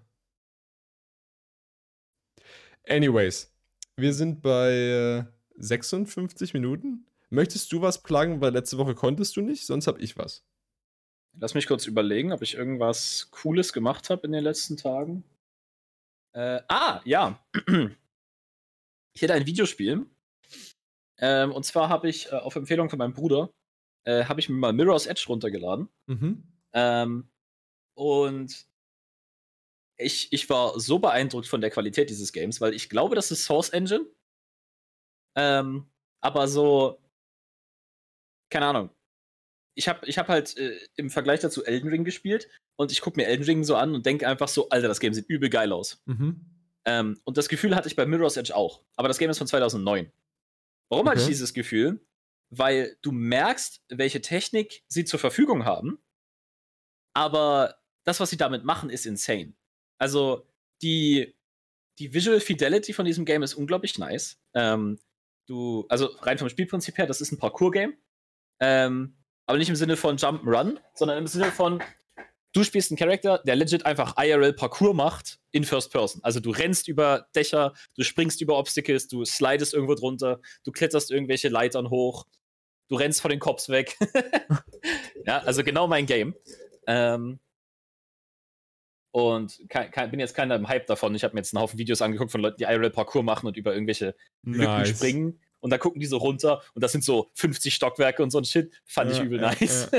Anyways, 2.89 3.55
wir 3.97 4.13
sind 4.13 4.43
bei 4.43 4.73
äh, 4.73 5.25
56 5.57 6.53
Minuten. 6.55 7.07
Möchtest 7.29 7.71
du 7.71 7.81
was 7.81 8.03
pluggen, 8.03 8.41
weil 8.41 8.53
letzte 8.53 8.77
Woche 8.77 8.97
konntest 8.97 9.37
du 9.37 9.41
nicht, 9.41 9.65
sonst 9.65 9.87
habe 9.87 10.01
ich 10.01 10.19
was. 10.19 10.45
Lass 11.39 11.55
mich 11.55 11.67
kurz 11.67 11.87
überlegen, 11.87 12.33
ob 12.33 12.43
ich 12.43 12.55
irgendwas 12.55 13.31
Cooles 13.31 13.73
gemacht 13.73 14.11
habe 14.11 14.27
in 14.27 14.33
den 14.33 14.45
letzten 14.45 14.77
Tagen. 14.77 15.25
Äh, 16.33 16.61
ah, 16.69 17.01
ja. 17.05 17.45
Ich 19.13 19.23
hätte 19.23 19.35
ein 19.35 19.47
Videospiel. 19.47 20.07
Ähm, 21.19 21.53
und 21.53 21.65
zwar 21.65 21.89
habe 21.89 22.09
ich 22.09 22.31
äh, 22.33 22.37
auf 22.37 22.57
Empfehlung 22.57 22.89
von 22.89 22.99
meinem 22.99 23.13
Bruder, 23.13 23.53
äh, 24.05 24.25
habe 24.25 24.41
ich 24.41 24.49
mir 24.49 24.57
mal 24.57 24.73
Mirror's 24.73 25.07
Edge 25.07 25.25
runtergeladen. 25.29 25.89
Mhm. 26.07 26.43
Ähm, 26.73 27.31
und 27.95 28.67
ich, 29.99 30.33
ich 30.33 30.49
war 30.49 30.79
so 30.81 30.99
beeindruckt 30.99 31.47
von 31.47 31.61
der 31.61 31.71
Qualität 31.71 32.09
dieses 32.09 32.33
Games, 32.33 32.61
weil 32.61 32.73
ich 32.73 32.89
glaube, 32.89 33.15
das 33.15 33.31
ist 33.31 33.45
Source 33.45 33.71
Engine. 33.71 34.07
Ähm, 35.37 35.91
aber 36.23 36.49
so, 36.49 36.99
keine 38.51 38.67
Ahnung. 38.67 38.91
Ich 39.75 39.89
habe 39.89 40.07
ich 40.07 40.19
hab 40.19 40.29
halt 40.29 40.57
äh, 40.57 40.79
im 40.97 41.11
Vergleich 41.11 41.41
dazu 41.41 41.65
Elden 41.65 41.89
Ring 41.89 42.05
gespielt 42.05 42.49
und 42.77 42.93
ich 42.93 43.01
gucke 43.01 43.19
mir 43.19 43.27
Elden 43.27 43.45
Ring 43.45 43.65
so 43.65 43.77
an 43.77 43.95
und 43.95 44.05
denke 44.07 44.27
einfach 44.29 44.49
so, 44.49 44.69
Alter, 44.69 44.89
das 44.89 45.01
Game 45.01 45.15
sieht 45.15 45.29
übel 45.29 45.49
geil 45.49 45.73
aus. 45.73 46.03
Mhm. 46.07 46.45
Ähm, 46.85 47.21
und 47.25 47.37
das 47.37 47.49
Gefühl 47.49 47.77
hatte 47.77 47.89
ich 47.89 47.97
bei 47.97 48.07
Mirror's 48.07 48.37
Edge 48.37 48.55
auch. 48.55 48.83
Aber 48.97 49.09
das 49.09 49.19
Game 49.19 49.31
ist 49.31 49.39
von 49.39 49.47
2009. 49.47 50.11
Warum 50.89 51.07
hatte 51.09 51.19
ich 51.19 51.25
Okay. 51.25 51.33
dieses 51.33 51.55
Gefühl? 51.55 52.01
Weil 52.51 52.97
du 53.03 53.13
merkst, 53.13 53.83
welche 53.91 54.21
Technik 54.21 54.83
sie 54.89 55.05
zur 55.05 55.21
Verfügung 55.21 55.65
haben, 55.65 55.99
aber 57.15 57.77
das, 58.05 58.21
was 58.21 58.31
sie 58.31 58.37
damit 58.37 58.65
machen, 58.65 58.91
ist 58.91 59.07
insane. 59.07 59.55
Also 59.99 60.47
die, 60.83 61.37
die 61.99 62.13
Visual 62.15 62.41
Fidelity 62.41 62.93
von 62.93 63.05
diesem 63.05 63.25
Game 63.25 63.43
ist 63.43 63.55
unglaublich 63.55 63.99
nice. 63.99 64.41
Ähm, 64.55 64.99
du, 65.47 65.87
also 65.89 66.07
rein 66.23 66.39
vom 66.39 66.49
Spielprinzip 66.49 66.97
her, 66.99 67.07
das 67.07 67.21
ist 67.21 67.33
ein 67.33 67.39
Parkour-Game. 67.39 67.95
Ähm, 68.61 69.17
aber 69.51 69.59
nicht 69.59 69.69
im 69.69 69.75
Sinne 69.75 69.97
von 69.97 70.17
Jump'n'Run, 70.17 70.79
sondern 70.95 71.19
im 71.19 71.27
Sinne 71.27 71.51
von, 71.51 71.83
du 72.53 72.63
spielst 72.63 72.93
einen 72.93 72.99
Charakter, 72.99 73.43
der 73.45 73.57
legit 73.57 73.85
einfach 73.85 74.15
IRL 74.17 74.53
Parkour 74.53 74.95
macht 74.95 75.41
in 75.51 75.65
First 75.65 75.91
Person. 75.91 76.23
Also 76.23 76.39
du 76.39 76.51
rennst 76.53 76.87
über 76.87 77.27
Dächer, 77.35 77.75
du 77.97 78.05
springst 78.05 78.41
über 78.41 78.57
Obstacles, 78.57 79.09
du 79.09 79.25
slidest 79.25 79.75
irgendwo 79.75 79.97
drunter, 79.97 80.41
du 80.63 80.71
kletterst 80.71 81.11
irgendwelche 81.11 81.49
Leitern 81.49 81.91
hoch, 81.91 82.27
du 82.87 82.95
rennst 82.95 83.21
von 83.21 83.31
den 83.33 83.41
Cops 83.41 83.69
weg. 83.69 83.99
ja, 85.27 85.39
also 85.39 85.65
genau 85.65 85.89
mein 85.89 86.07
Game. 86.07 86.37
Ähm, 86.87 87.41
und 89.11 89.61
kein, 89.69 89.91
kein, 89.91 90.13
bin 90.13 90.21
jetzt 90.21 90.37
keiner 90.37 90.55
im 90.55 90.69
Hype 90.69 90.87
davon. 90.87 91.13
Ich 91.17 91.25
habe 91.25 91.35
mir 91.35 91.41
jetzt 91.41 91.53
einen 91.53 91.61
Haufen 91.61 91.77
Videos 91.77 92.03
angeguckt 92.03 92.31
von 92.31 92.41
Leuten, 92.41 92.59
die 92.59 92.65
IRL 92.65 92.91
Parkour 92.91 93.25
machen 93.25 93.49
und 93.49 93.57
über 93.57 93.75
irgendwelche 93.75 94.15
Lücken 94.45 94.87
springen. 94.87 95.41
Und 95.61 95.71
da 95.71 95.79
gucken 95.79 96.01
die 96.01 96.07
so 96.07 96.17
runter 96.17 96.63
und 96.75 96.83
das 96.83 96.93
sind 96.93 97.05
so 97.05 97.31
50 97.35 97.75
Stockwerke 97.75 98.23
und 98.23 98.31
so 98.31 98.39
ein 98.39 98.45
Shit. 98.45 98.73
Fand 98.85 99.11
ich 99.11 99.19
Ja, 99.19 99.25
übel 99.25 99.41
ja, 99.41 99.51
nice. 99.51 99.91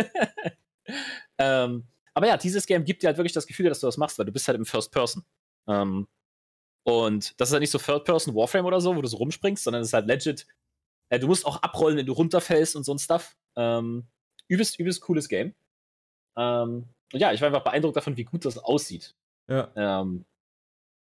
ähm, 1.38 1.88
aber 2.14 2.28
ja, 2.28 2.38
dieses 2.38 2.66
Game 2.66 2.84
gibt 2.84 3.03
dir 3.03 3.07
halt 3.07 3.18
wirklich 3.18 3.34
das 3.34 3.47
Gefühl, 3.47 3.70
dass 3.70 3.80
du 3.80 3.88
das 3.88 3.97
machst, 3.97 4.18
weil 4.18 4.26
du 4.26 4.32
bist 4.32 4.47
halt 4.47 4.57
im 4.57 4.66
First 4.66 4.91
Person. 4.91 5.24
Ähm, 5.68 6.07
und 6.84 7.39
das 7.39 7.49
ist 7.49 7.53
halt 7.53 7.62
nicht 7.62 7.72
so 7.72 7.78
Third 7.78 8.05
Person 8.05 8.36
Warframe 8.36 8.66
oder 8.66 8.82
so, 8.82 8.95
wo 8.95 9.01
du 9.01 9.07
so 9.07 9.18
rumspringst, 9.18 9.64
sondern 9.64 9.82
es 9.82 9.89
ist 9.89 9.93
halt 9.93 10.07
legit. 10.07 10.47
Äh, 11.09 11.20
du 11.20 11.28
musst 11.28 11.45
auch 11.45 11.62
abrollen, 11.62 11.97
wenn 11.97 12.05
du 12.05 12.14
runterfällst 12.14 12.76
und 12.76 12.84
so 12.84 12.93
ein 12.93 12.99
Stuff. 12.99 13.38
Ähm, 13.55 14.07
übelst, 14.47 14.80
übelst 14.80 15.01
cooles 15.01 15.30
Game. 15.30 15.53
Ähm, 16.36 16.86
und 17.14 17.20
ja, 17.20 17.34
ich 17.34 17.41
war 17.41 17.47
einfach 17.47 17.64
beeindruckt 17.64 17.97
davon, 17.97 18.18
wie 18.18 18.24
gut 18.24 18.45
das 18.45 18.57
aussieht. 18.57 19.16
Ja. 19.47 19.72
Ähm, 19.76 20.26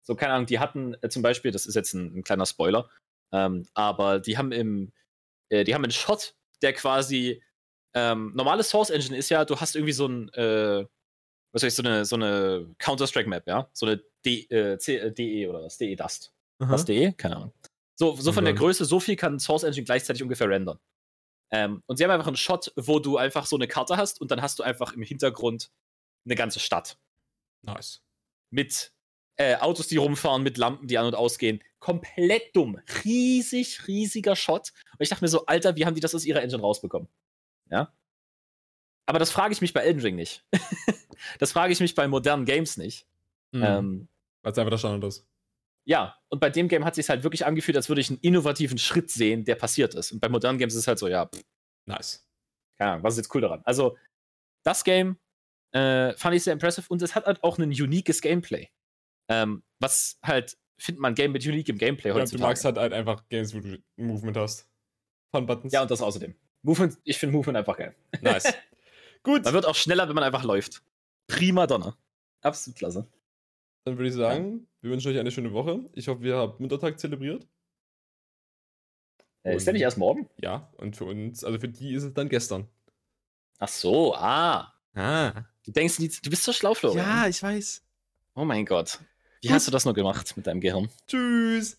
so, 0.02 0.14
keine 0.14 0.32
Ahnung, 0.32 0.46
die 0.46 0.58
hatten 0.58 0.96
äh, 1.02 1.08
zum 1.08 1.22
Beispiel, 1.22 1.50
das 1.50 1.66
ist 1.66 1.74
jetzt 1.74 1.92
ein, 1.92 2.18
ein 2.18 2.24
kleiner 2.24 2.46
Spoiler, 2.46 2.88
ähm, 3.32 3.66
aber 3.74 4.20
die 4.20 4.38
haben 4.38 4.52
im, 4.52 4.92
äh, 5.50 5.64
die 5.64 5.74
haben 5.74 5.84
einen 5.84 5.92
Shot, 5.92 6.34
der 6.62 6.72
quasi, 6.72 7.42
ähm, 7.94 8.32
normale 8.34 8.62
Source 8.62 8.90
Engine 8.90 9.16
ist 9.16 9.28
ja, 9.30 9.44
du 9.44 9.56
hast 9.58 9.74
irgendwie 9.76 9.92
so 9.92 10.06
ein, 10.06 10.28
äh, 10.34 10.86
was 11.52 11.62
weiß 11.62 11.72
ich, 11.72 11.74
so 11.74 11.82
eine, 11.82 12.04
so 12.04 12.16
eine 12.16 12.74
Counter-Strike-Map, 12.78 13.46
ja? 13.46 13.68
So 13.72 13.86
eine 13.86 14.02
D, 14.24 14.42
äh, 14.50 14.78
C, 14.78 14.96
äh, 14.98 15.12
DE 15.12 15.48
oder 15.48 15.62
was? 15.62 15.78
DE 15.78 15.96
Dust. 15.96 16.32
Aha. 16.58 16.70
Was 16.72 16.84
DE? 16.84 17.12
Keine 17.12 17.36
Ahnung. 17.36 17.52
So, 17.94 18.14
so 18.16 18.32
von 18.32 18.44
der 18.44 18.52
dann- 18.54 18.60
Größe, 18.60 18.84
so 18.84 19.00
viel 19.00 19.16
kann 19.16 19.38
Source 19.40 19.62
Engine 19.64 19.84
gleichzeitig 19.84 20.22
ungefähr 20.22 20.48
rendern. 20.48 20.78
Ähm, 21.50 21.82
und 21.86 21.96
sie 21.96 22.04
haben 22.04 22.10
einfach 22.10 22.26
einen 22.26 22.36
Shot, 22.36 22.72
wo 22.76 22.98
du 22.98 23.16
einfach 23.16 23.46
so 23.46 23.56
eine 23.56 23.66
Karte 23.66 23.96
hast 23.96 24.20
und 24.20 24.30
dann 24.30 24.42
hast 24.42 24.58
du 24.58 24.62
einfach 24.62 24.92
im 24.92 25.02
Hintergrund 25.02 25.70
eine 26.26 26.34
ganze 26.34 26.60
Stadt 26.60 26.98
Nice. 27.62 28.02
mit 28.50 28.92
äh, 29.38 29.56
Autos, 29.56 29.86
die 29.86 29.96
rumfahren, 29.96 30.42
mit 30.42 30.58
Lampen, 30.58 30.86
die 30.88 30.98
an 30.98 31.06
und 31.06 31.14
ausgehen. 31.14 31.62
Komplett 31.78 32.54
dumm. 32.54 32.80
Riesig, 33.04 33.86
riesiger 33.86 34.36
Shot. 34.36 34.72
Und 34.92 35.00
ich 35.02 35.08
dachte 35.08 35.24
mir 35.24 35.28
so, 35.28 35.46
Alter, 35.46 35.76
wie 35.76 35.86
haben 35.86 35.94
die 35.94 36.00
das 36.00 36.14
aus 36.14 36.24
ihrer 36.24 36.42
Engine 36.42 36.60
rausbekommen? 36.60 37.08
Ja. 37.70 37.94
Aber 39.06 39.18
das 39.18 39.30
frage 39.30 39.52
ich 39.52 39.60
mich 39.60 39.72
bei 39.72 39.80
Elden 39.80 40.02
Ring 40.02 40.16
nicht. 40.16 40.44
das 41.38 41.52
frage 41.52 41.72
ich 41.72 41.80
mich 41.80 41.94
bei 41.94 42.06
modernen 42.08 42.44
Games 42.44 42.76
nicht. 42.76 43.06
Mhm. 43.52 43.62
Ähm, 43.64 44.08
Weil 44.42 44.52
es 44.52 44.58
einfach 44.58 44.70
der 44.70 44.78
Standard 44.78 45.04
ist. 45.08 45.26
ja, 45.84 46.16
und 46.28 46.40
bei 46.40 46.50
dem 46.50 46.68
Game 46.68 46.84
hat 46.84 46.92
es 46.92 46.96
sich 46.96 47.08
halt 47.08 47.22
wirklich 47.22 47.46
angefühlt, 47.46 47.76
als 47.76 47.88
würde 47.88 48.00
ich 48.02 48.10
einen 48.10 48.18
innovativen 48.20 48.76
Schritt 48.76 49.10
sehen, 49.10 49.44
der 49.44 49.54
passiert 49.54 49.94
ist. 49.94 50.12
Und 50.12 50.20
bei 50.20 50.28
modernen 50.28 50.58
Games 50.58 50.74
ist 50.74 50.80
es 50.80 50.88
halt 50.88 50.98
so, 50.98 51.08
ja, 51.08 51.26
pff, 51.26 51.42
Nice. 51.86 52.28
keine 52.76 52.92
Ahnung, 52.92 53.04
was 53.04 53.14
ist 53.14 53.18
jetzt 53.24 53.34
cool 53.34 53.40
daran? 53.40 53.62
Also, 53.64 53.96
das 54.64 54.84
Game 54.84 55.18
äh, 55.72 56.12
fand 56.14 56.34
ich 56.36 56.42
sehr 56.42 56.52
impressive 56.52 56.86
und 56.90 57.00
es 57.00 57.14
hat 57.14 57.24
halt 57.24 57.42
auch 57.42 57.56
ein 57.58 57.64
uniques 57.70 58.20
Gameplay. 58.20 58.68
Ähm, 59.28 59.62
was 59.78 60.18
halt 60.22 60.56
find 60.78 60.98
mal 60.98 61.08
ein 61.08 61.14
Game 61.14 61.32
mit 61.32 61.44
unique 61.46 61.68
im 61.68 61.78
Gameplay 61.78 62.10
Ja, 62.16 62.24
du 62.24 62.38
magst 62.38 62.64
halt, 62.64 62.78
halt 62.78 62.92
einfach 62.92 63.28
Games, 63.28 63.54
wo 63.54 63.60
du 63.60 63.78
Movement 63.96 64.36
hast. 64.36 64.68
Fun 65.30 65.46
Buttons. 65.46 65.72
ja, 65.72 65.82
und 65.82 65.90
das 65.90 66.00
außerdem. 66.00 66.34
Movement, 66.62 66.98
ich 67.04 67.18
finde 67.18 67.36
Movement 67.36 67.58
einfach 67.58 67.76
geil. 67.76 67.94
nice. 68.20 68.54
Gut, 69.22 69.44
Man 69.44 69.52
wird 69.52 69.66
auch 69.66 69.74
schneller, 69.74 70.08
wenn 70.08 70.14
man 70.14 70.24
einfach 70.24 70.44
läuft. 70.44 70.82
Prima 71.26 71.66
Donner. 71.66 71.96
Absolut 72.40 72.78
klasse. 72.78 73.06
dann 73.84 73.98
würde 73.98 74.08
ich 74.08 74.14
sagen, 74.14 74.66
wir 74.80 74.90
wünschen 74.90 75.10
euch 75.12 75.18
eine 75.18 75.30
schöne 75.30 75.52
Woche. 75.52 75.84
Ich 75.92 76.08
hoffe, 76.08 76.24
ihr 76.24 76.36
habt 76.36 76.60
Muttertag 76.60 76.98
zelebriert. 76.98 77.46
Äh, 79.42 79.56
ist 79.56 79.66
der 79.66 79.74
nicht 79.74 79.82
erst 79.82 79.98
morgen? 79.98 80.28
Ja, 80.40 80.72
und 80.76 80.96
für 80.96 81.04
uns, 81.04 81.44
also 81.44 81.58
für 81.58 81.68
die 81.68 81.92
ist 81.94 82.04
es 82.04 82.14
dann 82.14 82.28
gestern. 82.28 82.68
Ach 83.58 83.68
so, 83.68 84.14
ah. 84.14 84.72
Ah. 84.94 85.32
Du 85.64 85.72
denkst, 85.72 85.96
du 85.96 86.30
bist 86.30 86.44
so 86.44 86.52
schlau, 86.52 86.74
Florian. 86.74 87.28
ich 87.28 87.42
weiß. 87.42 87.82
Oh 88.34 88.44
mein 88.44 88.64
Gott. 88.64 89.00
Wie 89.40 89.52
hast 89.52 89.66
du 89.66 89.70
das 89.70 89.84
nur 89.84 89.94
gemacht 89.94 90.36
mit 90.36 90.46
deinem 90.46 90.60
Gehirn? 90.60 90.88
Tschüss. 91.06 91.78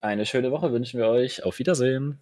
Eine 0.00 0.26
schöne 0.26 0.50
Woche 0.50 0.72
wünschen 0.72 0.98
wir 1.00 1.08
euch. 1.08 1.42
Auf 1.42 1.58
Wiedersehen. 1.58 2.20